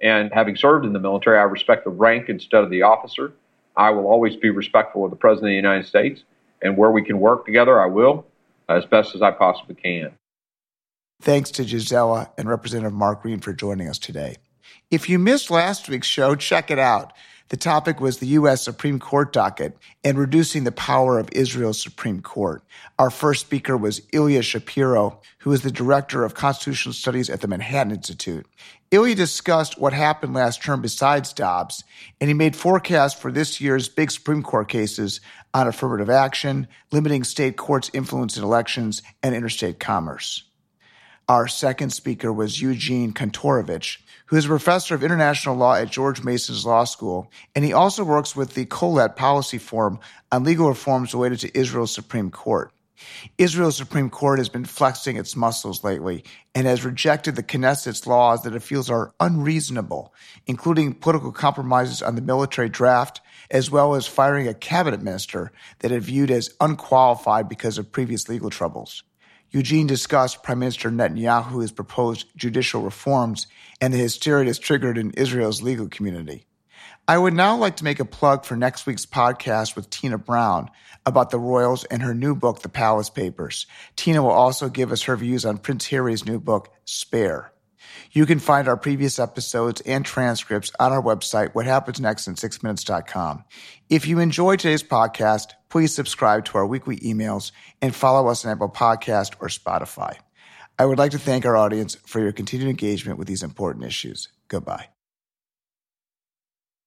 And 0.01 0.33
having 0.33 0.57
served 0.57 0.85
in 0.85 0.93
the 0.93 0.99
military, 0.99 1.39
I 1.39 1.43
respect 1.43 1.85
the 1.85 1.91
rank 1.91 2.29
instead 2.29 2.65
of 2.65 2.71
the 2.71 2.83
officer. 2.83 3.33
I 3.77 3.91
will 3.91 4.07
always 4.07 4.37
be 4.37 4.51
respectful 4.51 5.05
of 5.05 5.11
the 5.11 5.17
President 5.17 5.49
of 5.49 5.53
the 5.53 5.57
United 5.57 5.87
States. 5.87 6.23
And 6.63 6.77
where 6.77 6.91
we 6.91 7.05
can 7.05 7.21
work 7.21 7.45
together, 7.45 7.81
I 7.81 7.87
will, 7.87 8.27
as 8.69 8.85
best 8.87 9.15
as 9.15 9.23
I 9.23 9.33
possibly 9.33 9.75
can. 9.75 10.13
Thanks 11.21 11.51
to 11.53 11.65
Gisela 11.65 12.31
and 12.37 12.49
Representative 12.49 12.93
Mark 12.93 13.23
Green 13.23 13.41
for 13.41 13.53
joining 13.53 13.89
us 13.89 13.99
today. 13.99 14.37
If 14.91 15.09
you 15.09 15.19
missed 15.19 15.51
last 15.51 15.89
week's 15.89 16.07
show, 16.07 16.35
check 16.35 16.71
it 16.71 16.79
out. 16.79 17.13
The 17.53 17.59
topic 17.59 18.01
was 18.01 18.17
the 18.17 18.29
U.S. 18.29 18.63
Supreme 18.63 18.99
Court 18.99 19.31
docket 19.31 19.77
and 20.03 20.19
reducing 20.19 20.65
the 20.65 20.73
power 20.73 21.19
of 21.19 21.29
Israel's 21.33 21.83
Supreme 21.83 22.23
Court. 22.23 22.65
Our 22.99 23.11
first 23.11 23.43
speaker 23.43 23.77
was 23.77 24.01
Ilya 24.11 24.41
Shapiro, 24.41 25.21
who 25.41 25.53
is 25.53 25.61
the 25.61 25.71
director 25.71 26.25
of 26.25 26.33
constitutional 26.33 26.95
studies 26.95 27.29
at 27.29 27.43
the 27.43 27.49
Manhattan 27.49 27.93
Institute. 27.93 28.47
Ilya 28.91 29.17
discussed 29.17 29.79
what 29.79 29.93
happened 29.93 30.33
last 30.33 30.63
term 30.63 30.81
besides 30.81 31.35
Dobbs, 31.35 31.85
and 32.23 32.29
he 32.31 32.35
made 32.35 32.57
forecasts 32.57 33.21
for 33.21 33.31
this 33.31 33.61
year's 33.61 33.87
big 33.87 34.11
Supreme 34.11 34.43
Court 34.43 34.71
cases 34.71 35.21
on 35.53 35.69
affirmative 35.69 36.09
action, 36.09 36.69
limiting 36.91 37.23
state 37.23 37.59
courts' 37.59 37.91
influence 37.93 38.39
in 38.39 38.45
elections, 38.45 39.03
and 39.23 39.35
interstate 39.35 39.79
commerce. 39.79 40.45
Our 41.29 41.47
second 41.47 41.91
speaker 41.91 42.33
was 42.33 42.61
Eugene 42.61 43.13
Kontorovich, 43.13 43.99
who 44.27 44.37
is 44.37 44.45
a 44.45 44.49
professor 44.49 44.97
of 44.97 45.05
international 45.05 45.55
law 45.55 45.75
at 45.75 45.91
George 45.91 46.25
Mason's 46.25 46.67
Law 46.67 46.83
School, 46.83 47.31
and 47.55 47.65
he 47.65 47.73
also 47.73 48.03
works 48.03 48.35
with 48.35 48.55
the 48.55 48.67
Kohelet 48.67 49.15
Policy 49.15 49.59
Forum 49.59 50.01
on 50.33 50.43
legal 50.43 50.69
reforms 50.69 51.15
related 51.15 51.39
to 51.41 51.57
Israel's 51.59 51.95
Supreme 51.95 52.33
Court. 52.33 52.73
Israel's 53.39 53.77
Supreme 53.77 54.11
Court 54.11 54.39
has 54.39 54.49
been 54.49 54.65
flexing 54.65 55.17
its 55.17 55.37
muscles 55.37 55.85
lately 55.85 56.25
and 56.57 56.67
has 56.67 56.85
rejected 56.85 57.37
the 57.37 57.43
Knesset's 57.43 58.07
laws 58.07 58.43
that 58.43 58.55
it 58.55 58.63
feels 58.63 58.91
are 58.91 59.13
unreasonable, 59.21 60.13
including 60.47 60.93
political 60.93 61.33
compromises 61.33 62.03
on 62.03 62.17
the 62.17 62.21
military 62.21 62.69
draft, 62.69 63.21
as 63.51 63.71
well 63.71 63.95
as 63.95 64.07
firing 64.09 64.49
a 64.49 64.55
cabinet 64.55 65.03
minister 65.03 65.53
that 65.81 65.93
it 65.93 66.01
viewed 66.01 66.33
as 66.33 66.55
unqualified 66.61 67.49
because 67.49 67.79
of 67.79 67.93
previous 67.93 68.29
legal 68.29 68.51
troubles. 68.51 69.05
Eugene 69.53 69.87
discussed 69.87 70.43
Prime 70.43 70.59
Minister 70.59 70.91
Netanyahu's 70.91 71.73
proposed 71.73 72.27
judicial 72.37 72.81
reforms 72.81 73.47
and 73.83 73.93
the 73.93 73.99
hysteria 73.99 74.53
triggered 74.55 74.97
in 74.97 75.11
Israel's 75.11 75.61
legal 75.61 75.89
community. 75.89 76.47
I 77.07 77.19
would 77.19 77.35
now 77.35 77.57
like 77.57 77.77
to 77.77 77.85
make 77.85 78.01
a 78.01 78.07
plug 78.07 78.47
for 78.47 78.57
next 78.57 78.87
week's 78.87 79.05
podcast 79.05 79.77
with 79.77 79.91
Tina 79.91 80.17
Brown 80.17 80.71
about 81.05 81.31
the 81.31 81.39
royals 81.39 81.85
and 81.85 82.01
her 82.01 82.15
new 82.15 82.35
book, 82.35 82.63
The 82.63 82.71
Palace 82.71 83.11
Papers. 83.11 83.67
Tina 83.95 84.23
will 84.23 84.31
also 84.31 84.71
give 84.71 84.91
us 84.91 85.03
her 85.03 85.17
views 85.17 85.45
on 85.45 85.59
Prince 85.59 85.87
Harry's 85.89 86.25
new 86.25 86.41
book, 86.41 86.73
Spare. 86.87 87.52
You 88.13 88.27
can 88.27 88.39
find 88.39 88.69
our 88.69 88.77
previous 88.77 89.19
episodes 89.19 89.81
and 89.83 90.05
transcripts 90.05 90.73
on 90.79 90.93
our 90.93 91.03
website, 91.03 91.53
whathappensnextin6minutes.com. 91.53 93.45
If 93.89 94.07
you 94.07 94.19
enjoyed 94.19 94.61
today's 94.61 94.83
podcast, 94.83 95.53
please 95.69 95.95
subscribe 95.95 96.45
to 96.47 96.59
our 96.59 96.67
weekly 96.67 96.97
emails 96.99 97.53
and 97.81 97.95
follow 97.95 98.29
us 98.29 98.45
on 98.45 98.53
Apple 98.53 98.69
Podcast 98.69 99.35
or 99.41 99.49
Spotify. 99.49 100.17
I 100.79 100.87
would 100.87 100.99
like 100.99 101.13
to 101.13 101.19
thank 101.19 101.45
our 101.47 101.57
audience 101.57 101.97
for 102.07 102.21
your 102.21 102.33
continued 102.33 102.69
engagement 102.69 103.19
with 103.19 103.29
these 103.29 103.43
important 103.43 103.85
issues. 103.85 104.29
Goodbye. 104.49 104.89